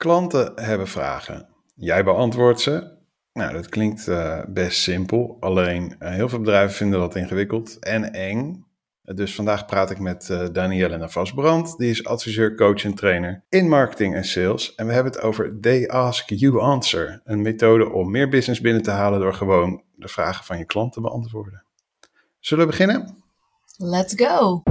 Klanten 0.00 0.52
hebben 0.54 0.88
vragen. 0.88 1.48
Jij 1.74 2.04
beantwoordt 2.04 2.60
ze. 2.60 2.92
Nou, 3.32 3.52
dat 3.52 3.68
klinkt 3.68 4.06
uh, 4.06 4.44
best 4.48 4.80
simpel. 4.80 5.36
Alleen 5.40 5.94
uh, 5.98 6.10
heel 6.10 6.28
veel 6.28 6.38
bedrijven 6.38 6.76
vinden 6.76 7.00
dat 7.00 7.16
ingewikkeld 7.16 7.78
en 7.78 8.12
eng. 8.12 8.64
Dus 9.02 9.34
vandaag 9.34 9.66
praat 9.66 9.90
ik 9.90 9.98
met 9.98 10.28
uh, 10.30 10.46
Danielle 10.52 10.96
Navasbrand. 10.96 11.76
Die 11.76 11.90
is 11.90 12.04
adviseur, 12.04 12.54
coach 12.54 12.84
en 12.84 12.94
trainer 12.94 13.44
in 13.48 13.68
marketing 13.68 14.14
en 14.14 14.24
sales. 14.24 14.74
En 14.74 14.86
we 14.86 14.92
hebben 14.92 15.12
het 15.12 15.22
over 15.22 15.60
They 15.60 15.88
Ask 15.88 16.28
You 16.28 16.60
Answer. 16.60 17.20
Een 17.24 17.42
methode 17.42 17.92
om 17.92 18.10
meer 18.10 18.28
business 18.28 18.60
binnen 18.60 18.82
te 18.82 18.90
halen 18.90 19.20
door 19.20 19.34
gewoon 19.34 19.82
de 19.96 20.08
vragen 20.08 20.44
van 20.44 20.58
je 20.58 20.64
klant 20.64 20.92
te 20.92 21.00
beantwoorden. 21.00 21.64
Zullen 22.38 22.64
we 22.64 22.70
beginnen? 22.70 23.16
Let's 23.76 24.14
go! 24.16 24.62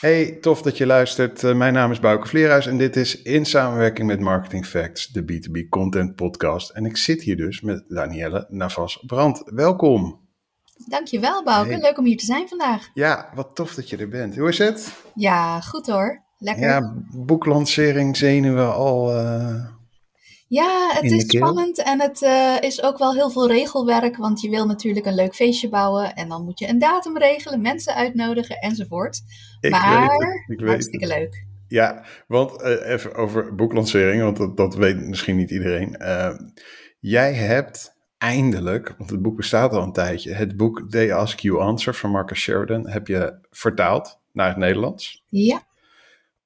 Hey, 0.00 0.38
tof 0.40 0.62
dat 0.62 0.76
je 0.76 0.86
luistert. 0.86 1.42
Uh, 1.42 1.54
mijn 1.54 1.72
naam 1.72 1.90
is 1.90 2.00
Bouke 2.00 2.28
Vleerhuis 2.28 2.66
en 2.66 2.78
dit 2.78 2.96
is 2.96 3.22
in 3.22 3.44
samenwerking 3.44 4.06
met 4.06 4.20
Marketing 4.20 4.66
Facts, 4.66 5.06
de 5.06 5.22
B2B 5.22 5.68
Content 5.68 6.14
Podcast. 6.14 6.70
En 6.70 6.84
ik 6.84 6.96
zit 6.96 7.22
hier 7.22 7.36
dus 7.36 7.60
met 7.60 7.84
Danielle 7.88 8.46
Navas 8.48 9.02
Brand. 9.06 9.42
Welkom. 9.44 10.20
Dankjewel 10.86 11.44
Bouke, 11.44 11.70
hey. 11.70 11.80
leuk 11.80 11.98
om 11.98 12.04
hier 12.04 12.16
te 12.16 12.24
zijn 12.24 12.48
vandaag. 12.48 12.88
Ja, 12.94 13.30
wat 13.34 13.54
tof 13.54 13.74
dat 13.74 13.90
je 13.90 13.96
er 13.96 14.08
bent. 14.08 14.36
Hoe 14.36 14.48
is 14.48 14.58
het? 14.58 14.92
Ja, 15.14 15.60
goed 15.60 15.86
hoor. 15.86 16.22
Lekker. 16.38 16.64
Ja, 16.64 16.94
boeklancering 17.10 18.16
zenuwen 18.16 18.74
al... 18.74 19.16
Uh... 19.16 19.64
Ja, 20.48 20.90
het 20.92 21.10
is 21.10 21.24
spannend 21.26 21.82
en 21.82 22.00
het 22.00 22.22
uh, 22.22 22.56
is 22.60 22.82
ook 22.82 22.98
wel 22.98 23.14
heel 23.14 23.30
veel 23.30 23.48
regelwerk, 23.48 24.16
want 24.16 24.40
je 24.40 24.50
wil 24.50 24.66
natuurlijk 24.66 25.06
een 25.06 25.14
leuk 25.14 25.34
feestje 25.34 25.68
bouwen 25.68 26.14
en 26.14 26.28
dan 26.28 26.44
moet 26.44 26.58
je 26.58 26.68
een 26.68 26.78
datum 26.78 27.18
regelen, 27.18 27.60
mensen 27.60 27.94
uitnodigen 27.94 28.56
enzovoort. 28.56 29.20
Ik 29.60 29.70
maar 29.70 30.00
weet 30.00 30.10
het, 30.10 30.42
ik 30.46 30.60
weet 30.60 30.68
hartstikke 30.68 31.06
leuk. 31.06 31.46
Ja, 31.68 32.04
want 32.26 32.62
uh, 32.62 32.90
even 32.90 33.14
over 33.14 33.54
boeklancering, 33.54 34.22
want 34.22 34.36
dat, 34.36 34.56
dat 34.56 34.74
weet 34.74 34.96
misschien 34.96 35.36
niet 35.36 35.50
iedereen. 35.50 35.96
Uh, 35.98 36.34
jij 37.00 37.34
hebt 37.34 37.96
eindelijk, 38.18 38.94
want 38.98 39.10
het 39.10 39.22
boek 39.22 39.36
bestaat 39.36 39.72
al 39.72 39.82
een 39.82 39.92
tijdje, 39.92 40.34
het 40.34 40.56
boek 40.56 40.90
They 40.90 41.12
Ask 41.12 41.38
You 41.38 41.60
Answer 41.60 41.94
van 41.94 42.10
Marcus 42.10 42.40
Sheridan 42.40 42.88
heb 42.88 43.06
je 43.06 43.38
vertaald 43.50 44.18
naar 44.32 44.48
het 44.48 44.56
Nederlands. 44.56 45.22
Ja 45.26 45.66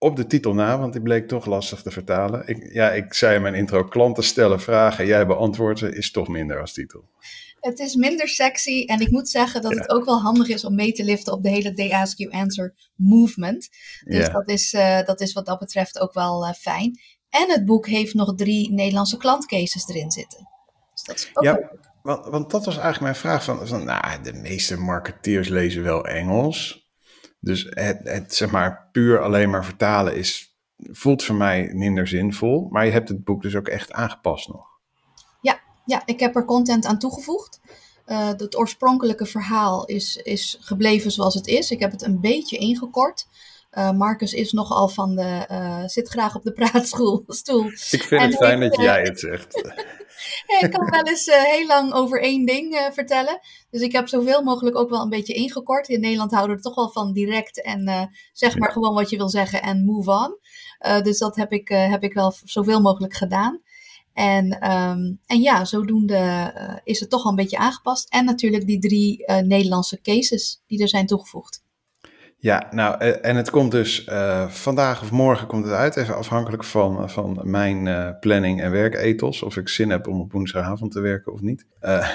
op 0.03 0.17
de 0.17 0.27
titel 0.27 0.55
na, 0.55 0.79
want 0.79 0.93
die 0.93 1.03
bleek 1.03 1.29
toch 1.29 1.47
lastig 1.47 1.83
te 1.83 1.91
vertalen. 1.91 2.47
Ik, 2.47 2.73
ja, 2.73 2.91
ik 2.91 3.15
zei 3.15 3.37
in 3.37 3.43
mijn 3.43 3.55
intro, 3.55 3.85
klanten 3.85 4.25
stellen 4.25 4.61
vragen, 4.61 5.07
jij 5.07 5.27
beantwoordt 5.27 5.79
ze, 5.79 5.95
is 5.95 6.11
toch 6.11 6.29
minder 6.29 6.61
als 6.61 6.73
titel. 6.73 7.05
Het 7.61 7.79
is 7.79 7.95
minder 7.95 8.29
sexy 8.29 8.85
en 8.87 9.01
ik 9.01 9.11
moet 9.11 9.29
zeggen 9.29 9.63
dat 9.63 9.73
ja. 9.73 9.79
het 9.79 9.91
ook 9.91 10.05
wel 10.05 10.21
handig 10.21 10.49
is 10.49 10.65
om 10.65 10.75
mee 10.75 10.93
te 10.93 11.05
liften 11.05 11.33
op 11.33 11.43
de 11.43 11.49
hele 11.49 11.73
They 11.73 11.91
Ask 11.91 12.19
You 12.19 12.33
Answer 12.33 12.75
movement. 12.97 13.69
Dus 14.05 14.27
ja. 14.27 14.33
dat, 14.33 14.49
is, 14.49 14.73
uh, 14.73 15.03
dat 15.03 15.21
is 15.21 15.33
wat 15.33 15.47
dat 15.47 15.59
betreft 15.59 16.01
ook 16.01 16.13
wel 16.13 16.47
uh, 16.47 16.53
fijn. 16.53 17.01
En 17.31 17.51
het 17.51 17.65
boek 17.65 17.87
heeft 17.87 18.15
nog 18.15 18.35
drie 18.35 18.73
Nederlandse 18.73 19.17
klantcases 19.17 19.89
erin 19.89 20.11
zitten. 20.11 20.49
Dus 20.93 21.03
dat 21.03 21.17
is 21.17 21.31
ook 21.33 21.45
ja, 21.45 21.71
want, 22.03 22.27
want 22.27 22.51
dat 22.51 22.65
was 22.65 22.75
eigenlijk 22.75 23.03
mijn 23.03 23.15
vraag. 23.15 23.45
Van, 23.45 23.67
van, 23.67 23.85
nou, 23.85 24.23
de 24.23 24.33
meeste 24.33 24.77
marketeers 24.77 25.49
lezen 25.49 25.83
wel 25.83 26.07
Engels. 26.07 26.82
Dus 27.45 27.67
het, 27.71 28.01
het, 28.03 28.35
zeg 28.35 28.51
maar 28.51 28.89
puur 28.93 29.21
alleen 29.21 29.51
maar 29.51 29.65
vertalen 29.65 30.17
is, 30.17 30.57
voelt 30.77 31.25
voor 31.25 31.35
mij 31.35 31.71
minder 31.75 32.09
zinvol. 32.09 32.69
Maar 32.71 32.85
je 32.85 32.93
hebt 32.93 33.09
het 33.09 33.25
boek 33.25 33.43
dus 33.43 33.57
ook 33.57 33.69
echt 33.69 33.93
aangepast 33.93 34.49
nog. 34.49 34.67
Ja, 35.41 35.61
ja 35.87 36.03
ik 36.05 36.21
heb 36.21 36.37
er 36.37 36.45
content 36.45 36.87
aan 36.87 36.99
toegevoegd. 36.99 37.61
Uh, 38.07 38.27
het 38.27 38.57
oorspronkelijke 38.57 39.27
verhaal 39.27 39.85
is, 39.85 40.17
is 40.17 40.59
gebleven 40.61 41.11
zoals 41.11 41.35
het 41.35 41.47
is. 41.47 41.71
Ik 41.71 41.81
heb 41.81 41.91
het 41.91 42.03
een 42.03 42.21
beetje 42.21 42.59
ingekort. 42.59 43.27
Uh, 43.79 43.93
Marcus 43.93 44.33
is 44.33 44.53
nogal 44.53 44.89
van 44.89 45.15
de. 45.15 45.47
Uh, 45.51 45.83
zit 45.87 46.09
graag 46.09 46.35
op 46.35 46.43
de 46.43 46.53
praatstoel. 46.63 47.25
Stoel. 47.27 47.65
Ik 47.67 48.03
vind 48.03 48.11
en 48.11 48.29
het 48.29 48.37
fijn 48.37 48.61
dat 48.61 48.77
jij 48.77 49.03
het 49.03 49.21
zegt. 49.21 49.57
ik 50.61 50.71
kan 50.71 50.91
wel 50.91 51.03
eens 51.03 51.27
uh, 51.27 51.43
heel 51.43 51.67
lang 51.67 51.93
over 51.93 52.23
één 52.23 52.47
ding 52.47 52.89
vertellen. 52.93 53.41
Dus 53.71 53.81
ik 53.81 53.93
heb 53.93 54.09
zoveel 54.09 54.43
mogelijk 54.43 54.77
ook 54.77 54.91
wel 54.91 55.03
een 55.03 55.09
beetje 55.09 55.33
ingekort. 55.33 55.89
In 55.89 56.01
Nederland 56.01 56.31
houden 56.31 56.51
we 56.51 56.57
er 56.57 56.69
toch 56.69 56.75
wel 56.75 56.91
van 56.91 57.13
direct 57.13 57.63
en 57.63 58.11
zeg 58.33 58.59
maar 58.59 58.69
ja. 58.69 58.75
gewoon 58.75 58.95
wat 58.95 59.11
je 59.11 59.17
wil 59.17 59.29
zeggen 59.29 59.63
en 59.63 59.85
move 59.85 60.11
on. 60.11 60.39
dus 61.03 61.19
dat 61.19 61.37
heb 61.37 61.53
ik, 61.53 61.69
heb 61.69 62.03
ik 62.03 62.13
wel 62.13 62.35
zoveel 62.45 62.81
mogelijk 62.81 63.15
gedaan. 63.15 63.61
En, 64.13 64.71
um, 64.73 65.21
en 65.27 65.41
ja, 65.41 65.65
zodoende 65.65 66.53
is 66.85 67.01
het 67.01 67.11
toch 67.11 67.23
wel 67.23 67.33
een 67.33 67.39
beetje 67.39 67.59
aangepast. 67.59 68.09
En 68.09 68.25
natuurlijk 68.25 68.67
die 68.67 68.79
drie 68.79 69.25
Nederlandse 69.27 70.01
cases 70.01 70.63
die 70.67 70.83
er 70.83 70.89
zijn 70.89 71.07
toegevoegd. 71.07 71.63
Ja, 72.43 72.69
nou, 72.71 73.05
en 73.05 73.37
het 73.37 73.51
komt 73.51 73.71
dus 73.71 74.07
uh, 74.07 74.49
vandaag 74.49 75.03
of 75.03 75.11
morgen 75.11 75.47
komt 75.47 75.65
het 75.65 75.75
uit, 75.75 75.97
even 75.97 76.17
afhankelijk 76.17 76.65
van, 76.65 77.11
van 77.11 77.41
mijn 77.43 77.87
uh, 77.87 78.11
planning 78.21 78.63
en 78.63 78.71
werkethos, 78.71 79.43
of 79.43 79.57
ik 79.57 79.69
zin 79.69 79.91
heb 79.91 80.07
om 80.07 80.21
op 80.21 80.33
woensdagavond 80.33 80.93
te 80.93 81.01
werken 81.01 81.33
of 81.33 81.41
niet. 81.41 81.67
Uh, 81.83 82.09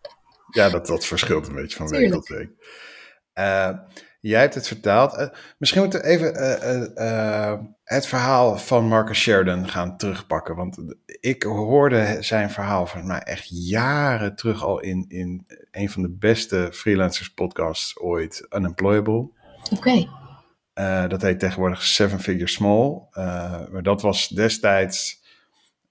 ja, 0.56 0.70
dat, 0.70 0.86
dat 0.86 1.06
verschilt 1.06 1.48
een 1.48 1.54
beetje 1.54 1.76
van 1.76 1.88
week 1.88 2.12
tot 2.12 2.28
week. 2.28 2.50
jij 4.20 4.40
hebt 4.40 4.54
het 4.54 4.66
vertaald. 4.66 5.30
misschien 5.58 5.82
moeten 5.82 6.00
we 6.00 6.06
even 6.06 6.32
het 7.84 8.06
verhaal 8.06 8.58
van 8.58 8.84
Marcus 8.84 9.20
Sheridan 9.20 9.68
gaan 9.68 9.96
terugpakken, 9.96 10.56
want 10.56 10.78
ik 11.20 11.42
hoorde 11.42 12.16
zijn 12.20 12.50
verhaal 12.50 12.86
van 12.86 13.06
mij 13.06 13.20
echt 13.20 13.68
jaren 13.68 14.34
terug 14.36 14.64
al 14.64 14.80
in, 14.80 15.04
in 15.08 15.46
een 15.70 15.90
van 15.90 16.02
de 16.02 16.10
beste 16.10 16.68
freelancers 16.72 17.34
podcasts 17.34 17.98
ooit, 17.98 18.46
Unemployable. 18.50 19.36
Oké. 19.70 19.88
Okay. 19.88 20.08
Uh, 20.74 21.08
dat 21.08 21.22
heet 21.22 21.38
tegenwoordig 21.40 21.82
Seven 21.82 22.20
Figure 22.20 22.48
Small. 22.48 23.08
Uh, 23.12 23.68
maar 23.68 23.82
dat 23.82 24.02
was 24.02 24.28
destijds. 24.28 25.22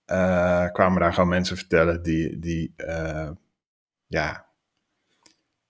Uh, 0.05 0.71
kwamen 0.71 0.99
daar 0.99 1.13
gewoon 1.13 1.29
mensen 1.29 1.57
vertellen 1.57 2.03
die, 2.03 2.39
die 2.39 2.73
ja, 4.07 4.45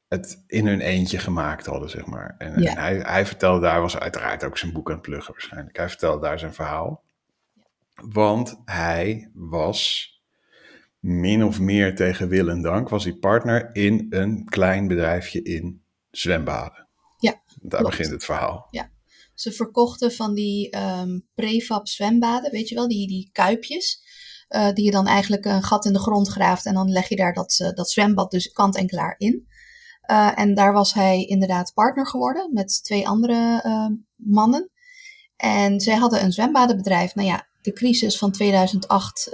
het 0.07 0.43
in 0.47 0.67
hun 0.67 0.81
eentje 0.81 1.17
gemaakt 1.17 1.65
hadden, 1.65 1.89
zeg 1.89 2.05
maar. 2.05 2.35
En, 2.37 2.61
ja. 2.61 2.71
en 2.71 2.77
hij, 2.77 2.97
hij, 2.97 3.25
vertelde 3.25 3.61
daar, 3.61 3.81
was 3.81 3.97
uiteraard 3.97 4.43
ook 4.43 4.57
zijn 4.57 4.73
boek 4.73 4.87
aan 4.89 4.93
het 4.93 5.01
pluggen 5.05 5.33
waarschijnlijk. 5.33 5.77
Hij 5.77 5.89
vertelde 5.89 6.21
daar 6.21 6.39
zijn 6.39 6.53
verhaal. 6.53 7.03
Want 7.93 8.61
hij 8.65 9.31
was 9.33 10.11
min 10.99 11.43
of 11.43 11.59
meer 11.59 11.95
tegen 11.95 12.27
wil 12.27 12.49
en 12.49 12.61
dank, 12.61 12.89
was 12.89 13.03
hij 13.03 13.13
partner 13.13 13.69
in 13.73 14.07
een 14.09 14.45
klein 14.45 14.87
bedrijfje 14.87 15.41
in 15.41 15.81
zwembaden. 16.11 16.86
Daar 17.67 17.79
Klopt. 17.79 17.95
begint 17.95 18.13
het 18.13 18.25
verhaal. 18.25 18.67
Ja. 18.71 18.91
Ze 19.33 19.51
verkochten 19.51 20.11
van 20.11 20.33
die 20.33 20.77
um, 20.77 21.27
prefab 21.35 21.87
zwembaden, 21.87 22.51
weet 22.51 22.69
je 22.69 22.75
wel, 22.75 22.87
die, 22.87 23.07
die 23.07 23.29
kuipjes. 23.31 24.05
Uh, 24.49 24.73
die 24.73 24.85
je 24.85 24.91
dan 24.91 25.07
eigenlijk 25.07 25.45
een 25.45 25.63
gat 25.63 25.85
in 25.85 25.93
de 25.93 25.99
grond 25.99 26.27
graaft 26.27 26.65
en 26.65 26.73
dan 26.73 26.91
leg 26.91 27.09
je 27.09 27.15
daar 27.15 27.33
dat, 27.33 27.59
uh, 27.61 27.69
dat 27.69 27.89
zwembad 27.89 28.31
dus 28.31 28.51
kant 28.51 28.75
en 28.75 28.87
klaar 28.87 29.15
in. 29.17 29.47
Uh, 30.11 30.39
en 30.39 30.53
daar 30.55 30.73
was 30.73 30.93
hij 30.93 31.25
inderdaad 31.25 31.73
partner 31.73 32.07
geworden 32.07 32.53
met 32.53 32.83
twee 32.83 33.07
andere 33.07 33.61
mannen. 34.15 34.71
En 35.35 35.79
zij 35.79 35.95
hadden 35.95 36.23
een 36.23 36.31
zwembadenbedrijf. 36.31 37.15
Nou 37.15 37.27
ja, 37.27 37.47
de 37.61 37.73
crisis 37.73 38.17
van 38.17 38.31
2008, 38.31 39.31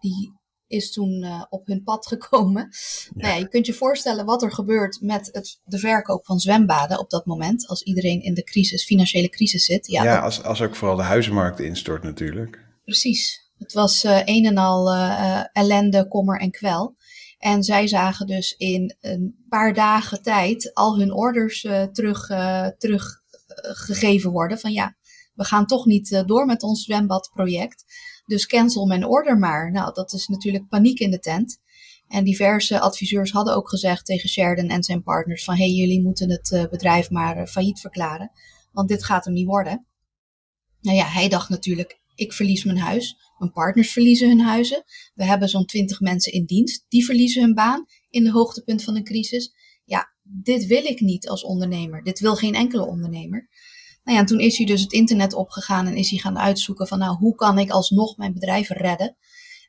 die 0.00 0.32
is 0.72 0.92
toen 0.92 1.22
uh, 1.24 1.44
op 1.48 1.66
hun 1.66 1.82
pad 1.82 2.06
gekomen. 2.06 2.68
Ja. 2.70 3.10
Nou 3.14 3.34
ja, 3.34 3.38
je 3.38 3.48
kunt 3.48 3.66
je 3.66 3.74
voorstellen 3.74 4.24
wat 4.24 4.42
er 4.42 4.52
gebeurt 4.52 5.00
met 5.00 5.28
het, 5.32 5.60
de 5.64 5.78
verkoop 5.78 6.24
van 6.24 6.38
zwembaden 6.38 6.98
op 6.98 7.10
dat 7.10 7.26
moment. 7.26 7.66
Als 7.66 7.82
iedereen 7.82 8.22
in 8.22 8.34
de 8.34 8.42
crisis, 8.42 8.84
financiële 8.84 9.28
crisis 9.28 9.64
zit. 9.64 9.86
Ja, 9.86 10.04
ja 10.04 10.18
als, 10.18 10.42
als 10.42 10.62
ook 10.62 10.76
vooral 10.76 10.96
de 10.96 11.02
huizenmarkt 11.02 11.60
instort 11.60 12.02
natuurlijk. 12.02 12.60
Precies. 12.84 13.50
Het 13.58 13.72
was 13.72 14.04
uh, 14.04 14.20
een 14.24 14.46
en 14.46 14.58
al 14.58 14.94
uh, 14.94 15.44
ellende, 15.52 16.08
kommer 16.08 16.40
en 16.40 16.50
kwel. 16.50 16.96
En 17.38 17.62
zij 17.62 17.86
zagen 17.86 18.26
dus 18.26 18.54
in 18.56 18.96
een 19.00 19.44
paar 19.48 19.74
dagen 19.74 20.22
tijd 20.22 20.74
al 20.74 20.98
hun 20.98 21.12
orders 21.12 21.60
terug, 21.92 22.26
teruggegeven 22.78 24.30
worden. 24.30 24.58
Van 24.58 24.72
ja, 24.72 24.96
we 25.34 25.44
gaan 25.44 25.66
toch 25.66 25.86
niet 25.86 26.22
door 26.26 26.46
met 26.46 26.62
ons 26.62 26.84
zwembadproject. 26.84 27.84
Dus 28.32 28.46
cancel 28.46 28.86
mijn 28.86 29.06
order 29.06 29.38
maar. 29.38 29.70
Nou, 29.70 29.94
dat 29.94 30.12
is 30.12 30.26
natuurlijk 30.26 30.68
paniek 30.68 30.98
in 30.98 31.10
de 31.10 31.18
tent. 31.18 31.60
En 32.08 32.24
diverse 32.24 32.80
adviseurs 32.80 33.30
hadden 33.30 33.54
ook 33.54 33.68
gezegd 33.68 34.06
tegen 34.06 34.28
Sheridan 34.28 34.68
en 34.68 34.82
zijn 34.82 35.02
partners 35.02 35.44
van... 35.44 35.56
hey, 35.56 35.70
jullie 35.70 36.02
moeten 36.02 36.30
het 36.30 36.50
uh, 36.50 36.64
bedrijf 36.70 37.10
maar 37.10 37.38
uh, 37.38 37.46
failliet 37.46 37.80
verklaren, 37.80 38.30
want 38.70 38.88
dit 38.88 39.04
gaat 39.04 39.24
hem 39.24 39.34
niet 39.34 39.46
worden. 39.46 39.86
Nou 40.80 40.96
ja, 40.96 41.04
hij 41.04 41.28
dacht 41.28 41.48
natuurlijk, 41.48 42.00
ik 42.14 42.32
verlies 42.32 42.64
mijn 42.64 42.78
huis. 42.78 43.16
Mijn 43.38 43.52
partners 43.52 43.92
verliezen 43.92 44.28
hun 44.28 44.40
huizen. 44.40 44.84
We 45.14 45.24
hebben 45.24 45.48
zo'n 45.48 45.66
twintig 45.66 46.00
mensen 46.00 46.32
in 46.32 46.44
dienst. 46.44 46.84
Die 46.88 47.04
verliezen 47.04 47.42
hun 47.42 47.54
baan 47.54 47.86
in 48.10 48.24
de 48.24 48.30
hoogtepunt 48.30 48.82
van 48.82 48.96
een 48.96 49.04
crisis. 49.04 49.54
Ja, 49.84 50.14
dit 50.22 50.66
wil 50.66 50.84
ik 50.84 51.00
niet 51.00 51.28
als 51.28 51.44
ondernemer. 51.44 52.02
Dit 52.02 52.20
wil 52.20 52.34
geen 52.34 52.54
enkele 52.54 52.86
ondernemer. 52.86 53.48
Nou 54.04 54.18
ja, 54.18 54.24
toen 54.24 54.40
is 54.40 54.56
hij 54.56 54.66
dus 54.66 54.80
het 54.80 54.92
internet 54.92 55.34
opgegaan 55.34 55.86
en 55.86 55.96
is 55.96 56.10
hij 56.10 56.18
gaan 56.18 56.38
uitzoeken 56.38 56.86
van 56.88 56.98
nou, 56.98 57.16
hoe 57.16 57.34
kan 57.34 57.58
ik 57.58 57.70
alsnog 57.70 58.16
mijn 58.16 58.32
bedrijf 58.32 58.68
redden? 58.68 59.16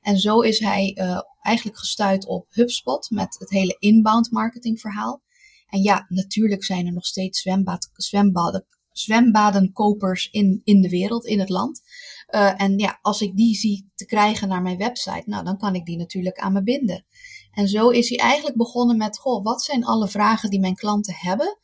En 0.02 0.18
zo 0.18 0.40
is 0.40 0.60
hij 0.60 0.98
uh, 1.00 1.20
eigenlijk 1.42 1.78
gestuurd 1.78 2.26
op 2.26 2.48
HubSpot 2.50 3.10
met 3.10 3.36
het 3.40 3.50
hele 3.50 3.76
inbound 3.80 4.32
marketing 4.32 4.80
verhaal. 4.80 5.22
En 5.68 5.82
ja, 5.82 6.06
natuurlijk 6.08 6.64
zijn 6.64 6.86
er 6.86 6.94
nog 6.94 7.06
steeds 7.06 7.42
zwembad, 7.42 7.90
zwembaden, 7.94 8.66
zwembadenkopers 8.92 10.30
in, 10.32 10.62
in 10.64 10.82
de 10.82 10.90
wereld, 10.90 11.26
in 11.26 11.40
het 11.40 11.50
land. 11.50 11.82
Uh, 12.30 12.62
en 12.62 12.78
ja, 12.78 13.00
als 13.02 13.22
ik 13.22 13.36
die 13.36 13.56
zie 13.56 13.92
te 13.96 14.06
krijgen 14.06 14.48
naar 14.48 14.62
mijn 14.62 14.78
website, 14.78 15.24
nou, 15.26 15.44
dan 15.44 15.58
kan 15.58 15.76
ik 15.76 15.86
die 15.86 15.98
natuurlijk 15.98 16.38
aan 16.38 16.54
me 16.54 16.64
binden. 16.64 17.06
En 17.52 17.68
zo 17.68 17.90
is 17.90 18.10
hij 18.10 18.18
eigenlijk 18.18 18.58
begonnen 18.58 18.98
met, 18.98 19.18
goh, 19.18 19.44
wat 19.44 19.64
zijn 19.64 19.86
alle 19.86 20.08
vragen 20.08 20.50
die 20.50 20.60
mijn 20.60 20.76
klanten 20.76 21.16
hebben? 21.16 21.58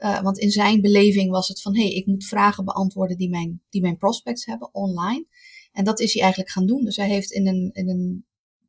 Uh, 0.00 0.20
want 0.20 0.38
in 0.38 0.50
zijn 0.50 0.80
beleving 0.80 1.30
was 1.30 1.48
het 1.48 1.60
van, 1.60 1.76
hé, 1.76 1.82
hey, 1.82 1.92
ik 1.92 2.06
moet 2.06 2.24
vragen 2.24 2.64
beantwoorden 2.64 3.16
die 3.16 3.30
mijn, 3.30 3.62
die 3.70 3.80
mijn 3.80 3.96
prospects 3.96 4.44
hebben 4.44 4.74
online. 4.74 5.26
En 5.72 5.84
dat 5.84 6.00
is 6.00 6.12
hij 6.12 6.22
eigenlijk 6.22 6.52
gaan 6.52 6.66
doen. 6.66 6.84
Dus 6.84 6.96
hij 6.96 7.08
heeft 7.08 7.30
in 7.30 7.46
een, 7.46 7.70
in 7.72 7.88
een 7.88 8.26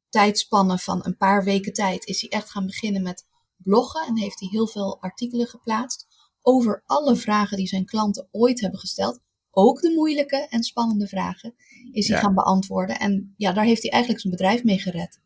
tijdspanne 0.10 0.78
van 0.78 1.00
een 1.04 1.18
paar 1.18 1.44
weken 1.44 1.74
tijd, 1.74 2.06
is 2.06 2.22
hij 2.22 2.30
echt 2.30 2.50
gaan 2.50 2.66
beginnen 2.66 3.02
met 3.02 3.26
bloggen. 3.58 4.08
En 4.08 4.18
heeft 4.18 4.40
hij 4.40 4.50
heel 4.52 4.68
veel 4.68 5.02
artikelen 5.02 5.48
geplaatst 5.48 6.08
over 6.42 6.84
alle 6.86 7.16
vragen 7.16 7.58
die 7.58 7.68
zijn 7.68 7.86
klanten 7.86 8.28
ooit 8.32 8.62
hebben 8.62 8.80
gesteld. 8.80 9.20
Ook 9.52 9.82
de 9.82 9.94
moeilijke 9.96 10.48
en 10.50 10.64
spannende 10.64 11.08
vragen 11.08 11.56
is 11.92 12.08
hij 12.08 12.20
gaan 12.20 12.34
beantwoorden. 12.34 13.00
En 13.00 13.34
ja, 13.38 13.52
daar 13.54 13.66
heeft 13.66 13.82
hij 13.82 13.92
eigenlijk 13.92 14.22
zijn 14.22 14.34
bedrijf 14.34 14.64
mee 14.64 14.80
gered. 14.80 15.20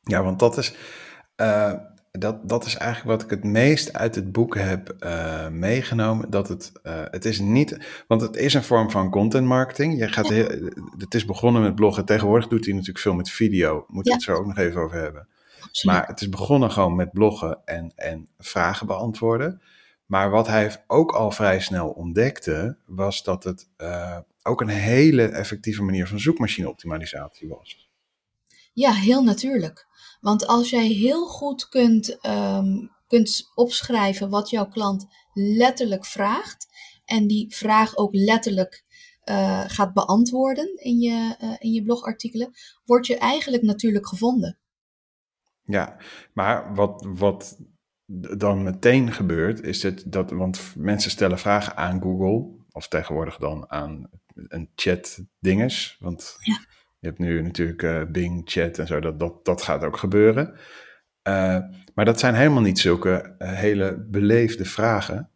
Ja, 0.00 0.22
want 0.22 0.38
dat 0.38 0.58
is, 0.58 0.74
uh, 1.36 1.74
dat, 2.18 2.48
dat 2.48 2.64
is 2.64 2.76
eigenlijk 2.76 3.10
wat 3.10 3.22
ik 3.22 3.30
het 3.30 3.44
meest 3.44 3.92
uit 3.92 4.14
het 4.14 4.32
boek 4.32 4.56
heb 4.56 4.96
uh, 5.00 5.48
meegenomen. 5.48 6.30
Dat 6.30 6.48
het, 6.48 6.72
uh, 6.82 7.02
het 7.10 7.24
is 7.24 7.38
niet, 7.38 7.78
want 8.08 8.20
het 8.20 8.36
is 8.36 8.54
een 8.54 8.62
vorm 8.62 8.90
van 8.90 9.10
content 9.10 9.46
marketing. 9.46 9.98
Je 9.98 10.08
gaat 10.08 10.28
heel, 10.28 10.48
het 10.98 11.14
is 11.14 11.24
begonnen 11.24 11.62
met 11.62 11.74
bloggen. 11.74 12.04
Tegenwoordig 12.04 12.48
doet 12.48 12.64
hij 12.64 12.74
natuurlijk 12.74 13.00
veel 13.00 13.14
met 13.14 13.30
video. 13.30 13.84
Moeten 13.88 14.12
we 14.12 14.18
het 14.18 14.22
zo 14.22 14.34
ook 14.34 14.46
nog 14.46 14.58
even 14.58 14.80
over 14.80 14.98
hebben. 14.98 15.28
Absoluut. 15.60 15.96
Maar 15.96 16.06
het 16.06 16.20
is 16.20 16.28
begonnen 16.28 16.70
gewoon 16.70 16.96
met 16.96 17.12
bloggen 17.12 17.58
en, 17.64 17.92
en 17.96 18.28
vragen 18.38 18.86
beantwoorden. 18.86 19.60
Maar 20.06 20.30
wat 20.30 20.46
hij 20.46 20.84
ook 20.86 21.12
al 21.12 21.30
vrij 21.30 21.60
snel 21.60 21.88
ontdekte, 21.88 22.76
was 22.86 23.22
dat 23.22 23.44
het 23.44 23.68
uh, 23.78 24.18
ook 24.42 24.60
een 24.60 24.68
hele 24.68 25.22
effectieve 25.22 25.82
manier 25.82 26.06
van 26.06 26.20
zoekmachine 26.20 26.68
optimalisatie 26.68 27.48
was. 27.48 27.83
Ja, 28.74 28.92
heel 28.92 29.22
natuurlijk. 29.22 29.86
Want 30.20 30.46
als 30.46 30.70
jij 30.70 30.86
heel 30.86 31.26
goed 31.26 31.68
kunt, 31.68 32.26
um, 32.26 32.90
kunt 33.06 33.50
opschrijven 33.54 34.30
wat 34.30 34.50
jouw 34.50 34.68
klant 34.68 35.06
letterlijk 35.32 36.06
vraagt 36.06 36.66
en 37.04 37.26
die 37.26 37.54
vraag 37.54 37.96
ook 37.96 38.14
letterlijk 38.14 38.84
uh, 39.24 39.64
gaat 39.66 39.92
beantwoorden 39.92 40.76
in 40.76 40.98
je, 40.98 41.36
uh, 41.42 41.54
in 41.58 41.72
je 41.72 41.82
blogartikelen, 41.82 42.50
word 42.84 43.06
je 43.06 43.18
eigenlijk 43.18 43.62
natuurlijk 43.62 44.08
gevonden. 44.08 44.58
Ja, 45.62 45.96
maar 46.32 46.74
wat, 46.74 47.06
wat 47.08 47.58
dan 48.36 48.62
meteen 48.62 49.12
gebeurt, 49.12 49.62
is 49.62 49.82
het 49.82 50.12
dat, 50.12 50.30
want 50.30 50.72
mensen 50.76 51.10
stellen 51.10 51.38
vragen 51.38 51.76
aan 51.76 52.02
Google, 52.02 52.64
of 52.70 52.88
tegenwoordig 52.88 53.36
dan 53.36 53.70
aan 53.70 54.10
een 54.34 54.70
chat 54.74 55.24
dinges, 55.38 55.96
want 56.00 56.36
ja. 56.40 56.64
Je 57.04 57.10
hebt 57.10 57.22
nu 57.22 57.42
natuurlijk 57.42 57.82
uh, 57.82 58.02
Bing 58.04 58.42
chat 58.44 58.78
en 58.78 58.86
zo, 58.86 59.00
dat, 59.00 59.18
dat, 59.18 59.44
dat 59.44 59.62
gaat 59.62 59.84
ook 59.84 59.96
gebeuren. 59.96 60.52
Uh, 61.28 61.58
maar 61.94 62.04
dat 62.04 62.20
zijn 62.20 62.34
helemaal 62.34 62.62
niet 62.62 62.78
zulke 62.78 63.34
uh, 63.38 63.52
hele 63.52 64.06
beleefde 64.10 64.64
vragen. 64.64 65.30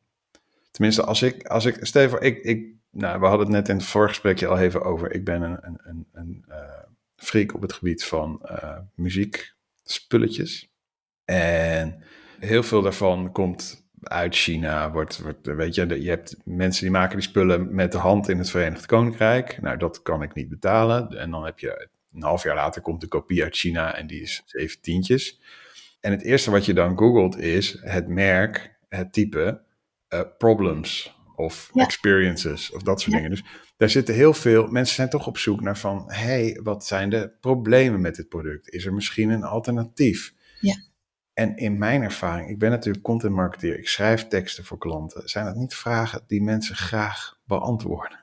Tenminste, 0.71 1.05
als 1.05 1.23
ik, 1.23 1.47
als 1.47 1.65
ik 1.65 1.77
stel 1.81 2.25
ik, 2.25 2.43
ik, 2.43 2.75
nou, 2.91 3.21
we 3.21 3.27
hadden 3.27 3.47
het 3.47 3.57
net 3.57 3.69
in 3.69 3.77
het 3.77 3.85
voorgesprekje 3.85 4.47
al 4.47 4.59
even 4.59 4.83
over, 4.83 5.13
ik 5.13 5.25
ben 5.25 5.43
een, 5.43 5.59
een, 5.61 5.81
een, 5.83 6.07
een 6.13 6.45
freak 7.17 7.55
op 7.55 7.63
het 7.63 7.73
gebied 7.73 8.05
van 8.05 8.49
muziek, 8.95 9.55
spulletjes. 9.85 10.73
En 11.25 12.03
heel 12.39 12.63
veel 12.63 12.83
daarvan 12.83 13.33
komt 13.33 13.88
uit 14.03 14.37
China. 14.37 14.91
Wordt, 14.91 15.19
wordt, 15.19 15.47
weet 15.47 15.75
je, 15.75 16.03
je 16.03 16.09
hebt 16.09 16.37
mensen 16.45 16.83
die 16.83 16.91
maken 16.91 17.19
die 17.19 17.29
spullen 17.29 17.75
met 17.75 17.93
de 17.93 17.99
hand 17.99 18.29
in 18.29 18.39
het 18.39 18.51
Verenigd 18.51 18.87
Koninkrijk. 18.87 19.61
Nou, 19.61 19.77
dat 19.77 20.03
kan 20.03 20.23
ik 20.23 20.35
niet 20.35 20.49
betalen. 20.49 21.09
En 21.09 21.31
dan 21.31 21.45
heb 21.45 21.59
je 21.59 21.89
een 22.13 22.23
half 22.23 22.43
jaar 22.43 22.55
later 22.55 22.83
komt 22.83 23.01
de 23.01 23.09
kopie 23.09 23.43
uit 23.43 23.57
China 23.57 23.95
en 23.95 24.07
die 24.07 24.21
is 24.21 24.43
zeventientjes. 24.47 25.41
En 26.01 26.11
het 26.11 26.23
eerste 26.23 26.51
wat 26.51 26.65
je 26.65 26.75
dan 26.75 26.99
googelt 26.99 27.39
is 27.39 27.79
het 27.81 28.09
merk, 28.09 28.79
het 28.89 29.13
type, 29.13 29.61
uh, 30.09 30.21
problems 30.39 31.17
of 31.37 31.71
experiences 31.75 32.71
of 32.71 32.83
dat 32.83 33.01
soort 33.01 33.15
dingen. 33.15 33.31
Dus 33.31 33.45
daar 33.77 33.91
zitten 33.91 34.15
heel 34.15 34.35
veel, 34.35 34.67
mensen 34.67 34.95
zijn 34.95 35.09
toch 35.09 35.27
op 35.27 35.39
zoek 35.39 35.61
naar 35.61 35.79
van, 35.79 36.05
hey, 36.07 36.61
wat 36.63 36.87
zijn 36.87 37.11
de 37.11 37.33
problemen 37.41 38.01
met 38.01 38.17
dit 38.17 38.29
product? 38.29 38.69
Is 38.69 38.87
er 38.87 38.95
misschien 38.95 39.31
een 39.31 39.45
alternatief? 39.45 40.35
Ja. 40.61 40.77
En 41.39 41.57
in 41.57 41.79
mijn 41.79 42.03
ervaring, 42.03 42.51
ik 42.51 42.59
ben 42.59 42.71
natuurlijk 42.71 43.05
content 43.05 43.35
marketeer, 43.35 43.79
ik 43.79 43.89
schrijf 43.89 44.29
teksten 44.29 44.65
voor 44.65 44.79
klanten. 44.79 45.29
Zijn 45.29 45.45
dat 45.45 45.55
niet 45.55 45.75
vragen 45.75 46.25
die 46.27 46.43
mensen 46.43 46.77
graag 46.77 47.39
beantwoorden? 47.45 48.19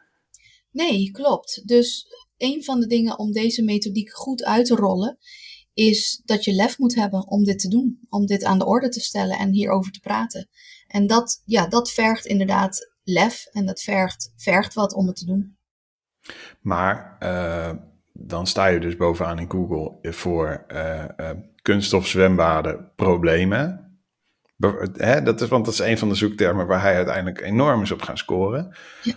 Nee, 0.71 1.11
klopt. 1.11 1.67
Dus 1.67 2.07
een 2.37 2.63
van 2.63 2.79
de 2.79 2.87
dingen 2.87 3.19
om 3.19 3.31
deze 3.31 3.63
methodiek 3.63 4.13
goed 4.13 4.43
uit 4.43 4.65
te 4.65 4.75
rollen, 4.75 5.17
is 5.73 6.21
dat 6.25 6.43
je 6.43 6.53
lef 6.53 6.77
moet 6.77 6.95
hebben 6.95 7.27
om 7.27 7.43
dit 7.43 7.59
te 7.59 7.67
doen. 7.67 7.99
Om 8.09 8.25
dit 8.25 8.43
aan 8.43 8.59
de 8.59 8.65
orde 8.65 8.89
te 8.89 8.99
stellen 8.99 9.37
en 9.37 9.51
hierover 9.51 9.91
te 9.91 9.99
praten. 9.99 10.49
En 10.87 11.07
dat, 11.07 11.41
ja, 11.45 11.67
dat 11.67 11.91
vergt 11.91 12.25
inderdaad 12.25 12.91
lef 13.03 13.45
en 13.45 13.65
dat 13.65 13.81
vergt, 13.81 14.33
vergt 14.35 14.73
wat 14.73 14.93
om 14.93 15.07
het 15.07 15.15
te 15.15 15.25
doen. 15.25 15.57
Maar 16.61 17.17
uh, 17.19 17.71
dan 18.13 18.47
sta 18.47 18.67
je 18.67 18.79
dus 18.79 18.95
bovenaan 18.97 19.39
in 19.39 19.51
Google 19.51 20.11
voor 20.11 20.65
uh, 20.67 21.05
uh, 21.17 21.29
kunststofzwembaden 21.65 22.91
problemen. 22.95 23.99
Hè, 24.93 25.21
dat 25.21 25.41
is, 25.41 25.47
want 25.47 25.65
dat 25.65 25.73
is 25.73 25.79
een 25.79 25.97
van 25.97 26.09
de 26.09 26.15
zoektermen 26.15 26.67
waar 26.67 26.81
hij 26.81 26.95
uiteindelijk 26.95 27.41
enorm 27.41 27.81
is 27.81 27.91
op 27.91 28.01
gaan 28.01 28.17
scoren. 28.17 28.75
Ja. 29.01 29.13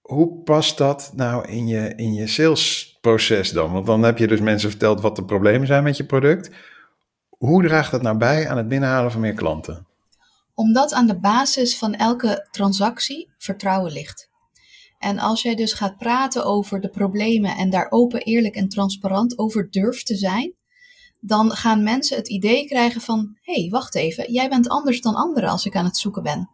Hoe 0.00 0.42
past 0.42 0.78
dat 0.78 1.12
nou 1.14 1.48
in 1.48 1.66
je, 1.66 1.94
in 1.96 2.14
je 2.14 2.26
salesproces 2.26 3.50
dan? 3.50 3.72
Want 3.72 3.86
dan 3.86 4.02
heb 4.02 4.18
je 4.18 4.26
dus 4.26 4.40
mensen 4.40 4.70
verteld 4.70 5.00
wat 5.00 5.16
de 5.16 5.24
problemen 5.24 5.66
zijn 5.66 5.82
met 5.82 5.96
je 5.96 6.04
product. 6.04 6.50
Hoe 7.28 7.62
draagt 7.62 7.90
dat 7.90 8.02
nou 8.02 8.18
bij 8.18 8.48
aan 8.48 8.56
het 8.56 8.68
binnenhalen 8.68 9.12
van 9.12 9.20
meer 9.20 9.34
klanten? 9.34 9.86
Omdat 10.54 10.92
aan 10.92 11.06
de 11.06 11.18
basis 11.18 11.78
van 11.78 11.94
elke 11.94 12.48
transactie 12.50 13.32
vertrouwen 13.38 13.92
ligt. 13.92 14.30
En 14.98 15.18
als 15.18 15.42
jij 15.42 15.54
dus 15.54 15.72
gaat 15.72 15.98
praten 15.98 16.44
over 16.44 16.80
de 16.80 16.88
problemen 16.88 17.56
en 17.56 17.70
daar 17.70 17.86
open, 17.90 18.22
eerlijk 18.22 18.54
en 18.54 18.68
transparant 18.68 19.38
over 19.38 19.70
durft 19.70 20.06
te 20.06 20.16
zijn, 20.16 20.54
dan 21.24 21.50
gaan 21.50 21.82
mensen 21.82 22.16
het 22.16 22.28
idee 22.28 22.66
krijgen 22.66 23.00
van: 23.00 23.36
hé, 23.42 23.60
hey, 23.60 23.70
wacht 23.70 23.94
even, 23.94 24.32
jij 24.32 24.48
bent 24.48 24.68
anders 24.68 25.00
dan 25.00 25.14
anderen 25.14 25.50
als 25.50 25.66
ik 25.66 25.76
aan 25.76 25.84
het 25.84 25.96
zoeken 25.96 26.22
ben. 26.22 26.50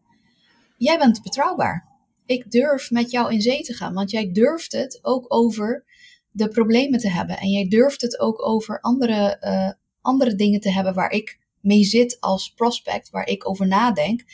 Jij 0.77 0.99
bent 0.99 1.23
betrouwbaar. 1.23 1.87
Ik 2.27 2.51
durf 2.51 2.91
met 2.91 3.11
jou 3.11 3.33
in 3.33 3.41
zee 3.41 3.63
te 3.63 3.75
gaan, 3.75 3.95
want 3.95 4.11
jij 4.11 4.33
durft 4.33 4.73
het 4.73 4.99
ook 5.03 5.35
over 5.35 5.85
de 6.31 6.49
problemen 6.49 6.99
te 6.99 7.11
hebben. 7.11 7.39
En 7.39 7.49
jij 7.49 7.69
durft 7.69 8.01
het 8.01 8.21
ook 8.21 8.47
over 8.47 8.81
andere, 8.81 9.37
uh, 9.41 9.71
andere 10.01 10.35
dingen 10.35 10.61
te 10.61 10.71
hebben 10.73 10.95
waar 10.95 11.11
ik 11.11 11.39
mee 11.61 11.85
zit 11.85 12.17
als 12.21 12.53
prospect, 12.53 13.11
waar 13.11 13.27
ik 13.27 13.49
over 13.49 13.67
nadenk. 13.67 14.25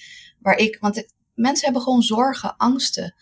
Waar 0.41 0.57
ik, 0.57 0.79
want 0.81 1.07
mensen 1.35 1.65
hebben 1.65 1.83
gewoon 1.83 2.03
zorgen, 2.03 2.57
angsten. 2.57 3.15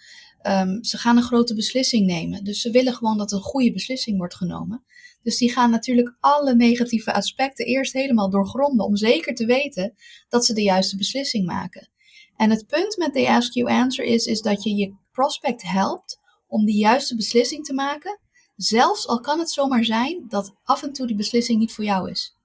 Um, 0.42 0.84
ze 0.84 0.98
gaan 0.98 1.16
een 1.16 1.22
grote 1.22 1.54
beslissing 1.54 2.06
nemen. 2.06 2.44
Dus 2.44 2.60
ze 2.60 2.70
willen 2.70 2.94
gewoon 2.94 3.18
dat 3.18 3.32
een 3.32 3.40
goede 3.40 3.72
beslissing 3.72 4.18
wordt 4.18 4.34
genomen. 4.34 4.84
Dus 5.22 5.38
die 5.38 5.52
gaan 5.52 5.70
natuurlijk 5.70 6.16
alle 6.20 6.54
negatieve 6.54 7.12
aspecten 7.12 7.66
eerst 7.66 7.92
helemaal 7.92 8.30
doorgronden 8.30 8.86
om 8.86 8.96
zeker 8.96 9.34
te 9.34 9.46
weten 9.46 9.94
dat 10.28 10.44
ze 10.44 10.54
de 10.54 10.62
juiste 10.62 10.96
beslissing 10.96 11.46
maken. 11.46 11.88
En 12.36 12.50
het 12.50 12.66
punt 12.66 12.96
met 12.96 13.14
de 13.14 13.28
Ask 13.28 13.52
You 13.52 13.70
Answer 13.70 14.04
is, 14.04 14.26
is 14.26 14.40
dat 14.40 14.62
je 14.62 14.74
je 14.74 14.94
prospect 15.12 15.62
helpt 15.62 16.20
om 16.46 16.64
de 16.64 16.72
juiste 16.72 17.16
beslissing 17.16 17.64
te 17.64 17.74
maken, 17.74 18.20
zelfs 18.56 19.08
al 19.08 19.20
kan 19.20 19.38
het 19.38 19.50
zomaar 19.50 19.84
zijn 19.84 20.24
dat 20.28 20.54
af 20.64 20.82
en 20.82 20.92
toe 20.92 21.06
die 21.06 21.16
beslissing 21.16 21.58
niet 21.58 21.72
voor 21.72 21.84
jou 21.84 22.10
is. 22.10 22.36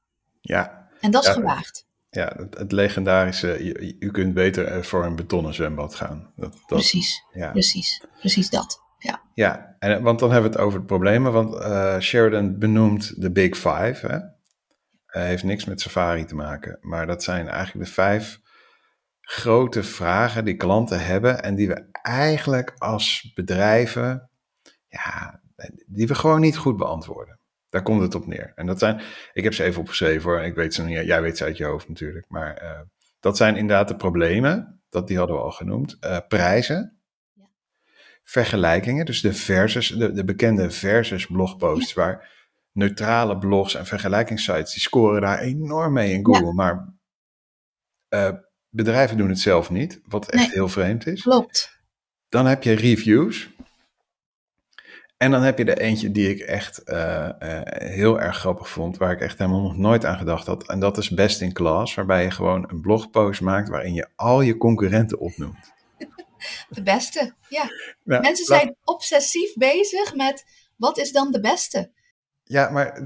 Ja. 0.42 0.90
En 1.02 1.12
dat 1.12 1.24
is 1.24 1.30
gewaagd. 1.30 1.86
Ja, 2.10 2.34
het, 2.38 2.58
het 2.58 2.72
legendarische, 2.72 3.60
u, 3.60 3.96
u, 4.00 4.12
kunt 4.12 4.34
beter 4.34 4.86
voor 4.86 5.06
een 5.06 5.16
betonnen 5.16 5.54
zwembad 5.54 5.96
gaan. 5.96 6.32
Dat, 6.36 6.52
dat, 6.52 6.66
precies, 6.66 7.24
ja. 7.34 7.52
precies, 7.52 8.04
precies 8.20 8.50
dat. 8.50 8.86
Ja, 8.98 9.22
ja 9.34 9.76
en, 9.80 10.04
want 10.04 10.20
dan 10.20 10.32
hebben 10.32 10.52
we 10.52 10.58
het 10.58 10.66
over 10.66 10.78
het 10.78 10.88
problemen. 10.88 11.32
Want 11.32 11.54
uh, 11.54 12.00
Sheridan 12.00 12.60
benoemt 12.60 13.22
de 13.22 13.32
Big 13.32 13.56
Five. 13.56 14.08
Hè? 14.08 14.20
Heeft 15.22 15.44
niks 15.44 15.66
met 15.66 15.82
Safari 15.82 16.26
te 16.26 16.36
maken. 16.36 16.78
Maar 16.82 17.08
dat 17.08 17.24
zijn 17.24 17.48
eigenlijk 17.48 17.86
de 17.86 17.94
vijf 17.94 18.40
grote 19.22 19.84
vragen 19.84 20.46
die 20.46 20.56
klanten 20.56 21.06
hebben. 21.06 21.44
En 21.44 21.56
die 21.56 21.68
we 21.68 21.90
eigenlijk 22.02 22.74
als 22.78 23.32
bedrijven, 23.36 24.30
ja, 24.88 25.42
die 25.86 26.08
we 26.08 26.16
gewoon 26.16 26.42
niet 26.42 26.58
goed 26.58 26.78
beantwoorden. 26.78 27.40
Daar 27.70 27.82
komt 27.82 28.02
het 28.02 28.16
op 28.16 28.28
neer. 28.28 28.52
En 28.56 28.66
dat 28.66 28.80
zijn, 28.80 29.02
ik 29.34 29.44
heb 29.44 29.54
ze 29.54 29.64
even 29.64 29.82
opgeschreven 29.82 30.30
hoor. 30.30 30.42
Ik 30.42 30.56
weet 30.56 30.74
ze 30.74 30.84
niet, 30.84 31.06
jij 31.06 31.22
weet 31.22 31.38
ze 31.38 31.44
uit 31.44 31.58
je 31.58 31.66
hoofd 31.66 31.88
natuurlijk. 31.88 32.26
Maar 32.30 32.64
uh, 32.64 32.80
dat 33.20 33.38
zijn 33.38 33.56
inderdaad 33.56 33.88
de 33.88 33.96
problemen. 33.96 34.82
Dat, 34.90 35.08
die 35.08 35.18
hadden 35.18 35.36
we 35.36 35.42
al 35.42 35.52
genoemd. 35.52 35.98
prijzen 36.28 36.97
vergelijkingen, 38.30 39.06
dus 39.06 39.22
de 39.22 39.34
versus, 39.34 39.88
de, 39.88 40.12
de 40.12 40.24
bekende 40.24 40.72
versus 40.72 41.26
blogposts, 41.26 41.94
waar 41.94 42.30
neutrale 42.72 43.38
blogs 43.38 43.76
en 43.76 43.86
vergelijkingssites, 43.86 44.74
die 44.74 44.82
scoren 44.82 45.22
daar 45.22 45.40
enorm 45.40 45.94
mee 45.94 46.14
in 46.14 46.26
Google. 46.26 46.54
Maar 46.54 46.94
uh, 48.10 48.30
bedrijven 48.70 49.18
doen 49.18 49.30
het 49.30 49.40
zelf 49.40 49.70
niet, 49.70 50.02
wat 50.06 50.32
echt 50.32 50.54
heel 50.54 50.68
vreemd 50.68 51.08
is. 51.08 51.22
Klopt. 51.22 51.80
Dan 52.30 52.46
heb 52.46 52.64
je 52.64 52.74
reviews. 52.74 53.50
En 55.18 55.32
dan 55.32 55.42
heb 55.42 55.58
je 55.58 55.66
er 55.66 55.78
eentje 55.78 56.12
die 56.12 56.30
ik 56.30 56.40
echt 56.40 56.82
uh, 56.86 57.30
uh, 57.40 57.62
heel 57.64 58.20
erg 58.22 58.38
grappig 58.38 58.70
vond, 58.70 58.98
waar 58.98 59.12
ik 59.12 59.22
echt 59.22 59.38
helemaal 59.38 59.62
nog 59.62 59.78
nooit 59.78 60.06
aan 60.06 60.18
gedacht 60.18 60.48
had. 60.48 60.68
En 60.68 60.80
dat 60.80 60.98
is 60.98 61.10
Best 61.10 61.42
in 61.42 61.54
Class, 61.54 61.96
waarbij 61.96 62.24
je 62.24 62.32
gewoon 62.32 62.70
een 62.70 62.82
blogpost 62.82 63.42
maakt 63.42 63.70
waarin 63.70 63.94
je 63.94 64.08
al 64.16 64.42
je 64.42 64.58
concurrenten 64.58 65.20
opnoemt. 65.20 65.76
De 66.70 66.84
beste, 66.84 67.34
ja. 67.50 67.70
Nou, 68.04 68.22
Mensen 68.22 68.46
zijn 68.46 68.76
obsessief 68.84 69.54
bezig 69.54 70.16
met 70.16 70.46
wat 70.76 70.98
is 70.98 71.12
dan 71.12 71.32
de 71.32 71.40
beste? 71.40 71.92
Ja, 72.44 72.70
maar 72.70 73.04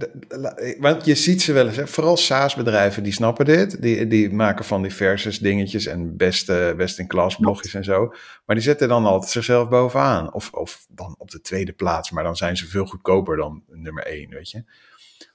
want 0.80 1.06
je 1.06 1.16
ziet 1.16 1.42
ze 1.42 1.54
wel 1.54 1.68
eens, 1.68 1.76
hè? 1.76 1.88
vooral 1.88 2.18
SaaS-bedrijven, 2.18 3.04
die 3.04 3.14
snappen 3.14 3.46
dit. 3.46 3.82
Die, 3.82 4.08
die 4.08 4.34
maken 4.34 4.66
van 4.66 4.82
die 4.82 4.94
versus 4.94 5.40
dingetjes 5.40 5.86
en 5.86 6.18
beste, 6.18 6.74
best 6.78 7.00
in 7.00 7.08
klas 7.08 7.36
blogjes 7.36 7.74
en 7.74 7.84
zo. 7.84 8.08
Maar 8.46 8.56
die 8.56 8.66
zetten 8.66 8.88
dan 8.88 9.06
altijd 9.06 9.32
zichzelf 9.32 9.70
bovenaan. 9.70 10.34
Of, 10.34 10.52
of 10.52 10.86
dan 10.90 11.16
op 11.18 11.32
de 11.32 11.42
tweede 11.42 11.72
plaats, 11.72 12.12
maar 12.12 12.24
dan 12.24 12.36
zijn 12.36 12.58
ze 12.58 12.68
veel 12.68 12.86
goedkoper 12.86 13.38
dan 13.38 13.64
nummer 13.68 14.04
één, 14.04 14.30
weet 14.30 14.52
je. 14.52 14.64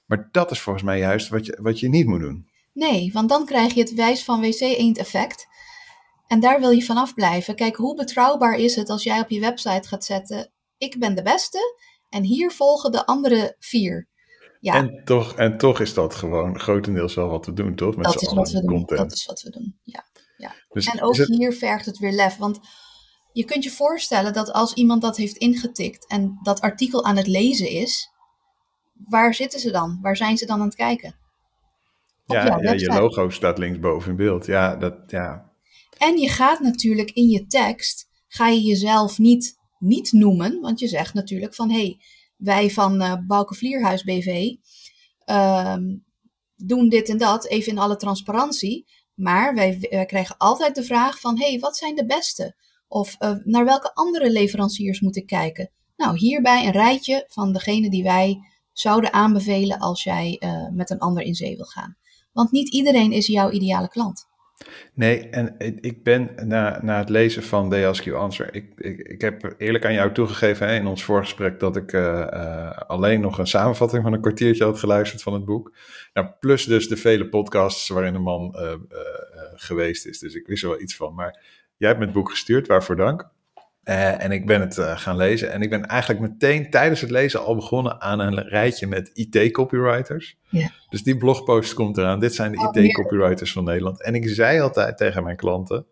Maar 0.05 0.29
dat 0.31 0.51
is 0.51 0.59
volgens 0.59 0.85
mij 0.85 0.99
juist 0.99 1.29
wat 1.29 1.45
je, 1.45 1.57
wat 1.61 1.79
je 1.79 1.89
niet 1.89 2.07
moet 2.07 2.19
doen. 2.19 2.47
Nee, 2.73 3.09
want 3.13 3.29
dan 3.29 3.45
krijg 3.45 3.73
je 3.73 3.79
het 3.79 3.93
wijs 3.93 4.23
van 4.23 4.41
wc-eend 4.41 4.97
effect. 4.97 5.47
En 6.27 6.39
daar 6.39 6.59
wil 6.59 6.69
je 6.69 6.83
vanaf 6.83 7.13
blijven. 7.13 7.55
Kijk, 7.55 7.75
hoe 7.75 7.95
betrouwbaar 7.95 8.55
is 8.55 8.75
het 8.75 8.89
als 8.89 9.03
jij 9.03 9.19
op 9.19 9.29
je 9.29 9.39
website 9.39 9.87
gaat 9.87 10.05
zetten: 10.05 10.51
ik 10.77 10.99
ben 10.99 11.15
de 11.15 11.21
beste 11.21 11.75
en 12.09 12.23
hier 12.23 12.51
volgen 12.51 12.91
de 12.91 13.05
andere 13.05 13.55
vier. 13.59 14.07
Ja. 14.59 14.73
En, 14.73 15.01
toch, 15.03 15.35
en 15.35 15.57
toch 15.57 15.79
is 15.79 15.93
dat 15.93 16.15
gewoon 16.15 16.59
grotendeels 16.59 17.15
wel 17.15 17.29
wat 17.29 17.45
we 17.45 17.53
doen, 17.53 17.75
toch? 17.75 17.95
Met 17.95 18.05
dat 18.05 18.21
is 18.21 18.33
wat 18.33 18.51
we 18.51 18.61
doen. 18.61 18.83
Dat 18.85 19.11
is 19.11 19.25
wat 19.25 19.41
we 19.41 19.49
doen, 19.49 19.79
ja. 19.83 20.03
ja. 20.37 20.53
Dus 20.69 20.87
en 20.87 21.01
ook 21.01 21.15
hier 21.15 21.53
vergt 21.53 21.85
het 21.85 21.97
weer 21.97 22.11
lef. 22.11 22.37
Want 22.37 22.59
je 23.31 23.45
kunt 23.45 23.63
je 23.63 23.71
voorstellen 23.71 24.33
dat 24.33 24.51
als 24.51 24.73
iemand 24.73 25.01
dat 25.01 25.17
heeft 25.17 25.37
ingetikt 25.37 26.07
en 26.07 26.39
dat 26.43 26.61
artikel 26.61 27.05
aan 27.05 27.17
het 27.17 27.27
lezen 27.27 27.69
is, 27.69 28.09
waar 28.93 29.33
zitten 29.33 29.59
ze 29.59 29.71
dan? 29.71 29.99
Waar 30.01 30.17
zijn 30.17 30.37
ze 30.37 30.45
dan 30.45 30.59
aan 30.59 30.65
het 30.65 30.75
kijken? 30.75 31.15
ja, 32.25 32.59
ja 32.61 32.71
je 32.71 32.87
logo 32.87 33.29
staat 33.29 33.57
linksboven 33.57 34.09
in 34.11 34.17
beeld. 34.17 34.45
Ja, 34.45 34.75
dat, 34.75 34.95
ja. 35.07 35.46
En 35.97 36.17
je 36.17 36.29
gaat 36.29 36.59
natuurlijk 36.59 37.11
in 37.11 37.29
je 37.29 37.47
tekst, 37.47 38.09
ga 38.27 38.47
je 38.47 38.61
jezelf 38.61 39.17
niet 39.17 39.57
niet 39.79 40.11
noemen. 40.11 40.61
Want 40.61 40.79
je 40.79 40.87
zegt 40.87 41.13
natuurlijk 41.13 41.55
van 41.55 41.69
hé, 41.69 41.79
hey, 41.79 41.99
wij 42.37 42.69
van 42.69 43.01
uh, 43.01 43.13
Bouke 43.27 43.55
Vlierhuis 43.55 44.03
BV 44.03 44.55
ehm, 45.25 45.95
doen 46.55 46.89
dit 46.89 47.09
en 47.09 47.17
dat, 47.17 47.47
even 47.47 47.71
in 47.71 47.79
alle 47.79 47.95
transparantie. 47.95 48.85
Maar 49.13 49.55
wij, 49.55 50.05
krijgen 50.07 50.37
altijd 50.37 50.75
de 50.75 50.83
vraag 50.83 51.19
van 51.19 51.39
hé, 51.39 51.49
hey, 51.49 51.59
wat 51.59 51.77
zijn 51.77 51.95
de 51.95 52.05
beste? 52.05 52.55
Of 52.87 53.15
uh, 53.19 53.35
naar 53.43 53.65
welke 53.65 53.93
andere 53.93 54.31
leveranciers 54.31 55.01
moet 55.01 55.15
ik 55.15 55.25
kijken? 55.25 55.71
Nou, 55.95 56.17
hierbij 56.17 56.65
een 56.65 56.71
rijtje 56.71 57.25
van 57.27 57.53
degene 57.53 57.89
die 57.89 58.03
wij 58.03 58.37
zouden 58.71 59.13
aanbevelen 59.13 59.79
als 59.79 60.03
jij 60.03 60.41
uh, 60.43 60.69
met 60.69 60.89
een 60.89 60.99
ander 60.99 61.23
in 61.23 61.35
zee 61.35 61.55
wil 61.55 61.65
gaan. 61.65 61.97
Want 62.31 62.51
niet 62.51 62.69
iedereen 62.69 63.11
is 63.11 63.27
jouw 63.27 63.51
ideale 63.51 63.89
klant. 63.89 64.25
Nee, 64.93 65.29
en 65.29 65.55
ik 65.81 66.03
ben 66.03 66.31
na, 66.43 66.79
na 66.83 66.97
het 66.97 67.09
lezen 67.09 67.43
van 67.43 67.69
The 67.69 67.85
Ask 67.85 68.11
Answer, 68.11 68.55
ik, 68.55 68.73
ik, 68.77 68.99
ik 68.99 69.21
heb 69.21 69.55
eerlijk 69.57 69.85
aan 69.85 69.93
jou 69.93 70.13
toegegeven 70.13 70.67
hè, 70.67 70.75
in 70.75 70.87
ons 70.87 71.03
voorgesprek 71.03 71.59
dat 71.59 71.75
ik 71.75 71.93
uh, 71.93 72.01
uh, 72.33 72.71
alleen 72.71 73.21
nog 73.21 73.37
een 73.37 73.47
samenvatting 73.47 74.03
van 74.03 74.13
een 74.13 74.21
kwartiertje 74.21 74.63
had 74.63 74.79
geluisterd 74.79 75.21
van 75.21 75.33
het 75.33 75.45
boek. 75.45 75.75
Nou, 76.13 76.27
plus 76.39 76.65
dus 76.65 76.87
de 76.87 76.97
vele 76.97 77.29
podcasts 77.29 77.87
waarin 77.87 78.13
de 78.13 78.19
man 78.19 78.55
uh, 78.59 78.73
geweest 79.53 80.05
is. 80.05 80.19
Dus 80.19 80.35
ik 80.35 80.47
wist 80.47 80.63
er 80.63 80.69
wel 80.69 80.81
iets 80.81 80.95
van. 80.95 81.13
Maar 81.13 81.43
jij 81.77 81.87
hebt 81.87 81.99
me 81.99 82.05
het 82.05 82.15
boek 82.15 82.29
gestuurd, 82.29 82.67
waarvoor 82.67 82.95
dank. 82.95 83.29
Uh, 83.87 84.23
en 84.23 84.31
ik 84.31 84.45
ben 84.45 84.61
het 84.61 84.77
uh, 84.77 84.97
gaan 84.97 85.15
lezen. 85.15 85.51
En 85.51 85.61
ik 85.61 85.69
ben 85.69 85.85
eigenlijk 85.85 86.21
meteen 86.21 86.69
tijdens 86.69 87.01
het 87.01 87.09
lezen 87.09 87.45
al 87.45 87.55
begonnen 87.55 88.01
aan 88.01 88.19
een 88.19 88.47
rijtje 88.47 88.87
met 88.87 89.11
IT-copywriters. 89.13 90.37
Ja. 90.49 90.71
Dus 90.89 91.03
die 91.03 91.17
blogpost 91.17 91.73
komt 91.73 91.97
eraan. 91.97 92.19
Dit 92.19 92.35
zijn 92.35 92.51
de 92.51 92.57
oh, 92.57 92.83
IT-copywriters 92.83 93.51
van 93.51 93.63
Nederland. 93.63 94.03
En 94.03 94.15
ik 94.15 94.29
zei 94.29 94.59
altijd 94.59 94.97
tegen 94.97 95.23
mijn 95.23 95.35
klanten: 95.35 95.85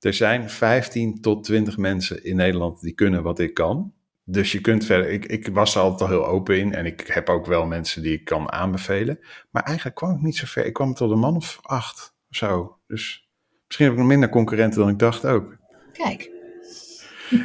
er 0.00 0.14
zijn 0.14 0.50
15 0.50 1.20
tot 1.20 1.44
20 1.44 1.76
mensen 1.76 2.24
in 2.24 2.36
Nederland 2.36 2.80
die 2.80 2.92
kunnen 2.92 3.22
wat 3.22 3.38
ik 3.38 3.54
kan. 3.54 3.92
Dus 4.24 4.52
je 4.52 4.60
kunt 4.60 4.84
verder. 4.84 5.10
Ik, 5.10 5.26
ik 5.26 5.48
was 5.52 5.74
er 5.74 5.80
altijd 5.80 6.00
al 6.00 6.16
heel 6.16 6.26
open 6.26 6.58
in. 6.58 6.74
En 6.74 6.86
ik 6.86 7.06
heb 7.06 7.28
ook 7.28 7.46
wel 7.46 7.66
mensen 7.66 8.02
die 8.02 8.12
ik 8.12 8.24
kan 8.24 8.52
aanbevelen. 8.52 9.18
Maar 9.50 9.62
eigenlijk 9.62 9.96
kwam 9.96 10.14
ik 10.14 10.20
niet 10.20 10.36
zo 10.36 10.46
ver. 10.46 10.66
Ik 10.66 10.72
kwam 10.72 10.94
tot 10.94 11.10
een 11.10 11.18
man 11.18 11.36
of 11.36 11.58
acht 11.62 12.14
of 12.30 12.36
zo. 12.36 12.78
Dus 12.86 13.28
misschien 13.66 13.84
heb 13.84 13.94
ik 13.94 14.00
nog 14.00 14.10
minder 14.10 14.28
concurrenten 14.28 14.80
dan 14.80 14.88
ik 14.88 14.98
dacht 14.98 15.26
ook. 15.26 15.56
Kijk. 15.92 16.38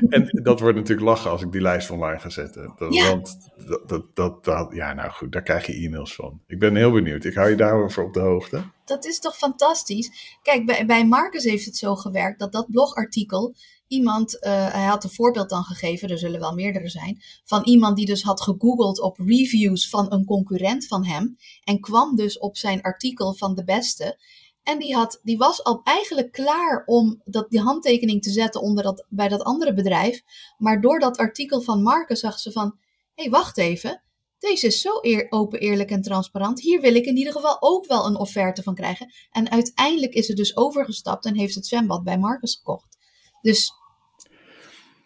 En 0.09 0.29
dat 0.43 0.59
wordt 0.59 0.77
natuurlijk 0.77 1.07
lachen 1.07 1.31
als 1.31 1.41
ik 1.41 1.51
die 1.51 1.61
lijst 1.61 1.89
online 1.89 2.19
ga 2.19 2.29
zetten. 2.29 2.73
Want 2.77 3.37
dat, 3.67 3.89
dat, 3.89 4.15
dat, 4.15 4.43
dat, 4.43 4.73
ja, 4.73 4.93
nou 4.93 5.11
goed, 5.11 5.31
daar 5.31 5.41
krijg 5.41 5.65
je 5.65 5.73
e-mails 5.73 6.15
van. 6.15 6.41
Ik 6.47 6.59
ben 6.59 6.75
heel 6.75 6.91
benieuwd. 6.91 7.23
Ik 7.23 7.33
hou 7.33 7.49
je 7.49 7.55
daarover 7.55 8.03
op 8.03 8.13
de 8.13 8.19
hoogte. 8.19 8.63
Dat 8.85 9.05
is 9.05 9.19
toch 9.19 9.37
fantastisch? 9.37 10.37
Kijk, 10.41 10.65
bij, 10.65 10.85
bij 10.85 11.05
Marcus 11.05 11.43
heeft 11.43 11.65
het 11.65 11.77
zo 11.77 11.95
gewerkt 11.95 12.39
dat 12.39 12.51
dat 12.51 12.71
blogartikel 12.71 13.55
iemand, 13.87 14.33
uh, 14.35 14.71
hij 14.71 14.83
had 14.83 15.03
een 15.03 15.09
voorbeeld 15.09 15.49
dan 15.49 15.63
gegeven, 15.63 16.09
er 16.09 16.17
zullen 16.17 16.39
wel 16.39 16.53
meerdere 16.53 16.89
zijn, 16.89 17.21
van 17.43 17.63
iemand 17.63 17.97
die 17.97 18.05
dus 18.05 18.23
had 18.23 18.41
gegoogeld 18.41 19.01
op 19.01 19.17
reviews 19.17 19.89
van 19.89 20.11
een 20.11 20.25
concurrent 20.25 20.87
van 20.87 21.05
hem 21.05 21.37
en 21.63 21.79
kwam 21.79 22.15
dus 22.15 22.39
op 22.39 22.57
zijn 22.57 22.81
artikel 22.81 23.33
van 23.33 23.55
de 23.55 23.63
beste. 23.63 24.17
En 24.65 24.79
die, 24.79 24.95
had, 24.95 25.19
die 25.23 25.37
was 25.37 25.63
al 25.63 25.81
eigenlijk 25.83 26.31
klaar 26.31 26.83
om 26.85 27.21
dat, 27.25 27.49
die 27.49 27.59
handtekening 27.59 28.21
te 28.21 28.29
zetten 28.29 28.61
onder 28.61 28.83
dat, 28.83 29.05
bij 29.09 29.27
dat 29.27 29.43
andere 29.43 29.73
bedrijf. 29.73 30.23
Maar 30.57 30.81
door 30.81 30.99
dat 30.99 31.17
artikel 31.17 31.61
van 31.61 31.83
Marcus 31.83 32.19
zag 32.19 32.39
ze 32.39 32.51
van: 32.51 32.77
hé, 33.13 33.23
hey, 33.23 33.31
wacht 33.31 33.57
even. 33.57 34.01
Deze 34.39 34.67
is 34.67 34.81
zo 34.81 34.97
eer, 35.01 35.25
open, 35.29 35.59
eerlijk 35.59 35.89
en 35.89 36.01
transparant. 36.01 36.61
Hier 36.61 36.81
wil 36.81 36.95
ik 36.95 37.05
in 37.05 37.17
ieder 37.17 37.33
geval 37.33 37.57
ook 37.59 37.87
wel 37.87 38.05
een 38.05 38.15
offerte 38.15 38.63
van 38.63 38.75
krijgen. 38.75 39.13
En 39.31 39.51
uiteindelijk 39.51 40.13
is 40.13 40.27
het 40.27 40.37
dus 40.37 40.57
overgestapt 40.57 41.25
en 41.25 41.35
heeft 41.35 41.55
het 41.55 41.67
zwembad 41.67 42.03
bij 42.03 42.17
Marcus 42.17 42.55
gekocht. 42.55 42.97
Dus. 43.41 43.71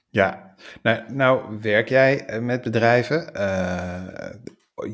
Ja, 0.10 0.56
nou, 0.82 1.14
nou 1.14 1.60
werk 1.62 1.90
jij 1.90 2.26
eh, 2.26 2.42
met 2.42 2.62
bedrijven. 2.62 3.32
Uh, 3.36 4.30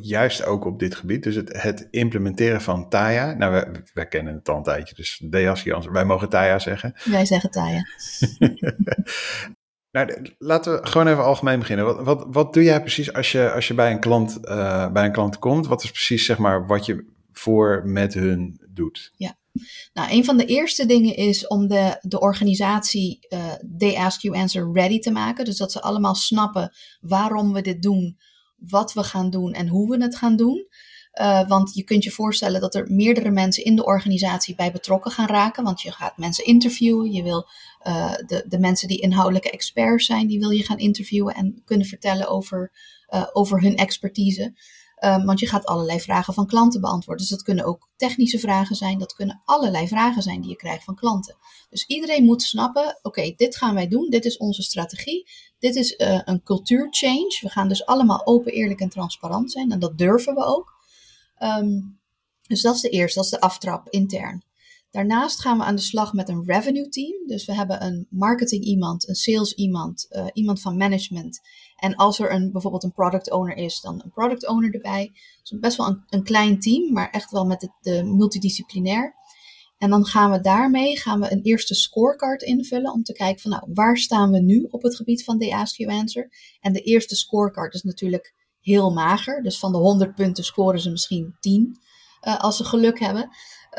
juist 0.01 0.45
ook 0.45 0.65
op 0.65 0.79
dit 0.79 0.95
gebied. 0.95 1.23
Dus 1.23 1.35
het, 1.35 1.61
het 1.61 1.87
implementeren 1.91 2.61
van 2.61 2.89
Taya. 2.89 3.33
Nou, 3.33 3.65
wij, 3.93 4.07
kennen 4.07 4.35
het 4.35 4.49
al 4.49 4.57
een 4.57 4.63
tijdje, 4.63 4.95
dus 4.95 5.21
Deas, 5.23 5.63
wij 5.91 6.05
mogen 6.05 6.29
Taya 6.29 6.59
zeggen. 6.59 6.93
Wij 7.11 7.25
zeggen 7.25 7.51
Taya. 7.51 7.85
nou, 9.91 10.33
laten 10.37 10.73
we 10.73 10.87
gewoon 10.87 11.07
even 11.07 11.23
algemeen 11.23 11.59
beginnen. 11.59 11.85
Wat, 11.85 12.03
wat, 12.03 12.25
wat 12.29 12.53
doe 12.53 12.63
jij 12.63 12.81
precies 12.81 13.13
als 13.13 13.31
je, 13.31 13.51
als 13.51 13.67
je 13.67 13.73
bij, 13.73 13.91
een 13.91 13.99
klant, 13.99 14.39
uh, 14.43 14.91
bij 14.91 15.05
een 15.05 15.11
klant 15.11 15.39
komt? 15.39 15.67
Wat 15.67 15.83
is 15.83 15.91
precies 15.91 16.25
zeg 16.25 16.37
maar, 16.37 16.67
wat 16.67 16.85
je 16.85 17.05
voor 17.31 17.81
met 17.85 18.13
hun 18.13 18.61
doet? 18.69 19.11
Ja. 19.15 19.37
Nou, 19.93 20.11
een 20.11 20.25
van 20.25 20.37
de 20.37 20.45
eerste 20.45 20.85
dingen 20.85 21.15
is 21.15 21.47
om 21.47 21.67
de, 21.67 21.97
de 22.01 22.19
organisatie 22.19 23.27
uh, 23.29 23.53
They 23.77 23.95
Ask 23.95 24.21
You 24.21 24.37
Answer 24.37 24.71
ready 24.73 24.99
te 24.99 25.11
maken. 25.11 25.45
Dus 25.45 25.57
dat 25.57 25.71
ze 25.71 25.81
allemaal 25.81 26.15
snappen 26.15 26.71
waarom 27.01 27.53
we 27.53 27.61
dit 27.61 27.81
doen, 27.81 28.17
wat 28.55 28.93
we 28.93 29.03
gaan 29.03 29.29
doen 29.29 29.53
en 29.53 29.67
hoe 29.67 29.89
we 29.89 30.03
het 30.03 30.15
gaan 30.15 30.35
doen. 30.35 30.67
Uh, 31.21 31.47
want 31.47 31.73
je 31.73 31.83
kunt 31.83 32.03
je 32.03 32.11
voorstellen 32.11 32.61
dat 32.61 32.75
er 32.75 32.91
meerdere 32.91 33.29
mensen 33.29 33.63
in 33.63 33.75
de 33.75 33.85
organisatie 33.85 34.55
bij 34.55 34.71
betrokken 34.71 35.11
gaan 35.11 35.27
raken. 35.27 35.63
Want 35.63 35.81
je 35.81 35.91
gaat 35.91 36.17
mensen 36.17 36.45
interviewen. 36.45 37.11
Je 37.11 37.23
wil 37.23 37.47
uh, 37.87 38.13
de, 38.25 38.45
de 38.47 38.59
mensen 38.59 38.87
die 38.87 39.01
inhoudelijke 39.01 39.51
experts 39.51 40.05
zijn, 40.05 40.27
die 40.27 40.39
wil 40.39 40.49
je 40.49 40.63
gaan 40.63 40.77
interviewen 40.77 41.35
en 41.35 41.61
kunnen 41.65 41.87
vertellen 41.87 42.27
over, 42.27 42.71
uh, 43.09 43.27
over 43.33 43.61
hun 43.61 43.75
expertise. 43.75 44.53
Um, 45.03 45.25
want 45.25 45.39
je 45.39 45.47
gaat 45.47 45.65
allerlei 45.65 45.99
vragen 45.99 46.33
van 46.33 46.47
klanten 46.47 46.81
beantwoorden. 46.81 47.25
Dus 47.25 47.35
dat 47.35 47.43
kunnen 47.43 47.65
ook 47.65 47.89
technische 47.95 48.39
vragen 48.39 48.75
zijn. 48.75 48.99
Dat 48.99 49.13
kunnen 49.13 49.41
allerlei 49.45 49.87
vragen 49.87 50.21
zijn 50.21 50.41
die 50.41 50.49
je 50.49 50.55
krijgt 50.55 50.83
van 50.83 50.95
klanten. 50.95 51.35
Dus 51.69 51.85
iedereen 51.85 52.23
moet 52.23 52.41
snappen: 52.41 52.99
oké, 53.01 53.33
dit 53.35 53.55
gaan 53.55 53.75
wij 53.75 53.87
doen. 53.87 54.09
Dit 54.09 54.25
is 54.25 54.37
onze 54.37 54.61
strategie. 54.61 55.29
Dit 55.65 55.75
is 55.75 55.91
uh, 55.97 56.21
een 56.25 56.43
cultuurchange. 56.43 57.37
We 57.41 57.49
gaan 57.49 57.67
dus 57.67 57.85
allemaal 57.85 58.25
open, 58.25 58.51
eerlijk 58.51 58.79
en 58.79 58.89
transparant 58.89 59.51
zijn. 59.51 59.71
En 59.71 59.79
dat 59.79 59.97
durven 59.97 60.35
we 60.35 60.43
ook. 60.43 60.73
Um, 61.39 61.99
dus 62.47 62.61
dat 62.61 62.75
is 62.75 62.81
de 62.81 62.89
eerste, 62.89 63.15
dat 63.15 63.25
is 63.25 63.31
de 63.31 63.39
aftrap 63.39 63.89
intern. 63.89 64.43
Daarnaast 64.91 65.41
gaan 65.41 65.57
we 65.57 65.63
aan 65.63 65.75
de 65.75 65.81
slag 65.81 66.13
met 66.13 66.29
een 66.29 66.43
revenue 66.45 66.89
team. 66.89 67.27
Dus 67.27 67.45
we 67.45 67.53
hebben 67.53 67.83
een 67.85 68.07
marketing 68.09 68.63
iemand, 68.63 69.07
een 69.07 69.15
sales 69.15 69.53
iemand, 69.53 70.07
uh, 70.09 70.25
iemand 70.33 70.61
van 70.61 70.77
management. 70.77 71.39
En 71.75 71.95
als 71.95 72.19
er 72.19 72.31
een, 72.31 72.51
bijvoorbeeld 72.51 72.83
een 72.83 72.93
product 72.93 73.31
owner 73.31 73.57
is, 73.57 73.81
dan 73.81 74.01
een 74.03 74.11
product 74.11 74.47
owner 74.47 74.73
erbij. 74.73 75.11
Dus 75.41 75.59
best 75.59 75.77
wel 75.77 75.87
een, 75.87 76.03
een 76.09 76.23
klein 76.23 76.59
team, 76.59 76.93
maar 76.93 77.09
echt 77.09 77.31
wel 77.31 77.45
met 77.45 77.61
het 77.61 77.71
de 77.81 78.03
multidisciplinair. 78.03 79.15
En 79.85 79.91
dan 79.91 80.05
gaan 80.05 80.31
we 80.31 80.39
daarmee 80.39 80.99
gaan 80.99 81.19
we 81.19 81.31
een 81.31 81.41
eerste 81.41 81.75
scorecard 81.75 82.41
invullen 82.41 82.93
om 82.93 83.03
te 83.03 83.13
kijken 83.13 83.41
van 83.41 83.51
nou, 83.51 83.63
waar 83.73 83.97
staan 83.97 84.31
we 84.31 84.39
nu 84.39 84.67
op 84.69 84.81
het 84.81 84.95
gebied 84.95 85.23
van 85.23 85.37
de 85.37 85.55
Ask 85.55 85.77
You 85.77 85.99
Answer. 85.99 86.29
En 86.61 86.73
de 86.73 86.81
eerste 86.81 87.15
scorecard 87.15 87.73
is 87.73 87.83
natuurlijk 87.83 88.33
heel 88.61 88.91
mager. 88.91 89.43
Dus 89.43 89.59
van 89.59 89.71
de 89.71 89.77
100 89.77 90.15
punten 90.15 90.43
scoren 90.43 90.79
ze 90.79 90.89
misschien 90.89 91.35
10 91.39 91.79
uh, 92.21 92.39
als 92.39 92.57
ze 92.57 92.63
geluk 92.63 92.99
hebben. 92.99 93.29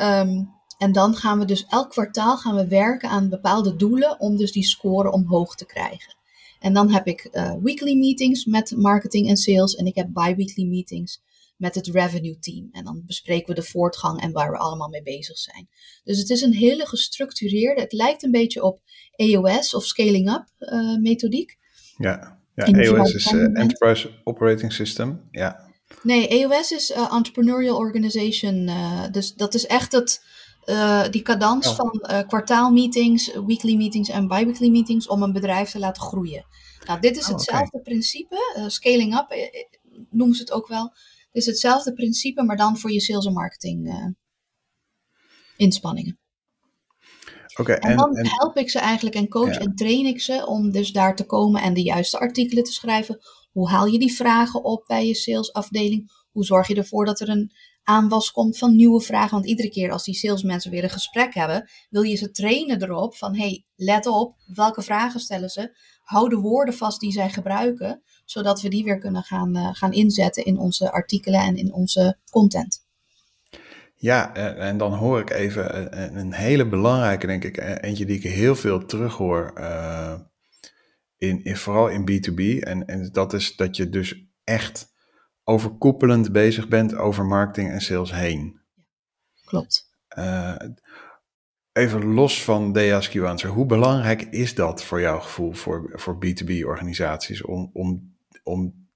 Um, 0.01 0.51
en 0.79 0.93
dan 0.93 1.15
gaan 1.15 1.39
we 1.39 1.45
dus 1.45 1.67
elk 1.67 1.91
kwartaal 1.91 2.37
gaan 2.37 2.55
we 2.55 2.69
werken 2.69 3.09
aan 3.09 3.29
bepaalde 3.29 3.77
doelen 3.77 4.21
om 4.21 4.37
dus 4.37 4.53
die 4.53 4.67
score 4.67 5.11
omhoog 5.11 5.55
te 5.55 5.67
krijgen. 5.67 6.17
En 6.59 6.73
dan 6.73 6.91
heb 6.91 7.07
ik 7.07 7.29
uh, 7.33 7.55
weekly 7.63 7.99
meetings 7.99 8.45
met 8.45 8.77
marketing 8.77 9.29
en 9.29 9.37
sales 9.37 9.75
en 9.75 9.87
ik 9.87 9.95
heb 9.95 10.09
bi-weekly 10.13 10.65
meetings 10.65 11.23
met 11.57 11.75
het 11.75 11.87
revenue 11.87 12.39
team. 12.39 12.69
En 12.73 12.85
dan 12.85 13.03
bespreken 13.07 13.49
we 13.49 13.61
de 13.61 13.67
voortgang 13.67 14.21
en 14.21 14.33
waar 14.33 14.51
we 14.51 14.59
allemaal 14.59 14.89
mee 14.89 15.03
bezig 15.03 15.39
zijn. 15.39 15.69
Dus 16.05 16.19
het 16.19 16.31
is 16.31 16.43
een 16.43 16.55
hele 16.55 16.87
gestructureerde, 16.87 17.81
het 17.81 17.93
lijkt 17.93 18.23
een 18.23 18.31
beetje 18.31 18.63
op 18.63 18.81
EOS 19.17 19.75
of 19.75 19.85
Scaling 19.85 20.31
Up 20.31 20.45
uh, 20.59 20.97
methodiek. 20.97 21.59
Ja, 21.97 22.41
ja 22.55 22.65
EOS 22.65 23.15
is 23.15 23.33
uh, 23.33 23.43
Enterprise 23.43 24.11
Operating 24.25 24.73
System. 24.73 25.29
Ja. 25.31 25.65
Nee, 26.03 26.29
EOS 26.29 26.73
is 26.73 26.91
uh, 26.91 27.13
Entrepreneurial 27.15 27.77
Organization. 27.77 28.71
dus 29.13 29.35
dat 29.35 29.55
is 29.55 29.67
echt 29.67 29.93
het, 29.93 30.25
die 31.11 31.23
cadans 31.23 31.69
oh. 31.69 31.75
van 31.75 32.25
kwartaalmeetings, 32.27 33.35
weekly 33.47 33.77
meetings 33.77 34.09
en 34.09 34.29
bi-weekly 34.29 34.71
meetings 34.71 35.07
om 35.07 35.23
een 35.23 35.33
bedrijf 35.33 35.71
te 35.71 35.79
laten 35.79 36.03
groeien. 36.03 36.47
Nou, 36.87 37.01
dit 37.01 37.17
is 37.17 37.25
oh, 37.25 37.33
hetzelfde 37.33 37.81
principe. 37.81 38.67
scaling 38.67 39.19
up 39.19 39.35
noemen 40.11 40.37
ze 40.37 40.43
het 40.43 40.53
ook 40.53 40.69
wel 40.69 40.93
is 41.37 41.47
hetzelfde 41.47 41.93
principe, 41.93 42.43
maar 42.43 42.57
dan 42.57 42.79
voor 42.79 42.93
je 42.93 43.01
sales 43.01 43.27
en 43.27 43.33
marketing 43.33 43.87
uh, 43.87 44.07
inspanningen. 45.57 46.19
Okay, 47.57 47.77
en, 47.77 47.91
en, 47.91 47.97
dan 47.97 48.27
help 48.27 48.57
ik 48.57 48.71
ze 48.71 48.79
eigenlijk 48.79 49.17
en 49.17 49.29
coach 49.29 49.57
en 49.57 49.75
train 49.75 50.07
ik 50.07 50.21
ze 50.21 50.47
om 50.47 50.71
dus 50.71 50.93
daar 50.93 51.17
te 51.17 51.25
komen 51.25 51.63
en 51.63 51.75
de 51.75 51.83
juiste 51.83 52.19
artikelen 52.19 52.65
te 52.65 52.73
schrijven. 52.73 53.19
Hoe 53.53 53.69
haal 53.69 53.87
je 53.87 53.99
die 53.99 54.15
vragen 54.15 54.65
op 54.65 54.85
bij 54.87 55.07
je 55.07 55.15
salesafdeling? 55.15 56.11
Hoe 56.31 56.45
zorg 56.45 56.69
je 56.69 56.75
ervoor 56.75 57.05
dat 57.05 57.21
er 57.21 57.29
een 57.29 57.53
aanwas 57.83 58.31
komt 58.31 58.59
van 58.59 58.77
nieuwe 58.77 59.01
vragen? 59.01 59.31
Want 59.31 59.47
iedere 59.47 59.69
keer 59.69 59.91
als 59.91 60.05
die 60.05 60.15
salesmensen 60.15 60.71
weer 60.71 60.85
een 60.85 60.91
gesprek 60.91 61.35
hebben, 61.35 61.71
wil 61.91 62.03
je 62.03 62.17
ze 62.17 62.31
trainen 62.31 62.83
erop 62.83 63.17
van 63.17 63.37
hey, 63.37 63.65
let 63.75 64.07
op, 64.07 64.37
welke 64.55 64.83
vragen 64.83 65.21
stellen 65.21 65.49
ze? 65.49 65.79
Hou 66.03 66.29
de 66.29 66.37
woorden 66.37 66.75
vast 66.75 67.01
die 67.01 67.13
zij 67.13 67.31
gebruiken, 67.31 68.03
zodat 68.27 68.61
we 68.61 68.69
die 68.69 68.85
weer 68.85 68.99
kunnen 68.99 69.23
gaan, 69.23 69.57
uh, 69.57 69.69
gaan 69.73 69.93
inzetten 69.93 70.45
in 70.45 70.59
onze 70.59 70.93
artikelen 70.93 71.41
en 71.41 71.57
in 71.57 71.73
onze 71.73 72.19
content. 72.31 72.85
Ja, 73.99 74.35
en 74.35 74.79
dan 74.79 74.93
hoor 74.93 75.21
ik 75.21 75.31
even 75.31 76.19
een 76.19 76.33
hele 76.33 76.69
belangrijke, 76.69 77.27
denk 77.27 77.45
ik, 77.45 77.57
eentje 77.57 78.07
die 78.07 78.17
ik 78.17 78.23
heel 78.23 78.55
veel 78.55 78.87
terughoor, 78.87 79.53
uh, 79.59 80.15
in, 81.17 81.45
in, 81.45 81.57
vooral 81.57 81.89
in 81.89 82.01
B2B. 82.11 82.63
En, 82.63 82.87
en 82.87 83.09
dat 83.13 83.33
is 83.33 83.57
dat 83.57 83.77
je 83.77 83.89
dus 83.89 84.27
echt 84.45 84.95
overkoepelend 85.45 86.33
bezig 86.33 86.69
bent 86.69 86.95
over 86.95 87.25
marketing 87.25 87.71
en 87.71 87.81
sales 87.81 88.13
heen. 88.13 88.61
Klopt. 89.45 89.91
Uh, 90.19 90.57
even 91.73 92.05
los 92.05 92.43
van 92.43 92.73
DSQ 92.73 93.17
Answer, 93.17 93.51
hoe 93.51 93.67
belangrijk 93.67 94.23
is 94.23 94.55
dat 94.55 94.85
voor 94.85 95.01
jouw 95.01 95.21
gevoel 95.21 95.53
voor, 95.53 95.93
voor 95.95 96.19
B2B-organisaties 96.27 97.43
om, 97.43 97.71
om 97.73 98.16
om 98.47 98.89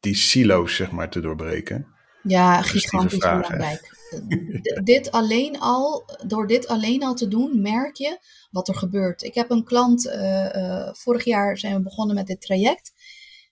die 0.00 0.14
silo's 0.14 0.76
zeg 0.76 0.90
maar 0.90 1.10
te 1.10 1.20
doorbreken. 1.20 1.86
Ja, 2.22 2.62
gigantisch 2.62 3.18
belangrijk. 3.18 3.92
dit 4.84 5.10
alleen 5.10 5.60
al, 5.60 6.04
door 6.26 6.46
dit 6.46 6.68
alleen 6.68 7.02
al 7.02 7.14
te 7.14 7.28
doen, 7.28 7.60
merk 7.60 7.96
je 7.96 8.18
wat 8.50 8.68
er 8.68 8.74
gebeurt. 8.74 9.22
Ik 9.22 9.34
heb 9.34 9.50
een 9.50 9.64
klant, 9.64 10.06
uh, 10.06 10.54
uh, 10.54 10.88
vorig 10.92 11.24
jaar 11.24 11.58
zijn 11.58 11.76
we 11.76 11.82
begonnen 11.82 12.14
met 12.14 12.26
dit 12.26 12.40
traject. 12.40 12.92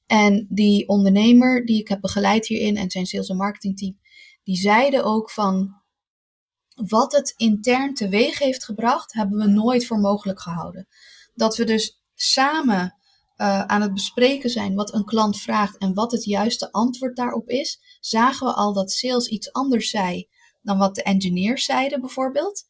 En 0.07 0.47
die 0.49 0.89
ondernemer 0.89 1.67
die 1.67 1.81
ik 1.81 1.89
heb 1.89 2.01
begeleid 2.01 2.47
hierin 2.47 2.77
en 2.77 2.91
zijn 2.91 3.07
sales 3.07 3.29
en 3.29 3.37
marketing 3.37 3.79
team, 3.79 3.99
die 4.43 4.57
zeiden 4.57 5.05
ook 5.05 5.31
van 5.31 5.83
wat 6.75 7.13
het 7.13 7.35
intern 7.37 7.95
teweeg 7.95 8.39
heeft 8.39 8.65
gebracht, 8.65 9.13
hebben 9.13 9.39
we 9.39 9.47
nooit 9.47 9.87
voor 9.87 9.99
mogelijk 9.99 10.41
gehouden. 10.41 10.89
Dat 11.35 11.57
we 11.57 11.65
dus 11.65 12.03
samen 12.15 12.97
uh, 13.43 13.65
aan 13.65 13.83
het 13.83 13.95
bespreken 13.95 14.51
zijn 14.51 14.75
wat 14.75 14.95
een 14.95 15.05
klant 15.05 15.41
vraagt 15.41 15.79
en 15.79 15.95
wat 15.95 16.13
het 16.13 16.25
juiste 16.25 16.73
antwoord 16.73 17.17
daarop 17.17 17.49
is, 17.49 17.81
zagen 18.01 18.47
we 18.47 18.53
al 18.53 18.73
dat 18.73 18.93
sales 18.93 19.29
iets 19.29 19.53
anders 19.53 19.91
zei 19.91 20.29
dan 20.63 20.79
wat 20.79 20.95
de 20.95 21.03
engineers 21.03 21.65
zeiden 21.65 22.01
bijvoorbeeld. 22.01 22.65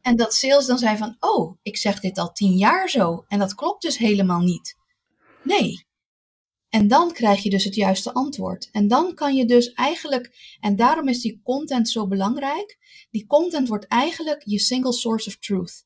En 0.00 0.16
dat 0.16 0.34
sales 0.34 0.66
dan 0.66 0.78
zei 0.78 0.96
van, 0.96 1.16
oh, 1.20 1.58
ik 1.62 1.76
zeg 1.76 2.00
dit 2.00 2.18
al 2.18 2.32
tien 2.32 2.56
jaar 2.56 2.88
zo 2.88 3.24
en 3.28 3.38
dat 3.38 3.54
klopt 3.54 3.82
dus 3.82 3.98
helemaal 3.98 4.40
niet. 4.40 4.76
Nee. 5.42 5.86
En 6.68 6.88
dan 6.88 7.12
krijg 7.12 7.42
je 7.42 7.50
dus 7.50 7.64
het 7.64 7.74
juiste 7.74 8.12
antwoord. 8.12 8.68
En 8.72 8.88
dan 8.88 9.14
kan 9.14 9.34
je 9.34 9.44
dus 9.44 9.72
eigenlijk, 9.72 10.56
en 10.60 10.76
daarom 10.76 11.08
is 11.08 11.20
die 11.20 11.40
content 11.44 11.88
zo 11.88 12.06
belangrijk, 12.06 12.78
die 13.10 13.26
content 13.26 13.68
wordt 13.68 13.86
eigenlijk 13.86 14.42
je 14.44 14.58
single 14.58 14.92
source 14.92 15.28
of 15.28 15.36
truth. 15.36 15.84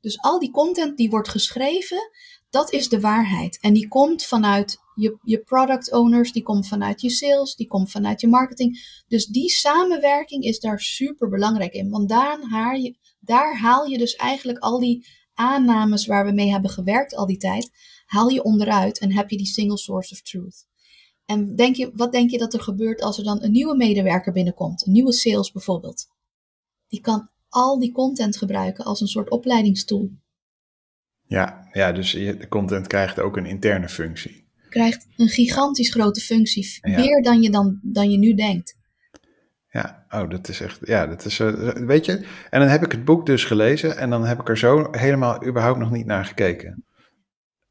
Dus 0.00 0.18
al 0.18 0.38
die 0.38 0.50
content 0.50 0.96
die 0.96 1.10
wordt 1.10 1.28
geschreven, 1.28 2.10
dat 2.50 2.72
is 2.72 2.88
de 2.88 3.00
waarheid. 3.00 3.58
En 3.60 3.72
die 3.72 3.88
komt 3.88 4.24
vanuit 4.24 4.78
je, 4.94 5.18
je 5.22 5.38
product 5.38 5.92
owners, 5.92 6.32
die 6.32 6.42
komt 6.42 6.68
vanuit 6.68 7.00
je 7.00 7.10
sales, 7.10 7.54
die 7.54 7.66
komt 7.66 7.90
vanuit 7.90 8.20
je 8.20 8.28
marketing. 8.28 9.02
Dus 9.08 9.26
die 9.26 9.48
samenwerking 9.48 10.44
is 10.44 10.60
daar 10.60 10.80
super 10.80 11.28
belangrijk 11.28 11.72
in. 11.72 11.90
Want 11.90 12.08
daar 12.08 12.40
haal, 12.48 12.74
je, 12.74 12.96
daar 13.20 13.58
haal 13.58 13.86
je 13.86 13.98
dus 13.98 14.14
eigenlijk 14.14 14.58
al 14.58 14.78
die 14.78 15.06
aannames 15.34 16.06
waar 16.06 16.24
we 16.24 16.32
mee 16.32 16.50
hebben 16.50 16.70
gewerkt 16.70 17.16
al 17.16 17.26
die 17.26 17.36
tijd, 17.36 17.70
haal 18.06 18.28
je 18.28 18.42
onderuit 18.42 18.98
en 18.98 19.12
heb 19.12 19.30
je 19.30 19.36
die 19.36 19.46
single 19.46 19.78
source 19.78 20.12
of 20.12 20.22
truth. 20.22 20.68
En 21.24 21.56
denk 21.56 21.76
je, 21.76 21.90
wat 21.94 22.12
denk 22.12 22.30
je 22.30 22.38
dat 22.38 22.54
er 22.54 22.60
gebeurt 22.60 23.02
als 23.02 23.18
er 23.18 23.24
dan 23.24 23.42
een 23.42 23.52
nieuwe 23.52 23.76
medewerker 23.76 24.32
binnenkomt, 24.32 24.86
een 24.86 24.92
nieuwe 24.92 25.12
sales 25.12 25.52
bijvoorbeeld? 25.52 26.06
Die 26.88 27.00
kan 27.00 27.28
al 27.48 27.78
die 27.78 27.92
content 27.92 28.36
gebruiken 28.36 28.84
als 28.84 29.00
een 29.00 29.06
soort 29.06 29.30
opleidingstool. 29.30 30.10
Ja, 31.30 31.68
ja 31.72 31.92
dus 31.92 32.12
de 32.12 32.48
content 32.48 32.86
krijgt 32.86 33.20
ook 33.20 33.36
een 33.36 33.46
interne 33.46 33.88
functie. 33.88 34.44
Krijgt 34.68 35.06
een 35.16 35.28
gigantisch 35.28 35.90
grote 35.90 36.20
functie. 36.20 36.78
Meer 36.82 37.22
dan 37.22 37.42
je, 37.42 37.50
dan, 37.50 37.78
dan 37.82 38.10
je 38.10 38.18
nu 38.18 38.34
denkt. 38.34 38.78
Ja, 39.70 40.06
oh, 40.10 40.30
dat 40.30 40.48
is 40.48 40.60
echt, 40.60 40.78
ja, 40.82 41.06
dat 41.06 41.24
is, 41.24 41.38
uh, 41.38 41.68
weet 41.68 42.04
je, 42.04 42.26
en 42.50 42.60
dan 42.60 42.68
heb 42.68 42.84
ik 42.84 42.92
het 42.92 43.04
boek 43.04 43.26
dus 43.26 43.44
gelezen 43.44 43.96
en 43.96 44.10
dan 44.10 44.24
heb 44.24 44.40
ik 44.40 44.48
er 44.48 44.58
zo 44.58 44.88
helemaal 44.90 45.46
überhaupt 45.46 45.78
nog 45.78 45.90
niet 45.90 46.06
naar 46.06 46.24
gekeken. 46.24 46.84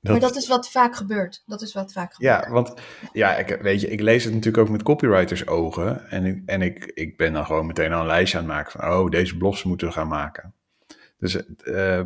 Dat, 0.02 0.12
maar 0.12 0.22
dat 0.22 0.36
is 0.36 0.48
wat 0.48 0.70
vaak 0.70 0.96
gebeurt. 0.96 1.44
Dat 1.46 1.62
is 1.62 1.74
wat 1.74 1.92
vaak 1.92 2.14
gebeurt. 2.14 2.44
Ja, 2.44 2.52
want 2.52 2.74
ja, 3.14 3.36
ik, 3.38 3.58
weet 3.62 3.82
je, 3.82 3.90
ik 3.90 4.02
lees 4.02 4.24
het 4.24 4.34
natuurlijk 4.34 4.64
ook 4.64 4.70
met 4.70 4.84
copywriters 4.84 5.48
ogen. 5.48 6.10
En, 6.10 6.26
ik, 6.26 6.42
en 6.46 6.62
ik, 6.62 6.86
ik 6.86 7.18
ben 7.18 7.34
dan 7.34 7.46
gewoon 7.46 7.66
meteen 7.66 7.94
al 7.94 8.00
een 8.00 8.06
lijstje 8.06 8.38
aan 8.38 8.44
het 8.44 8.54
maken 8.54 8.72
van, 8.72 8.92
oh, 8.92 9.10
deze 9.10 9.38
blogs 9.38 9.64
moeten 9.64 9.88
we 9.88 9.94
gaan 9.94 10.08
maken. 10.08 10.54
Dus 11.18 11.42
uh, 11.64 12.02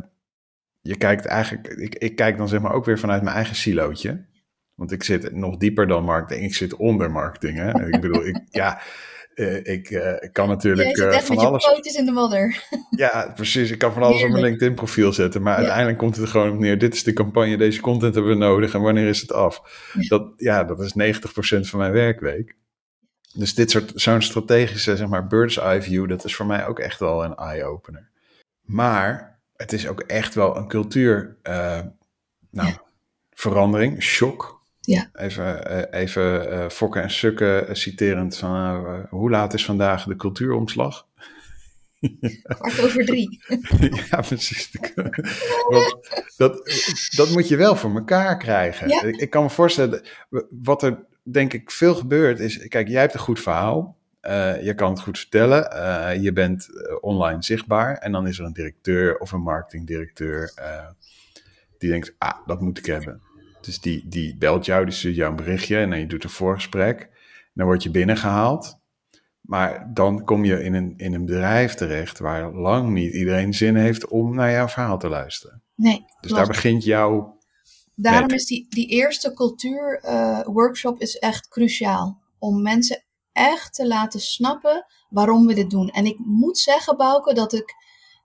je 0.84 0.98
kijkt 0.98 1.26
eigenlijk, 1.26 1.68
ik, 1.68 1.96
ik 1.96 2.16
kijk 2.16 2.38
dan 2.38 2.48
zeg 2.48 2.62
maar 2.62 2.74
ook 2.74 2.86
weer 2.86 3.00
vanuit 3.00 3.24
mijn 3.24 3.36
eigen 3.36 3.56
silootje. 3.56 4.26
Want 4.76 4.92
ik 4.92 5.04
zit 5.04 5.36
nog 5.36 5.58
dieper 5.58 5.88
dan 5.88 6.04
marketing. 6.04 6.46
Ik 6.46 6.56
zit 6.56 6.76
onder 6.76 7.12
marketing. 7.12 7.58
Hè? 7.58 7.88
ik 7.88 8.02
bedoel, 8.02 8.26
ik, 8.26 8.42
ja, 8.62 8.82
uh, 9.36 9.66
ik 9.66 9.90
uh, 9.90 10.14
kan 10.32 10.48
natuurlijk 10.48 10.98
uh, 10.98 11.12
van 11.12 11.36
met 11.36 11.46
alles. 11.46 11.66
Je 11.66 11.98
in 11.98 12.06
de 12.06 12.12
modder. 12.12 12.64
ja, 13.04 13.32
precies. 13.36 13.72
Ik 13.72 13.78
kan 13.78 13.94
van 13.94 14.04
alles 14.04 14.24
op 14.24 14.30
mijn 14.30 14.44
LinkedIn-profiel 14.44 15.14
zetten. 15.14 15.42
Maar 15.42 15.56
uiteindelijk 15.56 15.98
komt 15.98 16.16
het 16.16 16.26
er 16.26 16.32
gewoon 16.32 16.52
op 16.52 16.60
neer. 16.60 16.78
Dit 16.78 16.94
is 16.94 17.04
de 17.04 17.14
campagne, 17.14 17.58
deze 17.58 17.82
content 17.82 18.14
hebben 18.14 18.32
we 18.32 18.38
nodig. 18.38 18.74
En 18.74 18.82
wanneer 18.82 19.08
is 19.08 19.22
het 19.22 19.34
af? 19.34 19.62
Dat, 20.08 20.34
ja, 20.38 20.64
dat 20.64 20.80
is 20.80 21.18
90% 21.18 21.20
van 21.60 21.80
mijn 21.80 21.92
werkweek. 21.92 22.56
Dus 23.34 23.56
dit 23.56 23.72
soort, 23.72 23.92
zo'n 23.96 24.22
strategische, 24.22 24.96
zeg 24.96 25.08
maar, 25.08 25.28
bird's 25.28 25.58
eye 25.58 25.82
view, 25.82 26.10
dat 26.10 26.26
is 26.26 26.36
voor 26.36 26.46
mij 26.46 26.68
ook 26.68 26.80
echt 26.80 27.00
wel 27.00 27.24
een 27.24 27.36
eye-opener. 27.36 28.10
Maar 28.62 29.33
het 29.64 29.74
is 29.74 29.88
ook 29.88 30.02
echt 30.02 30.36
wel 30.36 30.58
een 30.58 30.68
cultuur, 30.68 31.36
uh, 31.44 31.80
nou, 32.50 32.74
verandering, 33.32 34.04
shock. 34.04 34.62
Ja. 34.82 35.10
Even, 35.14 35.72
uh, 35.72 36.02
even 36.02 36.54
uh, 36.54 36.70
fokken 36.70 37.02
en 37.02 37.12
sukken 37.12 37.78
citerend 37.78 38.38
van 38.38 39.06
hoe 39.10 39.30
laat 39.30 39.54
is 39.54 39.66
vandaag 39.66 40.04
de 40.04 40.16
cultuuromslag? 40.16 41.08
Kwart 42.44 42.82
over 42.84 43.06
drie. 43.06 43.42
ja, 44.10 44.22
precies. 44.22 44.72
dat, 46.38 46.72
dat 47.16 47.30
moet 47.30 47.48
je 47.48 47.56
wel 47.56 47.76
voor 47.76 47.96
elkaar 47.96 48.38
krijgen. 48.38 48.88
Ja. 48.88 49.04
Ik, 49.04 49.16
ik, 49.16 49.30
kan 49.30 49.44
me 49.44 49.50
voorstellen, 49.50 50.06
wat 50.50 50.84
er 50.84 51.06
denk 51.24 51.54
ik 51.54 51.72
veel 51.72 51.96
gebeurt 51.96 52.40
is, 52.40 52.68
kijk, 52.68 52.88
jij 52.88 53.02
hebt 53.02 53.14
een 53.14 53.20
goed 53.20 53.40
verhaal. 53.40 53.98
Uh, 54.28 54.64
je 54.64 54.74
kan 54.74 54.90
het 54.90 55.02
goed 55.02 55.20
vertellen. 55.20 55.74
Uh, 55.74 56.24
je 56.24 56.34
bent 56.34 56.70
uh, 56.70 56.98
online 57.02 57.44
zichtbaar. 57.44 57.98
En 57.98 58.12
dan 58.12 58.28
is 58.28 58.40
er 58.40 58.46
een 58.46 58.54
directeur 58.54 59.18
of 59.18 59.32
een 59.32 59.42
marketingdirecteur 59.42 60.54
die 61.78 61.90
denkt, 61.90 62.16
ah, 62.18 62.48
dat 62.48 62.62
moet 62.62 62.78
ik 62.78 62.86
hebben. 62.86 63.22
Dus 63.62 63.80
die, 63.80 64.08
die 64.08 64.38
belt 64.38 64.66
jou, 64.66 64.86
die 64.86 64.94
stuurt 64.94 65.16
jou 65.16 65.30
een 65.30 65.36
berichtje 65.36 65.78
en 65.78 65.90
dan 65.90 66.00
je 66.00 66.08
doet 66.08 66.24
een 66.24 66.30
voorgesprek. 66.30 67.10
Dan 67.54 67.66
word 67.66 67.84
je 67.84 67.92
binnengehaald. 67.92 68.82
Maar 69.42 69.90
dan 69.94 70.24
kom 70.24 70.46
je 70.46 70.64
in 70.64 70.74
een, 70.74 70.94
in 70.98 71.14
een 71.14 71.26
bedrijf 71.26 71.74
terecht 71.74 72.20
waar 72.20 72.54
lang 72.54 72.90
niet 72.90 73.14
iedereen 73.14 73.54
zin 73.54 73.76
heeft 73.76 74.08
om 74.08 74.36
naar 74.36 74.52
jouw 74.52 74.68
verhaal 74.68 74.98
te 74.98 75.10
luisteren. 75.10 75.62
Nee. 75.76 76.06
Dus 76.22 76.32
daar 76.32 76.48
begint 76.48 76.84
jouw 76.84 77.38
Daarom 77.96 78.30
is 78.30 78.46
die, 78.46 78.66
die 78.70 78.88
eerste 78.88 79.34
cultuurworkshop 79.34 81.00
is 81.00 81.18
echt 81.18 81.48
cruciaal. 81.48 82.22
Om 82.38 82.62
mensen 82.62 83.04
echt 83.34 83.74
te 83.74 83.88
laten 83.88 84.20
snappen 84.20 84.86
waarom 85.10 85.48
we 85.48 85.54
dit 85.54 85.70
doen. 85.70 85.90
En 85.90 86.06
ik 86.06 86.18
moet 86.20 86.58
zeggen, 86.58 86.98
Bouke, 86.98 87.34
dat 87.34 87.54
ik, 87.54 87.76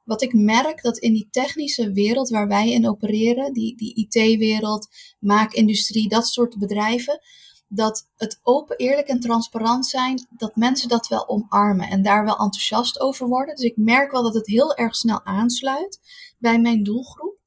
wat 0.04 0.22
ik 0.22 0.34
merk, 0.34 0.82
dat 0.82 0.98
in 0.98 1.12
die 1.12 1.28
technische 1.30 1.92
wereld 1.92 2.28
waar 2.28 2.48
wij 2.48 2.70
in 2.70 2.88
opereren, 2.88 3.52
die, 3.52 3.76
die 3.76 3.94
IT-wereld, 3.94 4.88
maakindustrie, 5.18 6.08
dat 6.08 6.26
soort 6.26 6.58
bedrijven, 6.58 7.20
dat 7.68 8.08
het 8.16 8.40
open, 8.42 8.76
eerlijk 8.76 9.08
en 9.08 9.20
transparant 9.20 9.86
zijn, 9.86 10.26
dat 10.30 10.56
mensen 10.56 10.88
dat 10.88 11.08
wel 11.08 11.28
omarmen 11.28 11.88
en 11.88 12.02
daar 12.02 12.24
wel 12.24 12.38
enthousiast 12.38 13.00
over 13.00 13.28
worden. 13.28 13.54
Dus 13.54 13.64
ik 13.64 13.76
merk 13.76 14.12
wel 14.12 14.22
dat 14.22 14.34
het 14.34 14.46
heel 14.46 14.74
erg 14.74 14.96
snel 14.96 15.24
aansluit 15.24 16.00
bij 16.38 16.60
mijn 16.60 16.82
doelgroep 16.82 17.37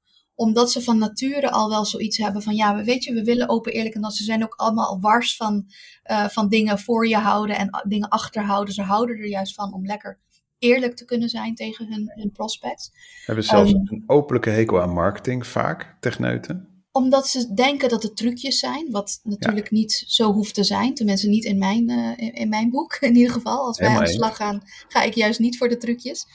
omdat 0.42 0.72
ze 0.72 0.82
van 0.82 0.98
nature 0.98 1.52
al 1.52 1.70
wel 1.70 1.86
zoiets 1.86 2.18
hebben 2.18 2.42
van 2.42 2.56
ja, 2.56 2.76
we 2.76 2.84
weet 2.84 3.04
je, 3.04 3.14
we 3.14 3.24
willen 3.24 3.50
open, 3.50 3.72
eerlijk 3.72 3.96
en 3.96 4.02
dat 4.02 4.16
ze 4.16 4.24
zijn 4.24 4.44
ook 4.44 4.54
allemaal 4.56 4.88
al 4.88 5.00
wars 5.00 5.36
van, 5.36 5.66
uh, 6.12 6.28
van 6.28 6.50
dingen 6.50 6.80
voor 6.80 7.08
je 7.08 7.18
houden 7.18 7.58
en 7.58 7.84
dingen 7.88 8.10
achterhouden. 8.10 8.74
Ze 8.74 8.82
houden 8.82 9.18
er 9.18 9.28
juist 9.28 9.54
van 9.54 9.74
om 9.74 9.86
lekker 9.86 10.20
eerlijk 10.60 10.96
te 10.96 11.06
kunnen 11.06 11.30
zijn 11.30 11.56
tegen 11.56 11.88
hun, 11.88 12.12
hun 12.16 12.32
prospects. 12.32 12.92
Hebben 13.26 13.44
zelfs 13.44 13.72
um, 13.72 13.82
een 13.86 14.04
openlijke 14.08 14.50
hekel 14.50 14.82
aan 14.82 14.94
marketing 14.94 15.48
vaak, 15.48 15.96
techneuten? 16.00 16.84
Omdat 16.92 17.28
ze 17.28 17.54
denken 17.54 17.90
dat 17.90 18.04
het 18.04 18.16
trucjes 18.16 18.60
zijn, 18.60 18.92
wat 18.92 19.20
natuurlijk 19.24 19.70
ja. 19.70 19.78
niet 19.78 20.04
zo 20.08 20.34
hoeft 20.34 20.54
te 20.54 20.64
zijn. 20.64 20.94
Tenminste 20.94 21.28
niet 21.28 21.46
in 21.46 21.58
mijn, 21.58 21.90
uh, 21.90 22.12
in, 22.16 22.34
in, 22.34 22.50
mijn 22.50 22.70
boek 22.70 22.98
in 23.02 23.16
ieder 23.16 23.34
geval. 23.34 23.66
Als 23.66 23.80
wij 23.80 23.90
aan 23.90 24.04
de 24.04 24.10
slag 24.10 24.36
gaan, 24.36 24.62
ga 24.88 25.02
ik 25.02 25.14
juist 25.14 25.40
niet 25.40 25.58
voor 25.58 25.70
de 25.70 25.78
trucjes. 25.78 26.26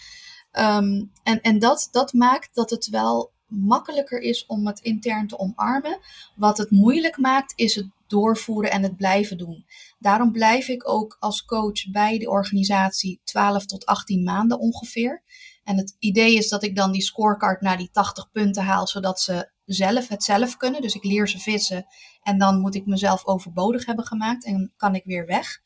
Um, 0.53 1.11
en 1.23 1.41
en 1.41 1.59
dat, 1.59 1.89
dat 1.91 2.13
maakt 2.13 2.55
dat 2.55 2.71
het 2.71 2.89
wel 2.89 3.35
makkelijker 3.47 4.21
is 4.21 4.47
om 4.47 4.67
het 4.67 4.81
intern 4.81 5.27
te 5.27 5.39
omarmen. 5.39 5.99
Wat 6.35 6.59
het 6.59 6.71
moeilijk 6.71 7.17
maakt, 7.17 7.53
is 7.57 7.75
het 7.75 7.89
doorvoeren 8.07 8.71
en 8.71 8.83
het 8.83 8.97
blijven 8.97 9.39
doen. 9.39 9.67
Daarom 9.99 10.33
blijf 10.33 10.69
ik 10.69 10.89
ook 10.89 11.17
als 11.21 11.45
coach 11.45 11.91
bij 11.91 12.19
de 12.19 12.31
organisatie 12.31 13.21
12 13.25 13.67
tot 13.67 13.87
18 13.87 14.23
maanden 14.23 14.59
ongeveer. 14.59 15.23
En 15.65 15.77
het 15.77 15.97
idee 15.99 16.37
is 16.37 16.49
dat 16.49 16.63
ik 16.63 16.77
dan 16.77 16.93
die 16.93 17.03
scorecard 17.03 17.61
naar 17.61 17.77
die 17.77 17.91
80 17.93 18.31
punten 18.31 18.63
haal, 18.65 18.87
zodat 18.87 19.21
ze 19.21 19.51
zelf 19.65 20.09
het 20.09 20.23
zelf 20.23 20.57
kunnen. 20.57 20.83
Dus 20.83 20.95
ik 20.95 21.05
leer 21.05 21.29
ze 21.29 21.39
vissen 21.39 21.87
en 22.23 22.39
dan 22.39 22.61
moet 22.61 22.75
ik 22.75 22.87
mezelf 22.87 23.27
overbodig 23.27 23.87
hebben 23.87 24.05
gemaakt 24.05 24.45
en 24.45 24.73
kan 24.77 24.95
ik 24.95 25.05
weer 25.05 25.27
weg. 25.27 25.61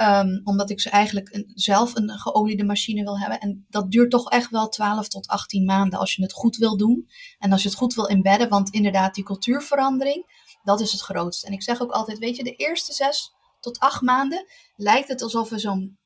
Um, 0.00 0.40
omdat 0.44 0.70
ik 0.70 0.80
ze 0.80 0.90
eigenlijk 0.90 1.28
een, 1.34 1.52
zelf 1.54 1.94
een 1.94 2.10
geoliede 2.10 2.64
machine 2.64 3.02
wil 3.02 3.18
hebben. 3.18 3.40
En 3.40 3.66
dat 3.68 3.90
duurt 3.90 4.10
toch 4.10 4.30
echt 4.30 4.50
wel 4.50 4.68
12 4.68 5.08
tot 5.08 5.26
18 5.26 5.64
maanden 5.64 5.98
als 5.98 6.14
je 6.14 6.22
het 6.22 6.32
goed 6.32 6.56
wil 6.56 6.76
doen. 6.76 7.08
En 7.38 7.52
als 7.52 7.62
je 7.62 7.68
het 7.68 7.78
goed 7.78 7.94
wil 7.94 8.08
embedden. 8.08 8.48
Want 8.48 8.70
inderdaad, 8.70 9.14
die 9.14 9.24
cultuurverandering, 9.24 10.48
dat 10.62 10.80
is 10.80 10.92
het 10.92 11.00
grootste. 11.00 11.46
En 11.46 11.52
ik 11.52 11.62
zeg 11.62 11.82
ook 11.82 11.90
altijd, 11.90 12.18
weet 12.18 12.36
je, 12.36 12.44
de 12.44 12.54
eerste 12.54 12.92
6 12.92 13.34
tot 13.60 13.78
8 13.78 14.00
maanden 14.00 14.46
lijkt 14.76 15.08
het 15.08 15.22
alsof 15.22 15.48
we 15.48 15.58
zo'n 15.58 15.98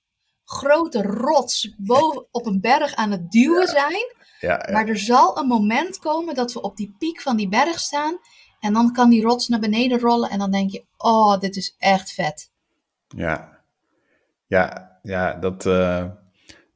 grote 0.45 1.03
rots 1.03 1.75
boven 1.77 2.27
op 2.39 2.47
een 2.47 2.61
berg 2.61 2.95
aan 2.95 3.11
het 3.11 3.31
duwen 3.31 3.69
zijn. 3.69 4.19
Ja, 4.41 4.65
ja. 4.67 4.73
Maar 4.73 4.89
er 4.89 4.99
zal 4.99 5.39
een 5.39 5.47
moment 5.47 5.99
komen 5.99 6.35
dat 6.35 6.53
we 6.53 6.61
op 6.61 6.77
die 6.77 6.95
piek 6.99 7.21
van 7.21 7.37
die 7.37 7.49
berg 7.49 7.81
staan. 7.81 8.19
En 8.61 8.73
dan 8.73 8.93
kan 8.93 9.11
die 9.11 9.23
rots 9.23 9.49
naar 9.49 9.61
beneden 9.61 9.99
rollen. 9.99 10.31
En 10.31 10.39
dan 10.39 10.51
denk 10.51 10.71
je, 10.71 10.85
oh, 10.97 11.39
dit 11.39 11.57
is 11.57 11.75
echt 11.79 12.13
vet. 12.13 12.51
Ja, 13.09 13.60
ja, 14.51 14.99
ja 15.03 15.35
dat. 15.35 15.67
Uh, 15.67 16.05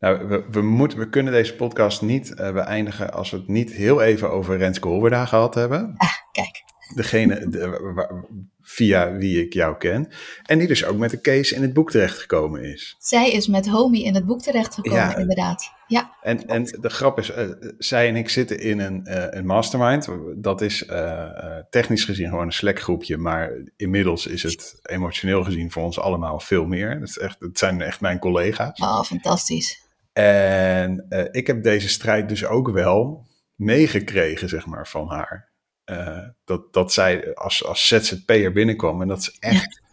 nou, 0.01 0.29
we, 0.29 0.45
we, 0.51 0.63
moeten, 0.63 0.99
we 0.99 1.09
kunnen 1.09 1.33
deze 1.33 1.55
podcast 1.55 2.03
niet 2.03 2.31
uh, 2.31 2.53
beëindigen 2.53 3.13
als 3.13 3.31
we 3.31 3.37
het 3.37 3.49
niet 3.49 3.73
heel 3.73 4.03
even 4.03 4.31
over 4.31 4.57
Renske 4.57 4.89
Holwerda 4.89 5.25
gehad 5.25 5.55
hebben. 5.55 5.95
Ah, 5.97 6.09
kijk. 6.33 6.65
Degene 6.95 7.49
de, 7.49 8.25
via 8.65 9.13
wie 9.13 9.45
ik 9.45 9.53
jou 9.53 9.77
ken. 9.77 10.09
En 10.43 10.59
die 10.59 10.69
dus 10.69 10.85
ook 10.85 10.97
met 10.97 11.11
de 11.11 11.21
case 11.21 11.55
in 11.55 11.63
het 11.63 11.73
boek 11.73 11.91
terechtgekomen 11.91 12.65
is. 12.65 12.97
Zij 12.99 13.31
is 13.31 13.47
met 13.47 13.69
Homie 13.69 14.05
in 14.05 14.15
het 14.15 14.27
boek 14.27 14.43
terechtgekomen, 14.43 14.99
ja. 14.99 15.17
inderdaad. 15.17 15.73
Ja. 15.87 16.17
En, 16.23 16.47
en 16.47 16.65
de 16.65 16.89
grap 16.89 17.19
is, 17.19 17.31
uh, 17.31 17.51
zij 17.79 18.09
en 18.09 18.17
ik 18.17 18.29
zitten 18.29 18.61
in 18.61 18.79
een, 18.79 19.01
uh, 19.05 19.25
een 19.31 19.47
mastermind. 19.47 20.09
Dat 20.37 20.61
is 20.61 20.83
uh, 20.83 21.29
technisch 21.71 22.05
gezien 22.05 22.29
gewoon 22.29 22.47
een 22.47 22.53
Slack 22.53 22.81
groepje. 22.81 23.17
Maar 23.17 23.51
inmiddels 23.77 24.27
is 24.27 24.43
het 24.43 24.79
emotioneel 24.83 25.45
gezien 25.45 25.71
voor 25.71 25.83
ons 25.83 25.99
allemaal 25.99 26.41
veel 26.41 26.65
meer. 26.65 26.91
Het, 26.91 27.09
is 27.09 27.19
echt, 27.19 27.37
het 27.41 27.59
zijn 27.59 27.81
echt 27.81 28.01
mijn 28.01 28.19
collega's. 28.19 28.81
Oh, 28.81 29.03
fantastisch. 29.03 29.83
En 30.13 31.07
ik 31.31 31.47
heb 31.47 31.63
deze 31.63 31.89
strijd 31.89 32.29
dus 32.29 32.45
ook 32.45 32.71
wel 32.71 33.27
meegekregen, 33.55 34.49
zeg 34.49 34.67
maar, 34.67 34.89
van 34.89 35.09
haar. 35.09 35.53
Uh, 35.87 36.19
dat, 36.45 36.73
dat 36.73 36.93
zij 36.93 37.35
als, 37.35 37.65
als 37.65 37.89
ZZP'er 37.89 38.53
binnenkwam 38.53 39.03
en 39.03 39.09
dat 39.09 39.25
ze 39.25 39.37
echt 39.41 39.81
ja. 39.81 39.89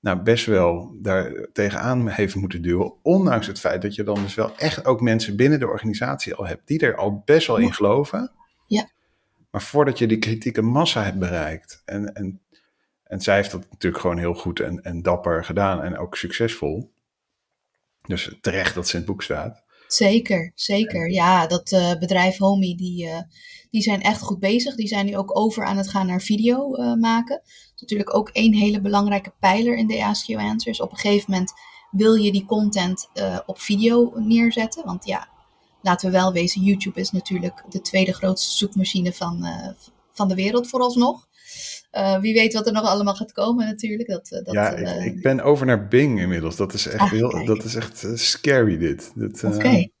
nou, 0.00 0.20
best 0.20 0.46
wel 0.46 0.96
daar 1.02 1.48
tegenaan 1.52 2.08
heeft 2.08 2.34
moeten 2.34 2.62
duwen. 2.62 2.92
Ondanks 3.02 3.46
het 3.46 3.60
feit 3.60 3.82
dat 3.82 3.94
je 3.94 4.02
dan 4.02 4.22
dus 4.22 4.34
wel 4.34 4.56
echt 4.56 4.84
ook 4.84 5.00
mensen 5.00 5.36
binnen 5.36 5.58
de 5.58 5.68
organisatie 5.68 6.34
al 6.34 6.46
hebt 6.46 6.66
die 6.66 6.78
er 6.78 6.96
al 6.96 7.22
best 7.24 7.46
wel 7.46 7.56
in 7.56 7.74
geloven. 7.74 8.32
Ja. 8.66 8.90
Maar 9.50 9.62
voordat 9.62 9.98
je 9.98 10.06
die 10.06 10.18
kritieke 10.18 10.62
massa 10.62 11.02
hebt 11.02 11.18
bereikt. 11.18 11.82
En, 11.84 12.14
en, 12.14 12.40
en 13.04 13.20
zij 13.20 13.34
heeft 13.36 13.50
dat 13.50 13.66
natuurlijk 13.70 14.02
gewoon 14.02 14.18
heel 14.18 14.34
goed 14.34 14.60
en, 14.60 14.82
en 14.82 15.02
dapper 15.02 15.44
gedaan 15.44 15.82
en 15.82 15.98
ook 15.98 16.16
succesvol. 16.16 16.92
Dus 18.06 18.36
terecht 18.40 18.74
dat 18.74 18.88
ze 18.88 18.92
in 18.92 18.98
het 18.98 19.08
boek 19.08 19.22
staat. 19.22 19.64
Zeker, 19.86 20.52
zeker. 20.54 21.10
Ja, 21.10 21.46
dat 21.46 21.72
uh, 21.72 21.98
bedrijf 21.98 22.36
Homie, 22.36 22.76
die, 22.76 23.06
uh, 23.06 23.20
die 23.76 23.84
zijn 23.84 24.02
echt 24.02 24.20
goed 24.20 24.38
bezig. 24.38 24.74
Die 24.74 24.88
zijn 24.88 25.06
nu 25.06 25.16
ook 25.16 25.38
over 25.38 25.64
aan 25.64 25.76
het 25.76 25.88
gaan 25.88 26.06
naar 26.06 26.20
video 26.20 26.76
uh, 26.76 26.94
maken. 26.94 27.36
Dat 27.36 27.74
is 27.74 27.80
natuurlijk 27.80 28.16
ook 28.16 28.28
één 28.28 28.54
hele 28.54 28.80
belangrijke 28.80 29.32
pijler 29.40 29.76
in 29.76 29.86
de 29.86 30.14
You 30.26 30.42
Answers. 30.42 30.80
Op 30.80 30.90
een 30.90 30.98
gegeven 30.98 31.30
moment 31.30 31.52
wil 31.90 32.14
je 32.14 32.32
die 32.32 32.44
content 32.44 33.08
op 33.46 33.60
video 33.60 34.12
neerzetten. 34.14 34.84
Want 34.84 35.06
ja, 35.06 35.28
laten 35.82 36.10
we 36.10 36.16
wel 36.16 36.32
wezen, 36.32 36.62
YouTube 36.62 37.00
is 37.00 37.10
natuurlijk 37.10 37.64
de 37.68 37.80
tweede 37.80 38.12
grootste 38.12 38.56
zoekmachine 38.56 39.12
van, 39.12 39.46
van 40.12 40.28
de 40.28 40.34
wereld 40.34 40.68
vooralsnog. 40.68 41.26
Uh, 41.92 42.20
wie 42.20 42.34
weet 42.34 42.52
wat 42.52 42.66
er 42.66 42.72
nog 42.72 42.84
allemaal 42.84 43.14
gaat 43.14 43.32
komen 43.32 43.66
natuurlijk. 43.66 44.08
Dat, 44.08 44.28
dat, 44.44 44.54
ja, 44.54 44.78
uh, 44.78 45.06
ik, 45.06 45.14
ik, 45.14 45.22
ben 45.22 45.40
over 45.40 45.66
naar 45.66 45.88
Bing 45.88 46.20
inmiddels. 46.20 46.56
Dat 46.56 46.72
is 46.72 46.86
echt, 46.86 47.00
ah, 47.00 47.10
heel, 47.10 47.44
dat 47.44 47.64
is 47.64 47.74
echt 47.74 48.06
scary 48.14 48.78
dit. 48.78 49.12
Oké. 49.16 49.54
Okay. 49.54 49.92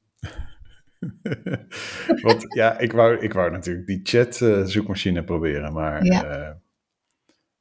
Want 2.22 2.44
ja, 2.54 2.78
ik 2.78 2.92
wou, 2.92 3.18
ik 3.18 3.32
wou 3.32 3.50
natuurlijk 3.50 3.86
die 3.86 4.00
chat 4.02 4.34
zoekmachine 4.70 5.24
proberen, 5.24 5.72
maar 5.72 6.04
ja. 6.04 6.60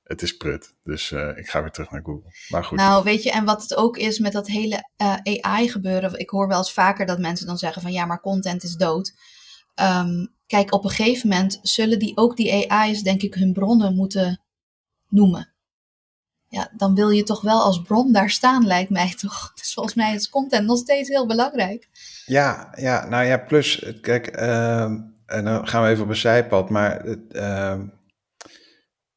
het 0.04 0.22
is 0.22 0.38
prut. 0.38 0.76
Dus 0.84 1.12
ik 1.12 1.50
ga 1.50 1.62
weer 1.62 1.72
terug 1.72 1.92
naar 1.92 2.04
Google. 2.04 2.32
Maar 2.50 2.64
goed. 2.64 2.78
Nou, 2.78 3.04
weet 3.04 3.24
je, 3.24 3.32
en 3.32 3.46
wat 3.46 3.62
het 3.62 3.76
ook 3.76 3.98
is 3.98 4.20
met 4.20 4.32
dat 4.32 4.48
hele 4.48 4.90
AI 5.32 5.70
gebeuren. 5.70 6.20
Ik 6.20 6.30
hoor 6.30 6.48
wel 6.48 6.58
eens 6.58 6.74
vaker 6.74 7.06
dat 7.06 7.20
mensen 7.20 7.48
dan 7.48 7.58
zeggen 7.58 7.82
van 7.82 7.92
ja, 7.92 8.06
maar 8.06 8.22
content 8.22 8.64
is 8.64 8.76
dood. 8.76 9.14
Um, 9.82 10.34
kijk, 10.48 10.74
op 10.74 10.84
een 10.84 10.90
gegeven 10.90 11.30
moment 11.30 11.60
zullen 11.62 12.00
die 12.00 12.18
ook 12.18 12.36
die 12.36 12.72
AI's, 12.72 13.02
denk 13.02 13.22
ik, 13.22 13.34
hun 13.34 13.54
bronnen 13.54 13.96
moeten 13.96 14.42
noemen. 15.08 15.55
Ja, 16.56 16.70
dan 16.78 16.96
wil 16.96 17.10
je 17.10 17.24
toch 17.24 17.42
wel 17.42 17.62
als 17.62 17.82
bron 17.82 18.12
daar 18.12 18.30
staan, 18.30 18.66
lijkt 18.66 18.90
mij 18.90 19.14
toch. 19.16 19.52
Dus 19.60 19.74
volgens 19.74 19.96
mij 19.96 20.14
is 20.14 20.30
content 20.30 20.66
nog 20.66 20.78
steeds 20.78 21.10
heel 21.10 21.28
belangrijk. 21.28 21.88
Ja, 22.26 22.74
ja 22.76 23.08
nou 23.08 23.26
ja, 23.26 23.38
plus, 23.38 23.94
kijk, 24.02 24.40
uh, 24.40 24.82
en 25.26 25.44
dan 25.44 25.68
gaan 25.68 25.84
we 25.84 25.90
even 25.90 26.04
op 26.04 26.10
een 26.10 26.16
zijpad, 26.16 26.70
maar 26.70 27.06
uh, 27.32 27.80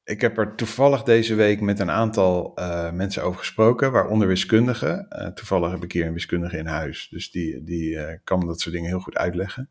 ik 0.04 0.20
heb 0.20 0.38
er 0.38 0.54
toevallig 0.54 1.02
deze 1.02 1.34
week 1.34 1.60
met 1.60 1.80
een 1.80 1.90
aantal 1.90 2.52
uh, 2.58 2.90
mensen 2.90 3.22
over 3.22 3.38
gesproken, 3.38 3.92
waaronder 3.92 4.28
wiskundigen. 4.28 5.06
Uh, 5.10 5.26
toevallig 5.26 5.70
heb 5.70 5.84
ik 5.84 5.92
hier 5.92 6.06
een 6.06 6.12
wiskundige 6.12 6.58
in 6.58 6.66
huis, 6.66 7.08
dus 7.10 7.30
die, 7.30 7.64
die 7.64 7.90
uh, 7.90 8.08
kan 8.24 8.46
dat 8.46 8.60
soort 8.60 8.74
dingen 8.74 8.90
heel 8.90 9.00
goed 9.00 9.16
uitleggen. 9.16 9.68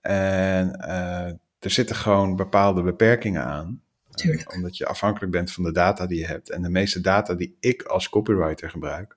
En 0.00 0.80
er 1.58 1.70
zitten 1.70 1.96
gewoon 1.96 2.36
bepaalde 2.36 2.82
beperkingen 2.82 3.44
aan. 3.44 3.82
Tuurlijk. 4.18 4.50
Uh, 4.50 4.56
omdat 4.56 4.76
je 4.76 4.86
afhankelijk 4.86 5.32
bent 5.32 5.52
van 5.52 5.64
de 5.64 5.72
data 5.72 6.06
die 6.06 6.18
je 6.18 6.26
hebt. 6.26 6.50
En 6.50 6.62
de 6.62 6.70
meeste 6.70 7.00
data 7.00 7.34
die 7.34 7.56
ik 7.60 7.82
als 7.82 8.08
copywriter 8.08 8.70
gebruik, 8.70 9.16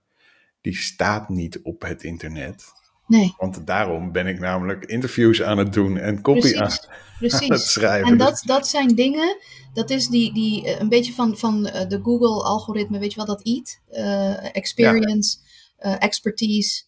die 0.61 0.75
staat 0.75 1.29
niet 1.29 1.59
op 1.61 1.81
het 1.81 2.03
internet. 2.03 2.63
Nee. 3.07 3.33
Want 3.37 3.67
daarom 3.67 4.11
ben 4.11 4.27
ik 4.27 4.39
namelijk 4.39 4.85
interviews 4.85 5.41
aan 5.41 5.57
het 5.57 5.73
doen 5.73 5.97
en 5.97 6.21
copy 6.21 6.39
Precies. 6.39 6.59
aan, 6.59 6.95
Precies. 7.19 7.41
aan 7.49 7.51
het 7.51 7.61
schrijven. 7.61 8.11
En 8.11 8.17
dat, 8.17 8.41
dat 8.45 8.67
zijn 8.67 8.95
dingen, 8.95 9.37
dat 9.73 9.89
is 9.89 10.07
die, 10.07 10.33
die 10.33 10.65
uh, 10.65 10.79
een 10.79 10.89
beetje 10.89 11.13
van, 11.13 11.37
van 11.37 11.67
uh, 11.67 11.87
de 11.87 11.99
Google-algoritme, 12.03 12.99
weet 12.99 13.11
je 13.11 13.17
wat 13.17 13.27
dat 13.27 13.41
eat? 13.43 13.79
Uh, 13.91 14.55
experience, 14.55 15.37
ja. 15.77 15.99
expertise, 15.99 16.83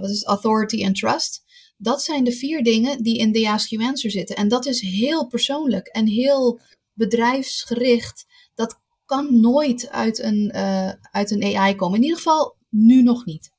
wat 0.00 0.10
is 0.10 0.24
authority 0.24 0.84
en 0.84 0.92
trust. 0.92 1.44
Dat 1.78 2.02
zijn 2.02 2.24
de 2.24 2.32
vier 2.32 2.62
dingen 2.62 3.02
die 3.02 3.18
in 3.18 3.32
de 3.32 3.48
Ask 3.48 3.68
You 3.68 3.84
Answer 3.84 4.10
zitten. 4.10 4.36
En 4.36 4.48
dat 4.48 4.66
is 4.66 4.80
heel 4.80 5.26
persoonlijk 5.26 5.86
en 5.86 6.06
heel 6.06 6.60
bedrijfsgericht. 6.96 8.26
Dat 8.54 8.80
kan 9.04 9.40
nooit 9.40 9.90
uit 9.90 10.22
een, 10.22 10.52
uh, 10.54 10.90
uit 11.10 11.30
een 11.30 11.56
AI 11.56 11.74
komen. 11.74 11.96
In 11.96 12.02
ieder 12.02 12.16
geval 12.16 12.56
nu 12.68 13.02
nog 13.02 13.24
niet. 13.24 13.50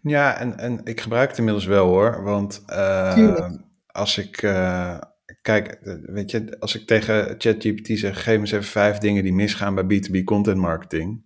Ja, 0.00 0.38
en, 0.38 0.58
en 0.58 0.80
ik 0.84 1.00
gebruik 1.00 1.28
het 1.28 1.38
inmiddels 1.38 1.64
wel 1.64 1.86
hoor. 1.86 2.22
Want 2.22 2.64
uh, 2.70 3.50
als 3.86 4.18
ik... 4.18 4.42
Uh, 4.42 4.98
kijk, 5.42 5.68
eh, 5.68 5.94
weet 6.02 6.30
je, 6.30 6.56
als 6.60 6.74
ik 6.74 6.86
tegen 6.86 7.34
ChatGPT 7.38 7.98
zeg, 7.98 8.22
geef 8.22 8.34
me 8.34 8.40
eens 8.40 8.52
even 8.52 8.64
vijf 8.64 8.98
dingen 8.98 9.22
die 9.22 9.32
misgaan 9.32 9.74
bij 9.74 9.84
B2B 9.84 10.24
content 10.24 10.58
marketing, 10.58 11.22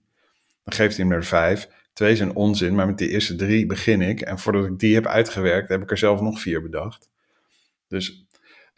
dan 0.64 0.74
geeft 0.74 0.96
hij 0.96 1.06
me 1.06 1.14
er 1.14 1.24
vijf. 1.24 1.68
Twee 1.92 2.16
zijn 2.16 2.34
onzin, 2.34 2.74
maar 2.74 2.86
met 2.86 2.98
die 2.98 3.08
eerste 3.08 3.34
drie 3.34 3.66
begin 3.66 4.00
ik. 4.00 4.20
En 4.20 4.38
voordat 4.38 4.64
ik 4.64 4.78
die 4.78 4.94
heb 4.94 5.06
uitgewerkt, 5.06 5.68
heb 5.68 5.82
ik 5.82 5.90
er 5.90 5.98
zelf 5.98 6.20
nog 6.20 6.40
vier 6.40 6.62
bedacht. 6.62 7.08
Dus 7.88 8.26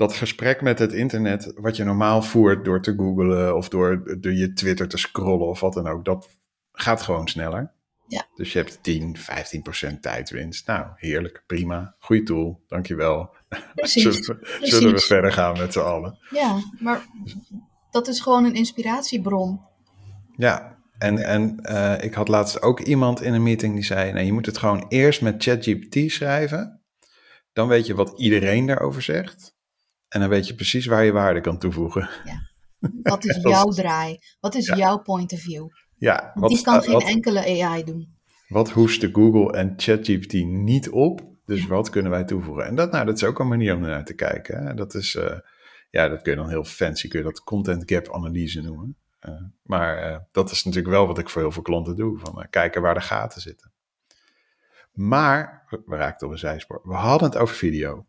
dat 0.03 0.15
gesprek 0.15 0.61
met 0.61 0.79
het 0.79 0.93
internet, 0.93 1.53
wat 1.57 1.77
je 1.77 1.85
normaal 1.85 2.23
voert 2.23 2.65
door 2.65 2.83
te 2.83 2.95
googlen 2.97 3.57
of 3.57 3.69
door, 3.69 4.19
door 4.21 4.33
je 4.33 4.53
Twitter 4.53 4.89
te 4.89 4.99
scrollen 4.99 5.47
of 5.47 5.61
wat 5.61 5.73
dan 5.73 5.89
ook, 5.89 6.05
dat 6.05 6.29
gaat 6.73 7.03
gewoon 7.03 7.29
sneller. 7.29 7.73
Ja. 8.07 8.27
Dus 8.35 8.53
je 8.53 8.59
hebt 8.59 8.83
10, 8.83 9.17
15 9.17 9.63
procent 9.63 10.03
tijdwinst. 10.03 10.67
Nou, 10.67 10.87
heerlijk, 10.97 11.43
prima. 11.47 11.95
Goeie 11.99 12.23
tool, 12.23 12.63
dankjewel. 12.69 13.35
Precies. 13.75 14.03
zullen, 14.25 14.41
we, 14.41 14.67
zullen 14.67 14.93
we 14.93 15.01
verder 15.01 15.33
gaan 15.33 15.59
met 15.59 15.73
z'n 15.73 15.79
allen? 15.79 16.19
Ja, 16.31 16.59
maar 16.81 17.07
dat 17.91 18.09
is 18.09 18.21
gewoon 18.21 18.45
een 18.45 18.55
inspiratiebron. 18.55 19.61
Ja, 20.37 20.79
en, 20.99 21.19
en 21.19 21.59
uh, 21.63 21.95
ik 22.05 22.15
had 22.15 22.29
laatst 22.29 22.63
ook 22.63 22.81
iemand 22.81 23.23
in 23.23 23.35
een 23.35 23.43
meeting 23.43 23.75
die 23.75 23.85
zei: 23.85 24.13
nee, 24.13 24.27
je 24.27 24.33
moet 24.33 24.47
het 24.47 24.59
gewoon 24.59 24.87
eerst 24.89 25.23
met 25.23 25.43
ChatGPT 25.43 26.13
schrijven. 26.13 26.81
Dan 27.53 27.69
weet 27.69 27.87
je 27.87 27.95
wat 27.95 28.13
iedereen 28.17 28.67
daarover 28.67 29.03
zegt. 29.03 29.61
En 30.13 30.21
dan 30.21 30.29
weet 30.29 30.47
je 30.47 30.55
precies 30.55 30.87
waar 30.87 31.05
je 31.05 31.13
waarde 31.13 31.41
kan 31.41 31.59
toevoegen. 31.59 32.09
Ja. 32.25 32.41
Wat 33.03 33.25
is 33.25 33.37
jouw 33.53 33.65
draai? 33.69 34.19
Wat 34.41 34.55
is 34.55 34.67
Ja. 34.67 34.77
jouw 34.77 34.99
point 34.99 35.33
of 35.33 35.41
view? 35.41 35.67
Ja, 35.97 36.31
Want 36.35 36.53
die 36.53 36.63
kan 36.63 36.83
geen 36.83 36.93
wat, 36.93 37.03
enkele 37.05 37.63
AI 37.65 37.85
doen. 37.85 38.17
wat 38.49 38.71
hoesten 38.71 39.15
Google 39.15 39.53
en 39.57 39.73
ChatGPT 39.77 40.33
niet 40.45 40.91
op? 40.91 41.21
Dus 41.45 41.67
wat 41.67 41.91
kunnen 41.91 42.11
wij 42.11 42.25
toevoegen? 42.25 42.67
En 42.67 42.75
dat, 42.75 42.93
nou, 42.93 43.05
dat 43.07 43.17
is 43.17 43.25
ook 43.25 43.39
een 43.39 43.49
manier 43.49 43.75
om 43.75 43.83
ernaar 43.83 44.05
te 44.05 44.15
kijken. 44.15 44.67
Hè? 44.67 44.75
Dat 44.75 44.95
is, 44.95 45.15
eh, 45.15 45.39
ja, 45.91 46.09
dat 46.09 46.23
kun 46.23 46.33
je 46.33 46.39
dan 46.39 46.49
heel 46.49 46.65
fancy, 46.65 47.09
kun 47.09 47.19
je 47.19 47.25
dat 47.25 47.43
content 47.45 47.83
gap 47.87 48.13
analyse 48.15 48.61
noemen. 48.61 48.97
Eh, 49.19 49.33
maar 49.63 49.97
eh, 49.99 50.19
dat 50.33 50.51
is 50.51 50.65
natuurlijk 50.65 50.95
wel 50.95 51.07
wat 51.07 51.19
ik 51.19 51.29
voor 51.29 51.43
heel 51.43 51.53
veel 51.53 51.63
klanten 51.63 51.97
doe. 51.97 52.19
Van 52.19 52.47
kijken 52.51 52.83
waar 52.83 52.95
de 52.95 53.01
gaten 53.01 53.41
zitten. 53.41 53.73
Maar, 54.93 55.65
we- 55.69 55.83
we 55.87 55.97
raakten 55.97 56.27
op 56.27 56.33
een 56.33 56.39
zijspoor. 56.39 56.81
We 56.85 56.95
hadden 56.95 57.29
het 57.29 57.39
over 57.39 57.55
video. 57.57 58.07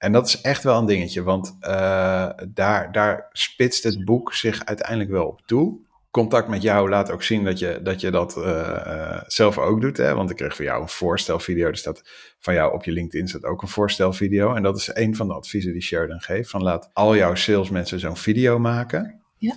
En 0.00 0.12
dat 0.12 0.26
is 0.26 0.40
echt 0.40 0.62
wel 0.62 0.78
een 0.78 0.86
dingetje, 0.86 1.22
want 1.22 1.56
eh, 1.60 2.30
daar, 2.48 2.92
daar 2.92 3.28
spitst 3.32 3.84
het 3.84 4.04
boek 4.04 4.34
zich 4.34 4.64
uiteindelijk 4.64 5.10
wel 5.10 5.26
op 5.26 5.40
toe. 5.46 5.78
Contact 6.10 6.48
met 6.48 6.62
jou 6.62 6.88
laat 6.88 7.10
ook 7.10 7.22
zien 7.22 7.44
dat 7.44 7.58
je 7.58 7.80
dat, 7.82 8.00
je 8.00 8.10
dat 8.10 8.36
eh, 8.36 8.60
eh, 8.70 9.22
zelf 9.26 9.58
ook 9.58 9.80
doet. 9.80 9.96
Hè? 9.96 10.14
Want 10.14 10.30
ik 10.30 10.36
kreeg 10.36 10.56
van 10.56 10.64
jou 10.64 10.82
een 10.82 10.88
voorstelvideo. 10.88 11.66
Er 11.66 11.76
staat 11.76 12.02
van 12.38 12.54
jou 12.54 12.72
op 12.72 12.84
je 12.84 12.92
LinkedIn 12.92 13.28
staat 13.28 13.44
ook 13.44 13.62
een 13.62 13.68
voorstelvideo. 13.68 14.54
En 14.54 14.62
dat 14.62 14.76
is 14.76 14.90
een 14.92 15.16
van 15.16 15.28
de 15.28 15.34
adviezen 15.34 15.72
die 15.72 15.82
Sheridan 15.82 16.20
geeft. 16.20 16.50
Van 16.50 16.62
laat 16.62 16.90
al 16.92 17.16
jouw 17.16 17.34
salesmensen 17.34 18.00
zo'n 18.00 18.16
video 18.16 18.58
maken. 18.58 19.20
Ja. 19.38 19.54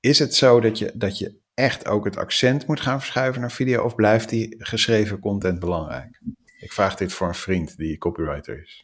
Is 0.00 0.18
het 0.18 0.34
zo 0.34 0.60
dat 0.60 0.78
je, 0.78 0.92
dat 0.94 1.18
je 1.18 1.34
echt 1.54 1.88
ook 1.88 2.04
het 2.04 2.16
accent 2.16 2.66
moet 2.66 2.80
gaan 2.80 3.00
verschuiven 3.00 3.40
naar 3.40 3.52
video? 3.52 3.82
Of 3.82 3.94
blijft 3.94 4.28
die 4.28 4.54
geschreven 4.58 5.18
content 5.18 5.58
belangrijk? 5.58 6.20
Ik 6.64 6.72
vraag 6.72 6.96
dit 6.96 7.12
voor 7.12 7.28
een 7.28 7.34
vriend 7.34 7.76
die 7.76 7.98
copywriter 7.98 8.62
is. 8.62 8.82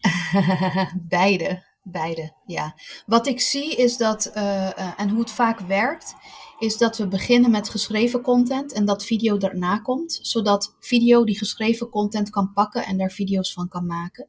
beide, 1.19 1.65
beide, 1.83 2.33
ja. 2.47 2.75
Wat 3.07 3.27
ik 3.27 3.41
zie 3.41 3.77
is 3.77 3.97
dat, 3.97 4.27
eh, 4.27 4.79
eh, 4.79 4.93
en 4.97 5.09
hoe 5.09 5.21
het 5.21 5.31
vaak 5.31 5.61
werkt, 5.61 6.15
is 6.59 6.77
dat 6.77 6.99
we 6.99 7.09
beginnen 7.09 7.51
met 7.51 7.69
geschreven 7.69 8.21
content 8.21 8.73
en 8.73 8.85
dat 8.85 9.05
video 9.05 9.37
daarna 9.37 9.79
komt, 9.79 10.19
zodat 10.23 10.77
video 10.81 11.25
die 11.25 11.39
geschreven 11.39 11.89
content 11.89 12.31
kan 12.31 12.53
pakken 12.53 12.87
en 12.87 12.97
daar 12.97 13.11
video's 13.11 13.53
van 13.53 13.69
kan 13.69 13.87
maken. 13.87 14.29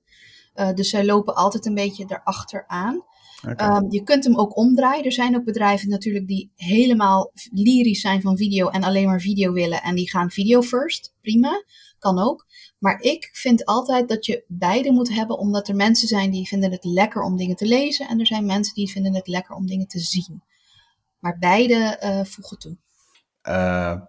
Eh, 0.54 0.74
dus 0.74 0.90
zij 0.90 1.06
lopen 1.06 1.36
altijd 1.36 1.66
een 1.66 1.76
beetje 1.76 2.06
erachter 2.08 2.64
aan. 2.68 3.04
Ehm, 3.42 3.86
je 3.90 4.04
kunt 4.04 4.24
hem 4.24 4.38
ook 4.38 4.58
omdraaien. 4.58 5.06
Er 5.06 5.12
zijn 5.12 5.36
ook 5.36 5.44
bedrijven 5.44 5.90
natuurlijk 5.90 6.28
die 6.28 6.52
helemaal 6.56 7.32
lyrisch 7.52 8.02
zijn 8.02 8.22
van 8.22 8.38
video 8.38 8.68
en 8.68 8.84
alleen 8.84 9.06
maar 9.06 9.20
video 9.20 9.54
willen 9.54 9.82
en 9.82 9.96
die 9.96 10.10
gaan 10.10 10.30
video 10.30 10.62
first. 10.62 11.14
Prima, 11.22 11.64
kan 12.00 12.20
ook. 12.20 12.46
Maar 12.82 13.02
ik 13.02 13.30
vind 13.34 13.66
altijd 13.66 14.10
dat 14.10 14.26
je 14.26 14.44
beide 14.48 14.92
moet 14.92 15.14
hebben, 15.14 15.38
omdat 15.38 15.68
er 15.68 15.76
mensen 15.76 16.08
zijn 16.08 16.32
die 16.32 16.48
vinden 16.48 16.72
het 16.72 16.84
lekker 16.84 17.22
om 17.22 17.38
dingen 17.38 17.56
te 17.56 17.66
lezen 17.66 18.08
en 18.08 18.20
er 18.20 18.26
zijn 18.26 18.46
mensen 18.46 18.74
die 18.74 18.92
vinden 18.92 19.14
het 19.14 19.28
lekker 19.28 19.56
om 19.56 19.68
dingen 19.68 19.88
te 19.88 20.00
zien. 20.00 20.44
Maar 21.20 21.38
beide 21.40 21.76
eh, 21.76 22.24
voegen 22.24 22.60
toe. 22.60 22.78
Uh, 23.48 24.02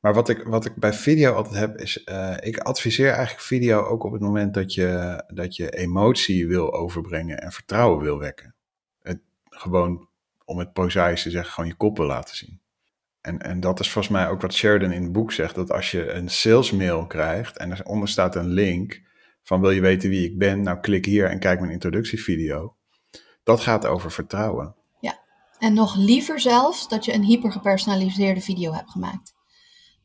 maar 0.00 0.14
wat 0.14 0.28
ik, 0.28 0.42
wat 0.42 0.64
ik 0.64 0.74
bij 0.74 0.92
video 0.92 1.32
altijd 1.32 1.54
heb, 1.54 1.76
is 1.76 2.02
uh, 2.04 2.36
ik 2.40 2.58
adviseer 2.58 3.10
eigenlijk 3.10 3.42
video 3.42 3.82
ook 3.82 4.04
op 4.04 4.12
het 4.12 4.20
moment 4.20 4.54
dat 4.54 4.74
je, 4.74 5.22
dat 5.26 5.56
je 5.56 5.70
emotie 5.70 6.46
wil 6.46 6.72
overbrengen 6.72 7.40
en 7.40 7.52
vertrouwen 7.52 8.02
wil 8.02 8.18
wekken. 8.18 8.54
Het, 9.02 9.18
gewoon, 9.44 10.08
om 10.44 10.58
het 10.58 10.72
prozaïs 10.72 11.22
te 11.22 11.30
zeggen, 11.30 11.52
gewoon 11.52 11.70
je 11.70 11.76
kop 11.76 11.96
wil 11.96 12.06
laten 12.06 12.36
zien. 12.36 12.60
En, 13.20 13.38
en 13.38 13.60
dat 13.60 13.80
is 13.80 13.90
volgens 13.90 14.14
mij 14.14 14.28
ook 14.28 14.40
wat 14.40 14.54
Sheridan 14.54 14.92
in 14.92 15.02
het 15.02 15.12
boek 15.12 15.32
zegt, 15.32 15.54
dat 15.54 15.72
als 15.72 15.90
je 15.90 16.10
een 16.10 16.28
salesmail 16.28 17.06
krijgt 17.06 17.56
en 17.56 17.72
eronder 17.72 18.08
staat 18.08 18.36
een 18.36 18.48
link 18.48 19.02
van 19.42 19.60
wil 19.60 19.70
je 19.70 19.80
weten 19.80 20.10
wie 20.10 20.24
ik 20.24 20.38
ben, 20.38 20.62
nou 20.62 20.80
klik 20.80 21.04
hier 21.04 21.30
en 21.30 21.38
kijk 21.38 21.60
mijn 21.60 21.72
introductievideo. 21.72 22.76
Dat 23.42 23.60
gaat 23.60 23.86
over 23.86 24.12
vertrouwen. 24.12 24.74
En 25.60 25.74
nog 25.74 25.96
liever 25.96 26.40
zelfs 26.40 26.88
dat 26.88 27.04
je 27.04 27.14
een 27.14 27.22
hypergepersonaliseerde 27.22 28.40
video 28.40 28.72
hebt 28.72 28.90
gemaakt. 28.90 29.34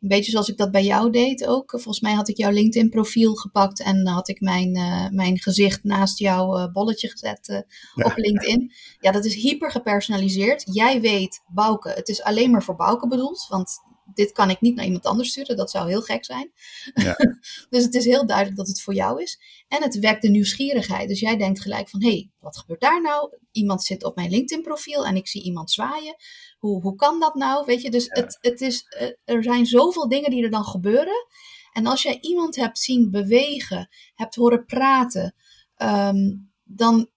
Een 0.06 0.12
beetje 0.12 0.32
zoals 0.32 0.50
ik 0.50 0.58
dat 0.58 0.72
bij 0.72 0.84
jou 0.84 1.12
deed 1.12 1.48
ook. 1.48 1.70
Volgens 1.70 2.00
mij 2.00 2.14
had 2.14 2.28
ik 2.28 2.38
jouw 2.38 2.52
LinkedIn 2.52 2.90
profiel 2.90 3.34
gepakt 3.34 3.82
en 3.82 4.08
had 4.08 4.28
ik 4.28 4.42
mijn, 4.42 4.78
uh, 4.78 5.10
mijn 5.10 5.40
gezicht 5.40 5.84
naast 5.84 6.20
jouw 6.20 6.58
uh, 6.58 6.72
bolletje 6.72 7.10
gezet 7.10 7.48
uh, 7.50 7.60
ja. 7.96 8.06
op 8.06 8.14
LinkedIn. 8.16 8.72
Ja, 9.00 9.12
dat 9.12 9.26
is 9.26 9.36
hyper 9.36 9.72
gepersonaliseerd. 9.72 10.64
Jij 10.74 11.02
weet, 11.02 11.42
Bouke, 11.48 11.90
het 11.90 12.08
is 12.08 12.24
alleen 12.24 12.52
maar 12.52 12.64
voor 12.64 12.76
Bouke 12.76 13.08
bedoeld, 13.08 13.46
want 13.50 13.80
dit 14.14 14.32
kan 14.32 14.50
ik 14.50 14.62
niet 14.62 14.76
naar 14.76 14.86
iemand 14.86 15.06
anders 15.06 15.30
sturen. 15.30 15.58
Dat 15.58 15.72
zou 15.72 15.88
heel 15.88 16.02
gek 16.02 16.26
zijn. 16.26 16.52
Ja. 16.94 17.16
dus 17.70 17.84
het 17.84 17.96
is 17.96 18.06
heel 18.06 18.26
duidelijk 18.26 18.58
dat 18.58 18.68
het 18.68 18.82
voor 18.82 18.94
jou 18.94 19.22
is. 19.22 19.40
En 19.68 19.84
het 19.84 20.00
wekt 20.00 20.22
de 20.22 20.30
nieuwsgierigheid. 20.30 21.08
Dus 21.08 21.20
jij 21.20 21.38
denkt 21.38 21.62
gelijk 21.62 21.90
van, 21.90 22.04
hé, 22.04 22.10
hey, 22.10 22.30
wat 22.40 22.58
gebeurt 22.58 22.82
daar 22.82 23.02
nou? 23.02 23.38
Iemand 23.52 23.84
zit 23.84 24.04
op 24.04 24.16
mijn 24.16 24.30
LinkedIn 24.30 24.64
profiel 24.64 25.06
en 25.06 25.16
ik 25.16 25.28
zie 25.28 25.44
iemand 25.44 25.72
zwaaien. 25.72 26.16
Hoe, 26.58 26.82
hoe 26.82 26.96
kan 26.96 27.20
dat 27.20 27.36
nou? 27.36 27.66
Weet 27.66 27.82
je, 27.82 27.92
dus 27.92 28.06
ja. 28.06 28.22
het, 28.22 28.38
het 28.42 28.62
is, 28.62 28.86
er 29.26 29.44
zijn 29.44 29.66
zoveel 29.66 30.08
dingen 30.08 30.30
die 30.30 30.44
er 30.44 30.52
dan 30.52 30.66
gebeuren. 30.66 31.28
En 31.72 31.86
als 31.86 32.02
jij 32.02 32.18
iemand 32.22 32.56
hebt 32.56 32.80
zien 32.80 33.12
bewegen, 33.12 33.90
hebt 34.16 34.36
horen 34.36 34.66
praten, 34.66 35.36
um, 35.78 36.52
dan, 36.64 37.10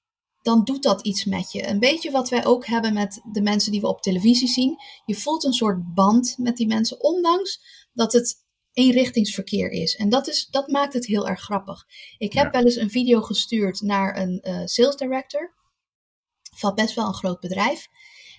dan 0.49 0.65
doet 0.65 0.83
dat 0.83 1.01
iets 1.03 1.25
met 1.25 1.53
je. 1.53 1.69
Een 1.69 1.79
beetje 1.79 2.11
wat 2.11 2.29
wij 2.29 2.47
ook 2.47 2.67
hebben 2.67 2.93
met 2.93 3.21
de 3.33 3.43
mensen 3.43 3.73
die 3.73 3.81
we 3.81 3.89
op 3.89 4.03
televisie 4.03 4.49
zien. 4.49 4.77
Je 5.05 5.15
voelt 5.15 5.45
een 5.45 5.53
soort 5.53 5.95
band 5.95 6.35
met 6.39 6.57
die 6.57 6.67
mensen, 6.67 7.03
ondanks 7.03 7.61
dat 7.93 8.13
het 8.13 8.47
eenrichtingsverkeer 8.73 9.71
is. 9.71 9.97
En 9.97 10.09
dat, 10.09 10.29
is, 10.29 10.47
dat 10.51 10.69
maakt 10.69 10.93
het 10.93 11.07
heel 11.07 11.29
erg 11.29 11.41
grappig. 11.41 11.85
Ik 12.19 12.33
heb 12.33 12.45
ja. 12.45 12.51
wel 12.51 12.65
eens 12.65 12.77
een 12.77 12.91
video 12.91 13.21
gestuurd 13.21 13.81
naar 13.81 14.19
een 14.19 14.45
uh, 14.49 14.61
sales 14.65 14.97
director 14.97 15.55
van 16.55 16.75
best 16.75 16.95
wel 16.95 17.07
een 17.07 17.15
groot 17.15 17.41
bedrijf. 17.41 17.87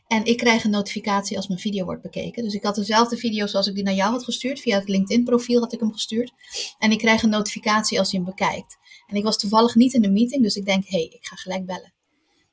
En 0.08 0.26
ik 0.26 0.38
krijg 0.38 0.64
een 0.64 0.72
notificatie 0.72 1.38
als 1.38 1.48
mijn 1.48 1.60
video 1.60 1.86
wordt 1.86 2.02
bekeken. 2.02 2.44
Dus 2.44 2.54
ik 2.54 2.64
had 2.64 2.76
dezelfde 2.76 3.18
video 3.18 3.48
zoals 3.48 3.68
ik 3.68 3.76
die 3.76 3.84
naar 3.84 3.94
jou 3.94 4.12
had 4.12 4.24
gestuurd. 4.24 4.60
Via 4.60 4.80
het 4.80 4.90
LinkedIn 4.90 5.24
profiel 5.24 5.60
had 5.60 5.74
ik 5.74 5.80
hem 5.80 5.92
gestuurd. 5.92 6.32
En 6.78 6.92
ik 6.92 6.98
krijg 6.98 7.24
een 7.24 7.30
notificatie 7.30 8.00
als 8.00 8.12
hij 8.12 8.22
hem 8.22 8.30
bekijkt. 8.30 8.78
En 9.08 9.16
ik 9.16 9.24
was 9.24 9.38
toevallig 9.38 9.76
niet 9.76 9.94
in 9.94 10.02
de 10.02 10.12
meeting, 10.12 10.44
dus 10.44 10.56
ik 10.56 10.66
denk, 10.66 10.84
hé, 10.84 10.98
hey, 10.98 11.08
ik 11.08 11.26
ga 11.26 11.36
gelijk 11.36 11.66
bellen. 11.66 11.98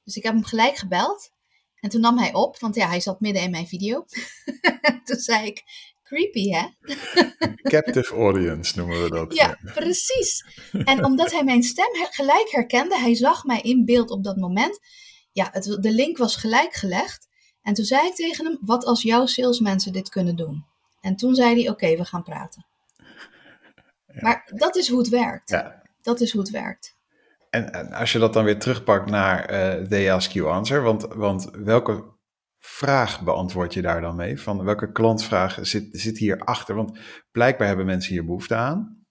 Dus 0.06 0.16
ik 0.16 0.22
heb 0.22 0.32
hem 0.32 0.44
gelijk 0.44 0.76
gebeld. 0.76 1.30
En 1.80 1.90
toen 1.90 2.00
nam 2.00 2.18
hij 2.18 2.34
op, 2.34 2.58
want 2.58 2.74
ja, 2.74 2.88
hij 2.88 3.00
zat 3.00 3.20
midden 3.20 3.42
in 3.42 3.50
mijn 3.50 3.66
video. 3.66 4.04
toen 5.04 5.18
zei 5.18 5.46
ik, 5.46 5.62
creepy 6.02 6.50
hè? 6.50 6.66
Captive 7.76 8.14
audience 8.14 8.78
noemen 8.78 9.02
we 9.02 9.10
dat. 9.10 9.34
Ja, 9.34 9.58
precies. 9.74 10.44
En 10.84 11.04
omdat 11.04 11.32
hij 11.32 11.44
mijn 11.44 11.62
stem 11.62 11.88
gelijk 11.92 12.50
herkende, 12.50 12.98
hij 12.98 13.14
zag 13.14 13.44
mij 13.44 13.60
in 13.60 13.84
beeld 13.84 14.10
op 14.10 14.24
dat 14.24 14.36
moment. 14.36 14.78
Ja, 15.32 15.48
het, 15.52 15.64
de 15.80 15.92
link 15.92 16.18
was 16.18 16.36
gelijk 16.36 16.74
gelegd. 16.74 17.28
En 17.62 17.74
toen 17.74 17.84
zei 17.84 18.06
ik 18.06 18.14
tegen 18.14 18.44
hem, 18.44 18.58
wat 18.60 18.84
als 18.84 19.02
jouw 19.02 19.26
salesmensen 19.26 19.92
dit 19.92 20.08
kunnen 20.08 20.36
doen? 20.36 20.64
En 21.00 21.16
toen 21.16 21.34
zei 21.34 21.48
hij, 21.54 21.62
oké, 21.62 21.70
okay, 21.70 21.96
we 21.96 22.04
gaan 22.04 22.22
praten. 22.22 22.66
Ja. 24.06 24.20
Maar 24.20 24.50
dat 24.54 24.76
is 24.76 24.88
hoe 24.88 24.98
het 24.98 25.08
werkt. 25.08 25.50
Ja. 25.50 25.82
Dat 26.02 26.20
is 26.20 26.32
hoe 26.32 26.40
het 26.40 26.50
werkt. 26.50 26.95
En, 27.50 27.72
en, 27.72 27.92
als 27.92 28.12
je 28.12 28.18
dat 28.18 28.32
dan 28.32 28.44
weer 28.44 28.58
terugpakt 28.58 29.10
naar 29.10 29.52
uh, 29.52 29.86
They 29.86 30.12
Ask 30.12 30.30
You 30.30 30.48
Answer, 30.48 30.82
want, 30.82 31.06
want 31.14 31.50
welke 31.52 32.14
vraag 32.58 33.22
beantwoord 33.22 33.74
je 33.74 33.82
daar 33.82 34.00
dan 34.00 34.16
mee? 34.16 34.40
Van 34.40 34.64
welke 34.64 34.92
klantvraag 34.92 35.58
zit, 35.62 35.88
zit 35.90 36.18
hier 36.18 36.40
achter? 36.40 36.74
Want 36.74 36.98
blijkbaar 37.30 37.66
hebben 37.66 37.86
mensen 37.86 38.12
hier 38.12 38.24
behoefte 38.24 38.54
aan. 38.54 39.04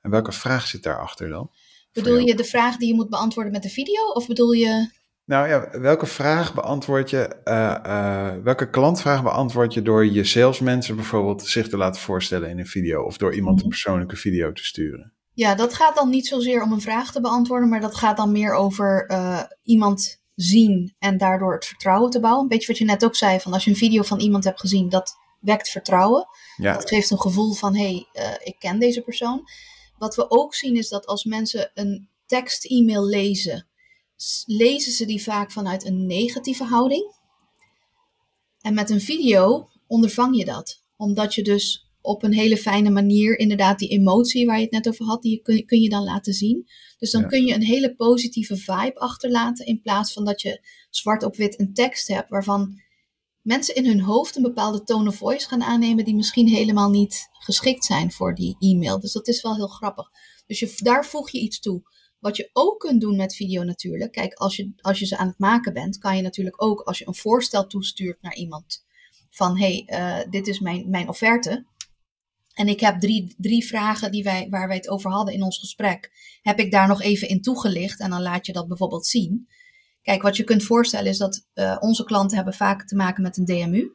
En 0.00 0.10
welke 0.10 0.32
vraag 0.32 0.66
zit 0.66 0.82
daarachter 0.82 1.28
dan? 1.28 1.50
Bedoel 1.92 2.18
je 2.18 2.34
de 2.34 2.44
vraag 2.44 2.76
die 2.76 2.88
je 2.88 2.94
moet 2.94 3.10
beantwoorden 3.10 3.52
met 3.52 3.62
de 3.62 3.68
video? 3.68 4.02
Of 4.12 4.26
bedoel 4.26 4.52
je... 4.52 4.96
Nou 5.24 5.48
ja, 5.48 5.80
welke 5.80 6.06
vraag 6.06 6.54
beantwoord 6.54 7.10
je, 7.10 7.36
uh, 7.44 7.76
uh, 7.86 8.42
welke 8.42 8.70
klantvraag 8.70 9.22
beantwoord 9.22 9.74
je 9.74 9.82
door 9.82 10.06
je 10.06 10.24
salesmensen 10.24 10.96
bijvoorbeeld 10.96 11.46
zich 11.46 11.68
te 11.68 11.76
laten 11.76 12.00
voorstellen 12.00 12.48
in 12.48 12.58
een 12.58 12.66
video 12.66 13.02
of 13.02 13.16
door 13.16 13.34
iemand 13.34 13.62
een 13.62 13.68
persoonlijke 13.68 14.16
video 14.16 14.52
te 14.52 14.64
sturen? 14.64 15.17
Ja, 15.38 15.54
dat 15.54 15.74
gaat 15.74 15.94
dan 15.94 16.08
niet 16.08 16.26
zozeer 16.26 16.62
om 16.62 16.72
een 16.72 16.80
vraag 16.80 17.12
te 17.12 17.20
beantwoorden, 17.20 17.68
maar 17.68 17.80
dat 17.80 17.94
gaat 17.94 18.16
dan 18.16 18.32
meer 18.32 18.54
over 18.54 19.10
uh, 19.10 19.42
iemand 19.62 20.20
zien 20.34 20.94
en 20.98 21.18
daardoor 21.18 21.54
het 21.54 21.64
vertrouwen 21.64 22.10
te 22.10 22.20
bouwen. 22.20 22.42
Een 22.42 22.48
beetje 22.48 22.66
wat 22.66 22.78
je 22.78 22.84
net 22.84 23.04
ook 23.04 23.16
zei, 23.16 23.40
van 23.40 23.52
als 23.52 23.64
je 23.64 23.70
een 23.70 23.76
video 23.76 24.02
van 24.02 24.20
iemand 24.20 24.44
hebt 24.44 24.60
gezien, 24.60 24.88
dat 24.88 25.16
wekt 25.40 25.68
vertrouwen. 25.68 26.26
Ja, 26.56 26.72
Dat 26.72 26.88
geeft 26.88 27.10
een 27.10 27.20
gevoel 27.20 27.52
van, 27.52 27.76
hé, 27.76 27.82
hey, 27.82 28.08
eh, 28.12 28.46
ik 28.46 28.56
ken 28.58 28.78
deze 28.78 29.00
persoon. 29.00 29.48
Wat 29.98 30.16
we 30.16 30.30
ook 30.30 30.54
zien 30.54 30.76
is 30.76 30.88
dat 30.88 31.06
als 31.06 31.24
mensen 31.24 31.70
een 31.74 32.08
tekst-e-mail 32.26 33.06
lezen, 33.06 33.68
lezen 34.46 34.92
ze 34.92 35.06
die 35.06 35.22
vaak 35.22 35.52
vanuit 35.52 35.86
een 35.86 36.06
negatieve 36.06 36.64
houding. 36.64 37.14
En 38.60 38.74
met 38.74 38.90
een 38.90 39.00
video 39.00 39.68
ondervang 39.86 40.36
je 40.36 40.44
dat. 40.44 40.82
Omdat 40.96 41.34
je 41.34 41.42
dus 41.42 41.87
op 42.00 42.22
een 42.22 42.32
hele 42.32 42.56
fijne 42.56 42.90
manier 42.90 43.38
inderdaad 43.38 43.78
die 43.78 43.88
emotie 43.88 44.46
waar 44.46 44.56
je 44.56 44.62
het 44.62 44.72
net 44.72 44.88
over 44.88 45.04
had, 45.04 45.22
die 45.22 45.42
kun, 45.42 45.66
kun 45.66 45.80
je 45.80 45.88
dan 45.88 46.04
laten 46.04 46.32
zien. 46.32 46.66
Dus 46.98 47.10
dan 47.10 47.20
Ja. 47.20 47.26
kun 47.26 47.44
je 47.44 47.54
een 47.54 47.62
hele 47.62 47.94
positieve 47.94 48.56
vibe 48.56 48.94
achterlaten 48.94 49.66
in 49.66 49.80
plaats 49.80 50.12
van 50.12 50.24
dat 50.24 50.42
je 50.42 50.66
zwart 50.90 51.22
op 51.22 51.36
wit 51.36 51.60
een 51.60 51.72
tekst 51.74 52.08
hebt 52.08 52.28
waarvan 52.28 52.80
mensen 53.42 53.74
in 53.74 53.86
hun 53.86 54.00
hoofd 54.00 54.36
een 54.36 54.42
bepaalde 54.42 54.82
tone 54.82 55.08
of 55.08 55.16
voice 55.16 55.48
gaan 55.48 55.62
aannemen 55.62 56.04
die 56.04 56.14
misschien 56.14 56.48
helemaal 56.48 56.90
niet 56.90 57.28
geschikt 57.32 57.84
zijn 57.84 58.12
voor 58.12 58.34
die 58.34 58.56
e-mail. 58.58 59.00
Dus 59.00 59.12
dat 59.12 59.28
is 59.28 59.42
wel 59.42 59.54
heel 59.56 59.66
grappig. 59.68 60.10
Dus 60.46 60.58
je, 60.58 60.72
daar 60.76 61.06
voeg 61.06 61.30
je 61.30 61.40
iets 61.40 61.60
toe. 61.60 61.82
Wat 62.18 62.36
je 62.36 62.50
ook 62.52 62.80
kunt 62.80 63.00
doen 63.00 63.16
met 63.16 63.34
video 63.34 63.62
natuurlijk. 63.62 64.12
Kijk, 64.12 64.34
als 64.34 64.56
je, 64.56 64.72
als 64.76 64.98
je 64.98 65.06
ze 65.06 65.16
aan 65.16 65.26
het 65.28 65.38
maken 65.38 65.72
bent, 65.72 65.98
kan 65.98 66.16
je 66.16 66.22
natuurlijk 66.22 66.62
ook 66.62 66.80
als 66.80 66.98
je 66.98 67.06
een 67.06 67.14
voorstel 67.14 67.66
toestuurt 67.66 68.22
naar 68.22 68.34
iemand. 68.34 68.86
Van 69.30 69.58
hé, 69.58 69.84
hey, 69.86 70.20
eh, 70.20 70.30
dit 70.30 70.46
is 70.46 70.60
mijn, 70.60 70.90
mijn 70.90 71.08
offerte. 71.08 71.66
En 72.58 72.68
ik 72.68 72.80
heb 72.80 73.00
drie, 73.00 73.34
drie 73.36 73.66
vragen 73.66 74.12
die 74.12 74.22
wij, 74.22 74.46
waar 74.50 74.68
wij 74.68 74.76
het 74.76 74.88
over 74.88 75.10
hadden 75.10 75.34
in 75.34 75.42
ons 75.42 75.58
gesprek. 75.58 76.10
Heb 76.42 76.58
ik 76.58 76.70
daar 76.70 76.88
nog 76.88 77.02
even 77.02 77.28
in 77.28 77.42
toegelicht 77.42 78.00
en 78.00 78.10
dan 78.10 78.22
laat 78.22 78.46
je 78.46 78.52
dat 78.52 78.68
bijvoorbeeld 78.68 79.06
zien. 79.06 79.48
Kijk, 80.02 80.22
wat 80.22 80.36
je 80.36 80.44
kunt 80.44 80.62
voorstellen 80.62 81.10
is 81.10 81.18
dat 81.18 81.46
eh, 81.52 81.76
onze 81.80 82.04
klanten 82.04 82.36
hebben 82.36 82.54
vaak 82.54 82.86
te 82.86 82.96
maken 82.96 83.22
met 83.22 83.36
een 83.36 83.44
DMU. 83.44 83.90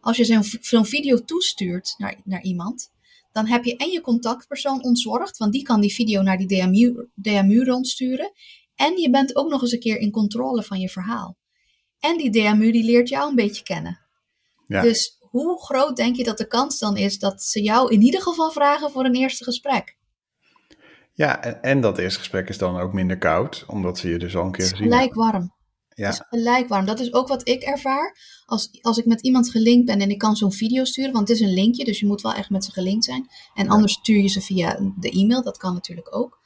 Als 0.00 0.16
je 0.16 0.42
zo'n 0.60 0.86
video 0.86 1.24
toestuurt 1.24 1.94
naar, 1.96 2.20
naar 2.24 2.42
iemand, 2.42 2.90
dan 3.32 3.46
heb 3.46 3.64
je 3.64 3.76
en 3.76 3.90
je 3.90 4.00
contactpersoon 4.00 4.82
ontzorgd, 4.82 5.36
want 5.36 5.52
die 5.52 5.62
kan 5.62 5.80
die 5.80 5.94
video 5.94 6.22
naar 6.22 6.38
die 6.38 6.46
DMU, 6.46 7.08
DMU 7.14 7.64
rondsturen. 7.64 8.32
En 8.74 8.96
je 8.96 9.10
bent 9.10 9.36
ook 9.36 9.50
nog 9.50 9.62
eens 9.62 9.72
een 9.72 9.80
keer 9.80 9.98
in 9.98 10.10
controle 10.10 10.62
van 10.62 10.80
je 10.80 10.88
verhaal. 10.88 11.36
En 12.00 12.16
die 12.18 12.30
DMU 12.30 12.72
die 12.72 12.84
leert 12.84 13.08
jou 13.08 13.28
een 13.28 13.36
beetje 13.36 13.62
kennen. 13.62 14.00
ja. 14.66 14.82
Dus 14.82 15.18
hoe 15.42 15.62
groot 15.62 15.96
denk 15.96 16.16
je 16.16 16.24
dat 16.24 16.38
de 16.38 16.46
kans 16.46 16.78
dan 16.78 16.96
is 16.96 17.18
dat 17.18 17.42
ze 17.42 17.62
jou 17.62 17.92
in 17.92 18.02
ieder 18.02 18.22
geval 18.22 18.50
vragen 18.50 18.90
voor 18.90 19.04
een 19.04 19.14
eerste 19.14 19.44
gesprek? 19.44 19.96
ja 21.12 21.42
en, 21.42 21.62
en 21.62 21.80
dat 21.80 21.98
eerste 21.98 22.18
gesprek 22.18 22.48
is 22.48 22.58
dan 22.58 22.78
ook 22.80 22.92
minder 22.92 23.18
koud, 23.18 23.64
omdat 23.66 23.98
ze 23.98 24.08
je 24.08 24.18
dus 24.18 24.36
al 24.36 24.44
een 24.44 24.50
keer 24.52 24.64
Het 24.64 24.72
is 24.72 24.78
gezien 24.78 24.92
gelijk 24.92 25.14
warm. 25.14 25.52
Het 25.88 25.98
is 25.98 26.16
Ja, 26.16 26.26
gelijk 26.28 26.68
warm. 26.68 26.86
Dat 26.86 27.00
is 27.00 27.12
ook 27.12 27.28
wat 27.28 27.48
ik 27.48 27.62
ervaar. 27.62 28.18
Als, 28.46 28.78
als 28.82 28.98
ik 28.98 29.04
met 29.04 29.20
iemand 29.20 29.50
gelinkt 29.50 29.86
ben 29.86 30.00
en 30.00 30.10
ik 30.10 30.18
kan 30.18 30.36
zo'n 30.36 30.52
video 30.52 30.84
sturen, 30.84 31.12
want 31.12 31.28
het 31.28 31.36
is 31.38 31.46
een 31.46 31.54
linkje, 31.54 31.84
dus 31.84 32.00
je 32.00 32.06
moet 32.06 32.20
wel 32.20 32.32
echt 32.34 32.50
met 32.50 32.64
ze 32.64 32.72
gelinkt 32.72 33.04
zijn. 33.04 33.28
En 33.54 33.64
Ja. 33.64 33.70
anders 33.70 33.92
stuur 33.92 34.20
je 34.20 34.28
ze 34.28 34.40
via 34.40 34.78
de 35.00 35.10
e-mail, 35.10 35.42
dat 35.42 35.56
kan 35.56 35.74
natuurlijk 35.74 36.16
ook. 36.16 36.40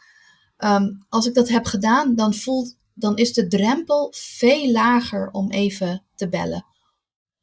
Ehm, 0.57 0.87
als 1.09 1.27
ik 1.27 1.35
dat 1.35 1.49
heb 1.49 1.65
gedaan, 1.67 2.15
dan, 2.15 2.35
voelt, 2.35 2.77
dan 2.95 3.17
is 3.17 3.33
de 3.33 3.47
drempel 3.47 4.13
veel 4.17 4.71
lager 4.71 5.31
om 5.31 5.51
even 5.51 6.05
te 6.15 6.29
bellen. 6.29 6.65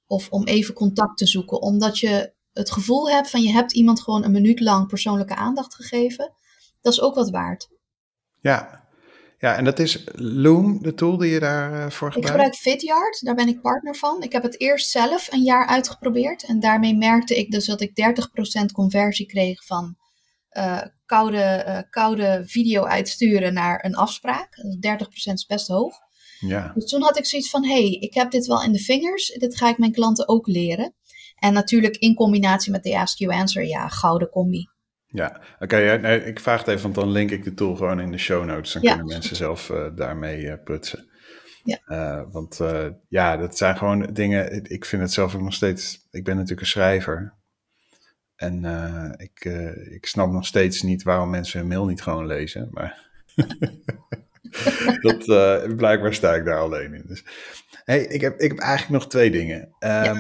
Of 0.08 0.30
om 0.30 0.44
even 0.44 0.74
contact 0.74 1.18
te 1.18 1.28
zoeken, 1.28 1.62
omdat 1.62 2.00
je 2.00 2.34
het 2.54 2.72
gevoel 2.72 3.10
hebt 3.10 3.30
van 3.30 3.42
je 3.42 3.52
hebt 3.52 3.74
iemand 3.74 4.02
gewoon 4.02 4.24
een 4.24 4.32
minuut 4.32 4.60
lang 4.60 4.88
persoonlijke 4.88 5.36
aandacht 5.36 5.76
gegeven. 5.76 6.34
Dat 6.82 6.94
is 6.94 7.02
ook 7.02 7.16
wat 7.16 7.30
waard. 7.30 7.70
ja. 8.42 8.84
Ja, 9.38 9.56
en 9.56 9.64
dat 9.64 9.80
is 9.80 10.04
Loom, 10.16 10.84
de 10.84 10.94
tool 10.94 11.18
die 11.18 11.32
je 11.32 11.40
daarvoor 11.40 11.92
voor 11.92 12.08
Ik 12.08 12.14
gebruikt? 12.14 12.56
gebruik 12.56 12.56
Vidyard, 12.56 13.26
daar 13.26 13.36
ben 13.36 13.48
ik 13.48 13.62
partner 13.62 13.96
van. 13.96 14.24
Ik 14.24 14.32
heb 14.32 14.44
het 14.44 14.60
eerst 14.60 14.90
zelf 14.90 15.32
een 15.32 15.44
jaar 15.44 15.68
uitgeprobeerd. 15.68 16.44
En 16.44 16.60
daarmee 16.60 16.96
merkte 16.96 17.38
ik 17.38 17.52
dus 17.52 17.66
dat 17.66 17.82
ik 17.82 17.96
30% 18.62 18.66
conversie 18.74 19.26
kreeg 19.26 19.66
van 19.66 19.98
eh, 20.50 20.82
koude, 21.06 21.42
eh, 21.42 21.80
koude 21.90 22.44
video 22.46 22.84
uitsturen 22.84 23.54
naar 23.54 23.86
een 23.86 23.96
afspraak. 23.96 24.56
Dus 24.56 24.76
30% 24.76 25.34
is 25.34 25.46
best 25.46 25.68
hoog. 25.68 26.00
Ja, 26.40 26.72
Dus 26.76 26.86
toen 26.90 27.02
had 27.02 27.18
ik 27.18 27.26
zoiets 27.26 27.50
van, 27.50 27.64
hé, 27.66 27.74
hey, 27.82 27.92
ik 27.92 28.14
heb 28.14 28.32
dit 28.32 28.46
wel 28.46 28.64
in 28.64 28.72
de 28.72 28.80
vingers. 28.80 29.28
Dit 29.28 29.58
ga 29.58 29.70
ik 29.70 29.78
mijn 29.78 29.92
klanten 29.92 30.28
ook 30.28 30.48
leren. 30.48 30.94
En 31.36 31.54
natuurlijk 31.54 31.96
in 31.98 32.16
combinatie 32.16 32.72
met 32.72 32.84
de 32.84 32.98
Ask 32.98 33.18
You 33.18 33.34
Answer, 33.34 33.66
ja, 33.66 33.88
gouden 33.88 34.30
combi. 34.30 34.68
ja. 35.06 35.42
Oké, 35.60 35.98
nee, 36.02 36.24
ik 36.26 36.40
vraag 36.40 36.60
het 36.60 36.68
even, 36.68 36.82
want 36.82 36.96
dan 36.96 37.10
link 37.12 37.32
ik 37.32 37.44
de 37.44 37.54
tool 37.54 37.76
gewoon 37.76 38.00
in 38.00 38.12
de 38.12 38.18
show 38.18 38.46
notes. 38.46 38.74
Dan 38.74 38.82
Ja. 38.82 38.90
kunnen 38.96 39.14
mensen 39.14 39.36
zelf 39.36 39.70
eh, 39.70 39.86
daarmee 39.96 40.50
eh, 40.50 40.64
prutsen. 40.64 41.10
Ja. 41.64 41.78
Eh, 41.86 42.24
want 42.32 42.60
ja, 43.10 43.38
dat 43.38 43.58
zijn 43.58 43.78
gewoon 43.78 44.14
dingen. 44.14 44.64
Ik 44.72 44.86
vind 44.86 45.02
het 45.02 45.12
zelf 45.14 45.36
ook 45.36 45.42
nog 45.42 45.54
steeds. 45.54 46.08
Ik 46.12 46.24
ben 46.24 46.34
natuurlijk 46.36 46.62
een 46.62 46.68
schrijver. 46.68 47.36
En 48.36 48.64
ik, 49.18 49.46
ik 49.92 50.06
snap 50.06 50.32
nog 50.32 50.46
steeds 50.46 50.82
niet 50.82 51.04
waarom 51.04 51.30
mensen 51.30 51.60
hun 51.60 51.68
mail 51.68 51.86
niet 51.86 52.02
gewoon 52.02 52.26
lezen. 52.28 52.70
Maar 52.72 53.10
dat, 55.02 55.28
eh, 55.28 55.76
blijkbaar 55.76 56.14
sta 56.14 56.34
ik 56.34 56.46
daar 56.46 56.60
alleen 56.60 56.94
in. 56.94 57.04
Dus, 57.08 57.24
hey, 57.84 58.00
ik, 58.06 58.22
heb, 58.22 58.40
ik 58.40 58.52
heb 58.52 58.60
eigenlijk 58.60 59.02
nog 59.02 59.12
twee 59.12 59.32
dingen. 59.32 59.76
Ehm, 59.80 60.20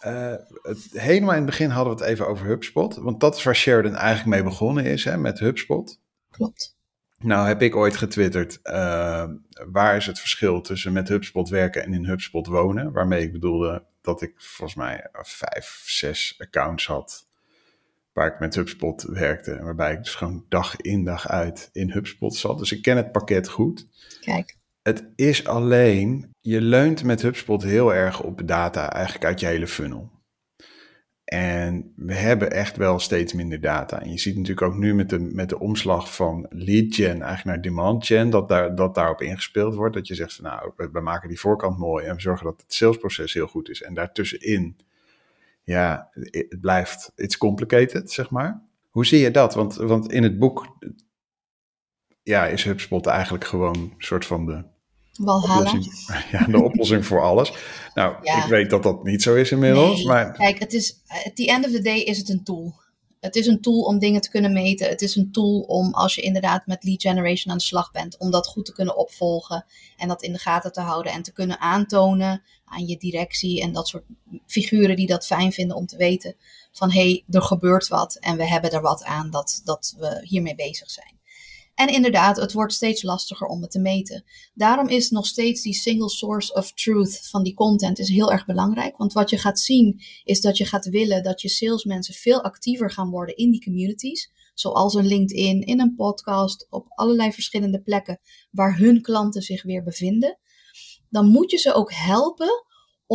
eh, 0.00 0.34
het, 0.62 0.88
helemaal 0.92 1.30
in 1.30 1.36
het 1.36 1.46
begin 1.46 1.70
hadden 1.70 1.96
we 1.96 2.00
het 2.00 2.10
even 2.10 2.28
over 2.28 2.46
HubSpot. 2.46 2.96
Want 2.96 3.20
dat 3.20 3.36
is 3.36 3.42
waar 3.42 3.56
Sheridan 3.56 3.94
eigenlijk 3.94 4.28
mee 4.28 4.42
begonnen 4.42 4.84
is, 4.84 5.04
hè, 5.04 5.16
met 5.16 5.38
HubSpot. 5.38 6.00
Klopt. 6.30 6.76
Nou 7.18 7.46
heb 7.46 7.62
ik 7.62 7.76
ooit 7.76 7.96
getwitterd, 7.96 8.60
eh, 8.62 9.24
waar 9.72 9.96
is 9.96 10.06
het 10.06 10.20
verschil 10.20 10.60
tussen 10.60 10.92
met 10.92 11.08
HubSpot 11.08 11.48
werken 11.48 11.84
en 11.84 11.94
in 11.94 12.06
HubSpot 12.06 12.46
wonen? 12.46 12.92
Waarmee 12.92 13.22
ik 13.22 13.32
bedoelde 13.32 13.84
dat 14.00 14.22
ik 14.22 14.32
volgens 14.36 14.74
mij 14.74 15.08
vijf, 15.12 15.82
zes 15.86 16.34
accounts 16.38 16.86
had 16.86 17.26
waar 18.14 18.32
ik 18.32 18.40
met 18.40 18.54
HubSpot 18.54 19.02
werkte. 19.02 19.52
En 19.52 19.64
waarbij 19.64 19.92
ik 19.92 19.98
dus 19.98 20.14
gewoon 20.14 20.44
dag 20.48 20.76
in 20.76 21.04
dag 21.04 21.28
uit 21.28 21.68
in 21.72 21.90
HubSpot 21.90 22.34
zat. 22.34 22.58
Dus 22.58 22.72
ik 22.72 22.82
ken 22.82 22.96
het 22.96 23.12
pakket 23.12 23.48
goed. 23.48 23.86
Kijk, 24.20 24.56
Het 24.82 25.04
is 25.16 25.46
alleen, 25.46 26.30
je 26.40 26.60
leunt 26.60 27.04
met 27.04 27.22
HubSpot 27.22 27.62
heel 27.62 27.94
erg 27.94 28.22
op 28.22 28.48
data 28.48 28.92
eigenlijk 28.92 29.24
uit 29.24 29.40
je 29.40 29.46
hele 29.46 29.66
funnel. 29.66 30.12
En 31.24 31.92
we 31.96 32.14
hebben 32.14 32.50
echt 32.50 32.76
wel 32.76 32.98
steeds 32.98 33.32
minder 33.32 33.60
data. 33.60 34.02
En 34.02 34.10
je 34.10 34.18
ziet 34.18 34.36
natuurlijk 34.36 34.66
ook 34.66 34.76
nu 34.78 34.94
met 34.94 35.10
de, 35.10 35.18
met 35.18 35.48
de 35.48 35.58
omslag 35.58 36.14
van 36.14 36.46
lead 36.48 36.94
gen 36.94 37.22
eigenlijk 37.22 37.44
naar 37.44 37.60
demand 37.60 38.06
gen, 38.06 38.30
dat, 38.30 38.48
daar, 38.48 38.74
dat 38.74 38.94
daarop 38.94 39.20
ingespeeld 39.20 39.74
wordt. 39.74 39.94
Dat 39.94 40.06
je 40.06 40.14
zegt 40.14 40.34
van 40.34 40.44
nou, 40.44 40.72
we, 40.76 40.88
we 40.92 41.00
maken 41.00 41.28
die 41.28 41.40
voorkant 41.40 41.78
mooi 41.78 42.06
en 42.06 42.14
we 42.14 42.20
zorgen 42.20 42.46
dat 42.46 42.60
het 42.62 42.74
salesproces 42.74 43.34
heel 43.34 43.46
goed 43.46 43.68
is. 43.68 43.82
En 43.82 43.94
daartussenin, 43.94 44.76
ja, 45.64 46.08
het 46.12 46.60
blijft, 46.60 47.12
it's 47.14 47.38
complicated, 47.38 48.12
zeg 48.12 48.30
maar. 48.30 48.62
Hoe 48.90 49.06
zie 49.06 49.18
je 49.18 49.30
dat? 49.30 49.54
Want, 49.54 49.74
want 49.74 50.12
in 50.12 50.22
het 50.22 50.38
boek, 50.38 50.76
ja, 52.22 52.46
is 52.46 52.64
HubSpot 52.64 53.06
eigenlijk 53.06 53.44
gewoon 53.44 53.76
een 53.76 53.94
soort 53.98 54.26
van 54.26 54.46
de 54.46 54.64
oplossing, 55.24 55.92
ja, 56.32 56.46
de 56.46 56.62
oplossing 56.62 57.06
voor 57.06 57.22
alles. 57.22 57.52
Nou, 57.94 58.16
Ja. 58.22 58.44
ik 58.44 58.48
weet 58.48 58.70
dat 58.70 58.82
dat 58.82 59.04
niet 59.04 59.22
zo 59.22 59.34
is 59.34 59.50
inmiddels, 59.50 59.96
Nee, 59.96 60.06
maar 60.06 60.32
Kijk, 60.32 60.58
het 60.58 60.72
is, 60.72 61.00
at 61.24 61.36
the 61.36 61.46
end 61.46 61.66
of 61.66 61.72
the 61.72 61.82
day 61.82 61.98
is 61.98 62.18
het 62.18 62.28
een 62.28 62.44
tool. 62.44 62.82
Het 63.20 63.36
is 63.36 63.46
een 63.46 63.60
tool 63.60 63.80
om 63.80 63.98
dingen 63.98 64.20
te 64.20 64.30
kunnen 64.30 64.52
meten. 64.52 64.88
Het 64.88 65.02
is 65.02 65.16
een 65.16 65.32
tool 65.32 65.60
om, 65.60 65.94
als 65.94 66.14
je 66.14 66.20
inderdaad 66.22 66.66
met 66.66 66.84
lead 66.84 67.02
generation 67.02 67.52
aan 67.52 67.58
de 67.58 67.64
slag 67.64 67.90
bent, 67.90 68.18
om 68.18 68.30
dat 68.30 68.46
goed 68.46 68.64
te 68.64 68.72
kunnen 68.72 68.96
opvolgen 68.96 69.64
en 69.96 70.08
dat 70.08 70.22
in 70.22 70.32
de 70.32 70.38
gaten 70.38 70.72
te 70.72 70.80
houden 70.80 71.12
en 71.12 71.22
te 71.22 71.32
kunnen 71.32 71.60
aantonen 71.60 72.42
aan 72.74 72.86
je 72.86 72.96
directie 72.96 73.60
en 73.60 73.72
dat 73.72 73.88
soort 73.88 74.04
figuren 74.46 74.96
die 74.96 75.06
dat 75.06 75.26
fijn 75.26 75.52
vinden 75.52 75.76
om 75.76 75.86
te 75.86 75.96
weten 75.96 76.36
van 76.72 76.92
hé, 76.92 77.00
hey, 77.00 77.24
er 77.30 77.42
gebeurt 77.42 77.88
wat 77.88 78.18
en 78.20 78.36
we 78.36 78.48
hebben 78.48 78.70
er 78.70 78.80
wat 78.80 79.04
aan 79.04 79.30
dat, 79.30 79.60
dat 79.64 79.94
we 79.98 80.20
hiermee 80.22 80.54
bezig 80.54 80.90
zijn. 80.90 81.14
En 81.74 81.88
inderdaad, 81.88 82.36
het 82.36 82.52
wordt 82.52 82.72
steeds 82.72 83.02
lastiger 83.02 83.46
om 83.46 83.62
het 83.62 83.70
te 83.70 83.78
meten. 83.78 84.24
Daarom 84.54 84.88
is 84.88 85.10
nog 85.10 85.26
steeds 85.26 85.62
die 85.62 85.74
single 85.74 86.10
source 86.10 86.54
of 86.54 86.72
truth 86.72 87.28
van 87.28 87.42
die 87.42 87.54
content 87.54 87.98
is 87.98 88.08
heel 88.08 88.32
erg 88.32 88.46
belangrijk. 88.46 88.96
Want 88.96 89.12
wat 89.12 89.30
je 89.30 89.38
gaat 89.38 89.60
zien 89.60 90.00
is 90.24 90.40
dat 90.40 90.56
je 90.56 90.64
gaat 90.64 90.88
willen 90.88 91.22
dat 91.22 91.42
je 91.42 91.48
salesmensen 91.48 92.14
veel 92.14 92.42
actiever 92.42 92.90
gaan 92.90 93.10
worden 93.10 93.36
in 93.36 93.50
die 93.50 93.64
communities. 93.64 94.30
Zoals 94.54 94.94
een 94.94 95.06
LinkedIn, 95.06 95.62
in 95.62 95.80
een 95.80 95.94
podcast, 95.94 96.66
op 96.70 96.86
allerlei 96.88 97.32
verschillende 97.32 97.82
plekken 97.82 98.20
waar 98.50 98.78
hun 98.78 99.02
klanten 99.02 99.42
zich 99.42 99.62
weer 99.62 99.82
bevinden. 99.82 100.38
Dan 101.10 101.26
moet 101.26 101.50
je 101.50 101.58
ze 101.58 101.72
ook 101.72 101.92
helpen 101.92 102.64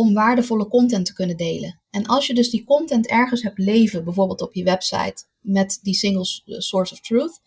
om 0.00 0.14
waardevolle 0.14 0.68
content 0.68 1.06
te 1.06 1.12
kunnen 1.12 1.36
delen. 1.36 1.80
En 1.90 2.06
als 2.06 2.26
je 2.26 2.34
dus 2.34 2.50
die 2.50 2.64
content 2.64 3.06
ergens 3.06 3.42
hebt 3.42 3.58
leven, 3.58 4.04
bijvoorbeeld 4.04 4.40
op 4.40 4.54
je 4.54 4.64
website 4.64 5.24
met 5.40 5.78
die 5.82 5.94
single 5.94 6.24
source 6.44 6.92
of 6.92 7.00
truth, 7.00 7.40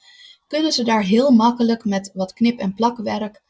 kunnen 0.48 0.72
ze 0.72 0.84
daar 0.84 1.04
heel 1.04 1.32
makkelijk 1.32 1.86
met 1.86 2.12
wat 2.14 2.34
knip- 2.34 2.60
en 2.60 2.74
plakwerk, 2.74 3.42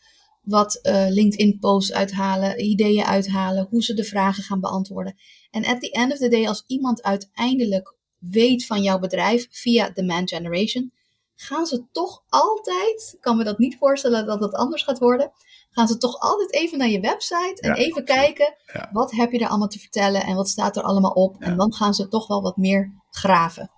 wat 0.42 0.80
uh, 0.84 1.06
LinkedIn-posts 1.10 1.94
uithalen, 1.94 2.66
ideeën 2.66 3.04
uithalen, 3.04 3.68
hoe 3.70 3.84
ze 3.84 3.94
de 3.94 4.04
vragen 4.04 4.44
gaan 4.44 4.60
beantwoorden. 4.60 5.16
En 5.52 5.66
at 5.66 5.82
the 5.82 5.92
end 5.92 6.12
of 6.12 6.18
the 6.18 6.30
day, 6.30 6.48
als 6.48 6.64
iemand 6.68 7.04
uiteindelijk 7.04 7.96
weet 8.18 8.66
van 8.66 8.82
jouw 8.82 9.00
bedrijf 9.00 9.48
via 9.50 9.90
demand 9.90 10.30
generation, 10.30 10.92
gaan 11.36 11.66
ze 11.66 11.84
toch 11.92 12.24
altijd, 12.30 13.18
kan 13.20 13.38
me 13.38 13.44
dat 13.44 13.58
niet 13.58 13.78
voorstellen 13.78 14.26
dat 14.26 14.40
het 14.40 14.54
anders 14.54 14.84
gaat 14.84 15.00
worden, 15.00 15.32
gaan 15.74 15.88
ze 15.88 15.98
toch 15.98 16.20
altijd 16.20 16.54
even 16.54 16.78
naar 16.78 16.90
je 16.90 17.00
website 17.00 17.58
en 17.60 17.74
even 17.74 18.06
kijken 18.06 18.56
wat 18.92 19.12
heb 19.12 19.32
je 19.32 19.40
er 19.40 19.48
allemaal 19.48 19.68
te 19.68 19.80
vertellen 19.80 20.24
en 20.24 20.36
wat 20.36 20.50
staat 20.50 20.76
er 20.76 20.84
allemaal 20.84 21.12
op. 21.12 21.36
En 21.40 21.58
dan 21.58 21.74
gaan 21.74 21.94
ze 21.94 22.08
toch 22.08 22.28
wel 22.28 22.42
wat 22.42 22.58
meer 22.58 22.94
graven. 23.10 23.72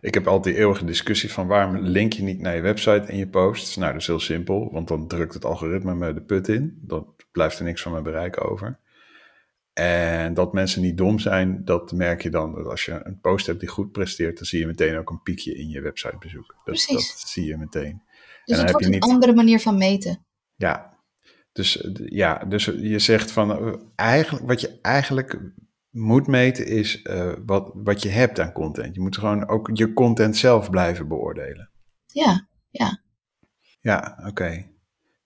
Ik 0.00 0.14
heb 0.14 0.26
altijd 0.26 0.54
die 0.54 0.64
eeuwige 0.64 0.84
discussie 0.84 1.32
van 1.32 1.46
waarom 1.46 1.76
link 1.76 2.12
je 2.12 2.22
niet 2.22 2.40
naar 2.40 2.54
je 2.54 2.60
website 2.60 3.06
en 3.06 3.16
je 3.16 3.28
posts. 3.28 3.76
Nou, 3.76 3.92
dat 3.92 4.00
is 4.00 4.06
heel 4.06 4.20
simpel, 4.20 4.72
want 4.72 4.88
dan 4.88 5.08
drukt 5.08 5.34
het 5.34 5.44
algoritme 5.44 5.94
me 5.94 6.14
de 6.14 6.22
put 6.22 6.48
in. 6.48 6.78
Dan 6.82 7.14
blijft 7.32 7.58
er 7.58 7.64
niks 7.64 7.82
van 7.82 7.92
mijn 7.92 8.04
bereik 8.04 8.44
over. 8.50 8.78
En 9.72 10.34
dat 10.34 10.52
mensen 10.52 10.82
niet 10.82 10.96
dom 10.96 11.18
zijn, 11.18 11.64
dat 11.64 11.92
merk 11.92 12.22
je 12.22 12.30
dan. 12.30 12.54
Dat 12.54 12.66
als 12.66 12.84
je 12.84 13.00
een 13.02 13.20
post 13.20 13.46
hebt 13.46 13.60
die 13.60 13.68
goed 13.68 13.92
presteert, 13.92 14.36
dan 14.36 14.46
zie 14.46 14.58
je 14.58 14.66
meteen 14.66 14.98
ook 14.98 15.10
een 15.10 15.22
piekje 15.22 15.54
in 15.54 15.68
je 15.68 15.80
websitebezoek. 15.80 16.46
Dat, 16.46 16.64
Precies. 16.64 17.20
dat 17.20 17.28
zie 17.28 17.44
je 17.44 17.56
meteen. 17.56 18.02
Dus 18.44 18.58
en 18.58 18.62
het 18.62 18.72
wordt 18.72 18.86
een 18.86 19.00
andere 19.00 19.34
manier 19.34 19.60
van 19.60 19.78
meten. 19.78 20.26
Ja, 20.54 20.95
dus, 21.56 21.86
ja, 22.04 22.44
dus 22.48 22.64
je 22.64 22.98
zegt 22.98 23.30
van 23.30 23.50
eh, 23.50 23.74
eigenlijk, 23.94 24.46
wat 24.46 24.60
je 24.60 24.78
eigenlijk 24.82 25.40
moet 25.90 26.26
meten 26.26 26.66
is 26.66 27.02
uh, 27.04 27.32
wat, 27.46 27.70
wat 27.74 28.02
je 28.02 28.08
hebt 28.08 28.40
aan 28.40 28.52
content. 28.52 28.94
Je 28.94 29.00
moet 29.00 29.18
gewoon 29.18 29.48
ook 29.48 29.70
je 29.72 29.92
content 29.92 30.36
zelf 30.36 30.70
blijven 30.70 31.08
beoordelen. 31.08 31.70
Ja, 32.06 32.48
ja. 32.70 33.00
Ja, 33.80 34.18
oké. 34.26 34.66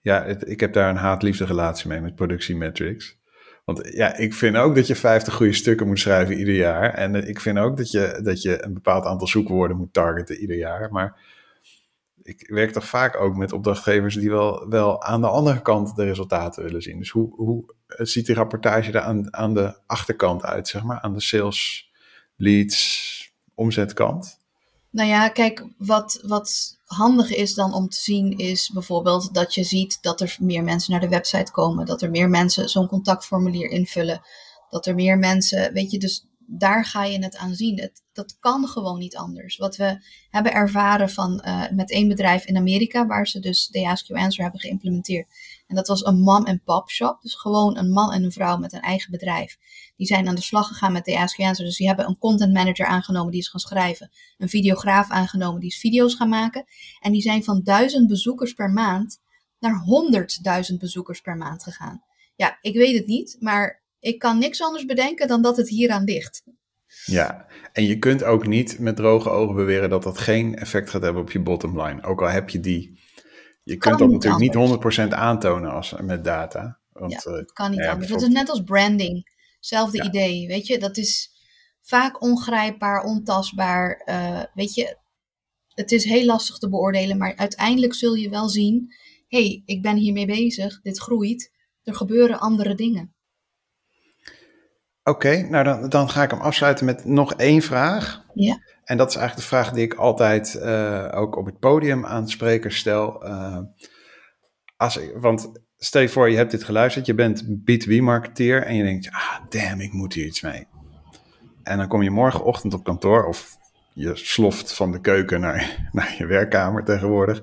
Ja, 0.01 0.25
het, 0.25 0.49
ik 0.49 0.61
heb 0.61 0.73
daar 0.73 0.91
een 0.91 0.97
haat-liefde 0.97 1.45
relatie 1.45 1.89
mee 1.89 2.01
met 2.01 2.15
productiemetrics. 2.15 3.19
Want 3.65 3.89
ja, 3.93 4.17
ik 4.17 4.35
vind 4.35 4.57
ook 4.57 4.75
dat 4.75 4.87
je 4.87 4.95
50 4.95 5.35
goede 5.35 5.53
stukken 5.53 5.87
moet 5.87 5.99
schrijven 5.99 6.39
ieder 6.39 6.55
jaar. 6.55 6.95
En 6.95 7.15
eh, 7.15 7.29
ik 7.29 7.41
vind 7.41 7.59
ook 7.59 7.77
dat 7.77 7.91
je, 7.91 8.21
dat 8.23 8.43
je 8.43 8.65
een 8.65 8.75
bepaald 8.75 9.05
aantal 9.05 9.27
zoekwoorden 9.27 9.77
moet 9.77 9.93
targeten 9.93 10.37
ieder 10.37 10.57
jaar. 10.57 10.93
Maar 10.93 11.21
ik 12.31 12.49
werk 12.49 12.73
toch 12.73 12.87
vaak 12.87 13.21
ook 13.21 13.37
met 13.37 13.53
opdrachtgevers 13.53 14.15
die 14.15 14.31
wel, 14.31 14.69
wel 14.69 15.03
aan 15.03 15.21
de 15.21 15.29
andere 15.29 15.63
kant 15.63 15.97
de 15.97 16.05
resultaten 16.05 16.63
willen 16.63 16.83
zien. 16.83 16.99
Dus 16.99 17.11
hoe, 17.11 17.35
hoe 17.35 17.75
ziet 17.87 18.27
die 18.27 18.35
rapportage 18.35 18.93
er 18.93 19.01
aan, 19.01 19.35
aan 19.37 19.55
de 19.55 19.79
achterkant 19.87 20.43
uit, 20.43 20.69
zeg 20.69 20.83
maar, 20.83 21.01
aan 21.01 21.13
de 21.13 21.21
sales, 21.21 21.91
leads, 22.37 23.33
omzetkant? 23.55 24.39
Nou 24.91 25.09
ja, 25.09 25.29
kijk, 25.29 25.67
wat, 25.79 26.21
wat 26.27 26.79
handig 26.85 27.35
is 27.35 27.55
dan 27.55 27.75
om 27.75 27.89
te 27.89 28.01
zien 28.01 28.39
is 28.39 28.71
bijvoorbeeld 28.71 29.35
dat 29.35 29.55
je 29.55 29.65
ziet 29.65 29.99
dat 30.03 30.21
er 30.21 30.37
meer 30.41 30.65
mensen 30.65 30.93
naar 30.93 31.01
de 31.01 31.09
website 31.09 31.53
komen, 31.53 31.87
dat 31.87 32.03
er 32.03 32.11
meer 32.11 32.29
mensen 32.29 32.69
zo'n 32.69 32.89
contactformulier 32.89 33.71
invullen, 33.71 34.21
dat 34.71 34.87
er 34.87 34.95
meer 34.95 35.19
mensen, 35.19 35.73
weet 35.73 35.91
je, 35.91 35.99
dus 35.99 36.30
daar 36.53 36.85
ga 36.85 37.05
je 37.05 37.23
het 37.23 37.37
aan 37.37 37.55
zien. 37.55 37.91
Dat 38.13 38.37
kan 38.41 38.69
gewoon 38.69 38.99
niet 38.99 39.17
anders. 39.17 39.57
Wat 39.57 39.77
we 39.77 40.05
hebben 40.31 40.53
ervaren 40.53 41.11
van, 41.11 41.43
uh, 41.47 41.71
met 41.71 41.91
één 41.91 42.09
bedrijf 42.09 42.45
in 42.45 42.57
Amerika, 42.57 43.07
waar 43.07 43.27
ze 43.27 43.41
dus 43.41 43.67
de 43.67 43.89
Ask 43.89 44.07
You 44.07 44.21
Answer 44.21 44.43
hebben 44.43 44.61
geïmplementeerd. 44.61 45.27
En 45.67 45.77
dat 45.77 45.89
was 45.89 46.05
een 46.05 46.21
mom 46.21 46.45
en 46.45 46.63
pop 46.65 46.91
shop. 46.91 47.23
Dus 47.23 47.35
gewoon 47.35 47.77
een 47.77 47.91
man 47.91 48.13
en 48.13 48.25
een 48.25 48.33
vrouw 48.33 48.57
met 48.57 48.73
een 48.73 48.81
eigen 48.81 49.11
bedrijf. 49.11 49.59
Die 49.97 50.07
zijn 50.07 50.29
aan 50.29 50.35
de 50.35 50.41
slag 50.41 50.67
gegaan 50.67 50.93
met 50.93 51.05
de 51.05 51.19
Ask 51.19 51.37
You 51.37 51.49
Answer. 51.49 51.67
Dus 51.67 51.77
die 51.77 51.87
hebben 51.87 52.07
een 52.07 52.19
content 52.19 52.53
manager 52.53 52.87
aangenomen 52.87 53.31
die 53.33 53.41
is 53.41 53.49
gaan 53.49 53.61
schrijven. 53.61 54.11
Een 54.39 54.49
videograaf 54.49 55.11
aangenomen 55.11 55.61
die 55.61 55.71
is 55.71 55.79
video's 55.79 56.15
gaan 56.15 56.29
maken. 56.29 56.65
En 57.01 57.13
die 57.13 57.23
zijn 57.23 57.45
van 57.45 57.63
duizend 57.63 58.09
bezoekers 58.09 58.53
per 58.53 58.71
maand 58.71 59.21
naar 59.59 59.79
honderdduizend 59.79 60.79
bezoekers 60.79 61.21
per 61.21 61.37
maand 61.37 61.63
gegaan. 61.63 62.05
Ja, 62.37 62.59
ik 62.61 62.75
weet 62.75 62.97
het 62.97 63.07
niet, 63.07 63.37
maar 63.41 63.80
ik 64.01 64.19
kan 64.19 64.39
niks 64.39 64.63
anders 64.63 64.85
bedenken 64.85 65.29
dan 65.29 65.43
dat 65.43 65.57
het 65.57 65.69
hieraan 65.69 66.05
ligt. 66.05 66.43
Ja, 67.05 67.47
en 67.73 67.85
je 67.85 67.99
kunt 67.99 68.25
ook 68.25 68.47
niet 68.47 68.79
met 68.79 68.97
droge 68.97 69.31
ogen 69.31 69.55
beweren 69.55 69.91
dat 69.91 70.03
dat 70.03 70.19
geen 70.19 70.57
effect 70.57 70.91
gaat 70.91 71.03
hebben 71.03 71.23
op 71.23 71.31
je 71.31 71.41
bottom 71.41 71.83
line. 71.83 72.03
Ook 72.03 72.23
al 72.23 72.29
heb 72.29 72.51
je 72.51 72.61
die. 72.61 73.01
Je 73.63 73.77
kunt 73.77 73.99
dat 73.99 74.11
natuurlijk 74.11 74.55
niet 74.55 75.09
100% 75.09 75.09
aantonen 75.09 75.71
als, 75.71 75.95
met 76.01 76.25
data. 76.25 76.79
Want, 76.93 77.13
ja, 77.13 77.33
het 77.33 77.53
kan 77.53 77.71
niet 77.71 77.81
ja, 77.81 77.91
anders. 77.91 78.11
Het 78.11 78.23
is 78.23 78.29
net 78.29 78.49
als 78.51 78.63
branding. 78.63 79.39
Hetzelfde 79.57 80.05
idee, 80.05 80.47
weet 80.47 80.67
je. 80.67 80.79
Dat 80.79 80.97
is 80.97 81.31
vaak 81.81 82.23
ongrijpbaar, 82.23 83.03
ontastbaar. 83.03 84.03
Uh, 84.07 84.43
weet 84.55 84.75
je, 84.75 84.99
het 85.69 85.93
is 85.93 86.05
heel 86.05 86.25
lastig 86.25 86.59
te 86.59 86.69
beoordelen, 86.69 87.19
maar 87.19 87.37
uiteindelijk 87.37 87.95
zul 87.95 88.15
je 88.15 88.29
wel 88.29 88.49
zien: 88.49 88.95
hé, 89.29 89.43
hey, 89.43 89.63
ik 89.65 89.83
ben 89.83 89.97
hiermee 89.97 90.27
bezig, 90.27 90.81
dit 90.81 90.99
groeit, 90.99 91.53
er 91.83 91.95
gebeuren 91.95 92.41
andere 92.41 92.75
dingen. 92.75 93.15
Oké, 95.05 95.47
nou 95.49 95.65
dan, 95.65 95.89
dan 95.89 96.09
ga 96.09 96.23
ik 96.23 96.31
hem 96.31 96.41
afsluiten 96.41 96.85
met 96.85 97.05
nog 97.05 97.35
één 97.35 97.63
vraag. 97.63 98.25
Ja. 98.35 98.59
En 98.85 98.97
dat 98.97 99.09
is 99.09 99.17
eigenlijk 99.17 99.49
de 99.49 99.57
vraag 99.57 99.73
die 99.73 99.85
ik 99.85 99.95
altijd 99.95 100.55
uh, 100.55 101.09
ook 101.15 101.37
op 101.37 101.47
het 101.47 101.59
podium 101.59 102.07
aan 102.07 102.29
sprekers 102.29 102.77
stel. 102.79 103.27
Uh, 103.27 103.59
als 104.77 104.97
ik, 104.97 105.13
want 105.17 105.53
stel 105.77 106.01
je 106.01 106.09
voor, 106.09 106.31
je 106.31 106.37
hebt 106.37 106.51
dit 106.51 106.65
geluisterd, 106.65 107.07
je 107.07 107.15
bent 107.15 107.45
B2B-marketeer 107.45 108.67
en 108.67 108.75
je 108.75 108.83
denkt, 108.83 109.09
ah 109.11 109.39
damn, 109.49 109.81
ik 109.81 109.93
moet 109.93 110.15
hier 110.15 110.27
iets 110.27 110.41
mee. 110.41 110.67
En 111.63 111.79
dan 111.79 111.89
kom 111.89 112.03
je 112.03 112.11
morgenochtend 112.11 112.75
op 112.75 112.85
kantoor 112.85 113.27
of 113.27 113.57
je 113.95 114.17
sloft 114.17 114.73
van 114.73 114.93
de 114.93 115.01
keuken 115.01 115.41
naar, 115.41 115.79
naar 115.93 116.15
je 116.19 116.27
werkkamer 116.27 116.85
tegenwoordig. 116.85 117.43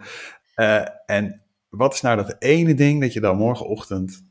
Uh, 0.55 0.85
en 1.05 1.41
wat 1.69 1.93
is 1.93 2.01
nou 2.01 2.15
dat 2.15 2.35
ene 2.39 2.73
ding 2.73 3.01
dat 3.01 3.13
je 3.13 3.19
dan 3.19 3.37
morgenochtend 3.37 4.25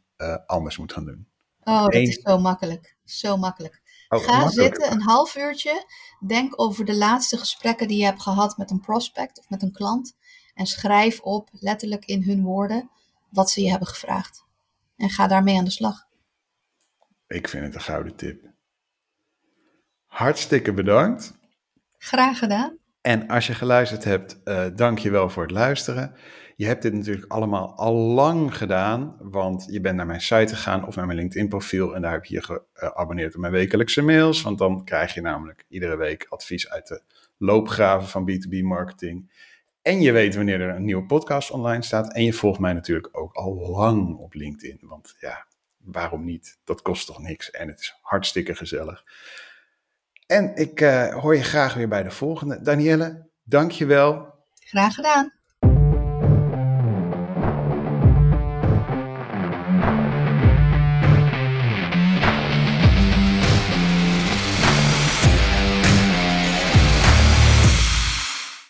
anders 0.47 0.79
moet 0.79 0.93
gaan 0.93 1.05
doen? 1.05 1.29
Oh, 1.61 1.85
dat 1.85 1.95
is 1.95 2.21
zo 2.23 2.39
makkelijk. 2.39 2.96
Zo 3.07 3.37
makkelijk. 3.37 3.83
Oh, 4.09 4.25
Ga 4.25 4.49
zitten 4.49 4.93
een 4.93 5.03
half 5.03 5.37
uurtje. 5.37 5.87
Denk 6.27 6.61
over 6.61 6.85
de 6.85 6.97
laatste 6.97 7.37
gesprekken 7.37 7.89
die 7.89 7.99
je 7.99 8.05
hebt 8.05 8.23
gehad 8.23 8.57
met 8.57 8.71
een 8.71 8.81
prospect 8.81 9.39
of 9.39 9.49
met 9.49 9.63
een 9.63 9.73
klant. 9.73 10.17
En 10.55 10.67
schrijf 10.67 11.21
op, 11.21 11.49
letterlijk 11.53 12.05
in 12.05 12.23
hun 12.23 12.43
woorden, 12.43 12.91
wat 13.31 13.51
ze 13.51 13.63
je 13.63 13.71
hebben 13.71 13.89
gevraagd. 13.89 14.45
En 14.97 15.11
ga 15.11 15.27
daarmee 15.27 15.59
aan 15.59 15.65
de 15.65 15.71
slag. 15.71 16.07
Ik 17.27 17.49
vind 17.49 17.65
het 17.65 17.75
een 17.75 17.81
gouden 17.81 18.17
tip. 18.17 18.45
Hartstikke 20.07 20.73
bedankt. 20.73 21.39
Graag 21.99 22.39
gedaan. 22.39 22.79
En 23.01 23.27
als 23.29 23.47
je 23.47 23.55
geluisterd 23.55 24.05
hebt, 24.05 24.41
uh, 24.45 24.67
dank 24.75 24.99
je 24.99 25.11
wel 25.11 25.31
voor 25.31 25.43
het 25.43 25.53
luisteren. 25.53 26.15
Je 26.57 26.67
hebt 26.67 26.83
dit 26.83 26.93
natuurlijk 26.93 27.33
allemaal 27.33 27.75
al 27.75 27.95
lang 27.95 28.57
gedaan, 28.57 29.17
want 29.19 29.67
je 29.71 29.81
bent 29.81 29.97
naar 29.97 30.07
mijn 30.07 30.21
site 30.21 30.55
gegaan 30.55 30.87
of 30.87 30.97
naar 30.97 31.07
mijn 31.07 31.19
LinkedIn 31.19 31.49
profiel 31.49 31.95
en 31.95 32.03
daar 32.03 32.13
heb 32.13 32.25
je 32.25 32.35
je 32.35 32.61
geabonneerd 32.73 33.35
op 33.35 33.41
mijn 33.41 33.53
wekelijkse 33.53 34.03
mails, 34.03 34.43
want 34.43 34.59
dan 34.59 34.85
krijg 34.85 35.15
je 35.15 35.21
namelijk 35.21 35.65
iedere 35.69 35.97
week 35.97 36.27
advies 36.29 36.71
uit 36.71 36.89
de 36.89 37.03
loopgraven 37.39 38.09
van 38.09 38.31
B2B 38.31 38.63
marketing. 38.63 39.31
En 39.83 40.01
je 40.01 40.13
weet 40.13 40.35
wanneer 40.35 40.61
er 40.61 40.75
een 40.75 40.85
nieuwe 40.85 41.07
podcast 41.07 41.51
online 41.51 41.83
staat. 41.83 42.13
En 42.13 42.25
je 42.25 42.33
volgt 42.33 42.59
mij 42.59 42.73
natuurlijk 42.73 43.09
ook 43.13 43.35
al 43.35 43.55
lang 43.55 44.17
op 44.17 44.35
LinkedIn. 44.35 44.79
Want 44.81 45.17
ja, 45.21 45.47
waarom 45.77 46.25
niet? 46.25 46.59
Dat 46.65 46.83
kost 46.83 47.07
toch 47.07 47.19
niks 47.23 47.51
en 47.51 47.69
het 47.69 47.81
is 47.81 47.99
hartstikke 48.03 48.55
gezellig. 48.55 49.05
En 50.27 50.55
ik 50.55 50.81
uh, 50.81 51.15
hoor 51.15 51.37
je 51.37 51.43
graag 51.43 51.75
weer 51.75 51.89
bij 51.89 52.03
de 52.03 52.11
volgende. 52.11 52.63
Danielle, 52.63 53.29
dank 53.43 53.71
je 53.71 53.87
wel. 53.87 54.35
Graag 54.55 54.95
gedaan. 54.95 55.36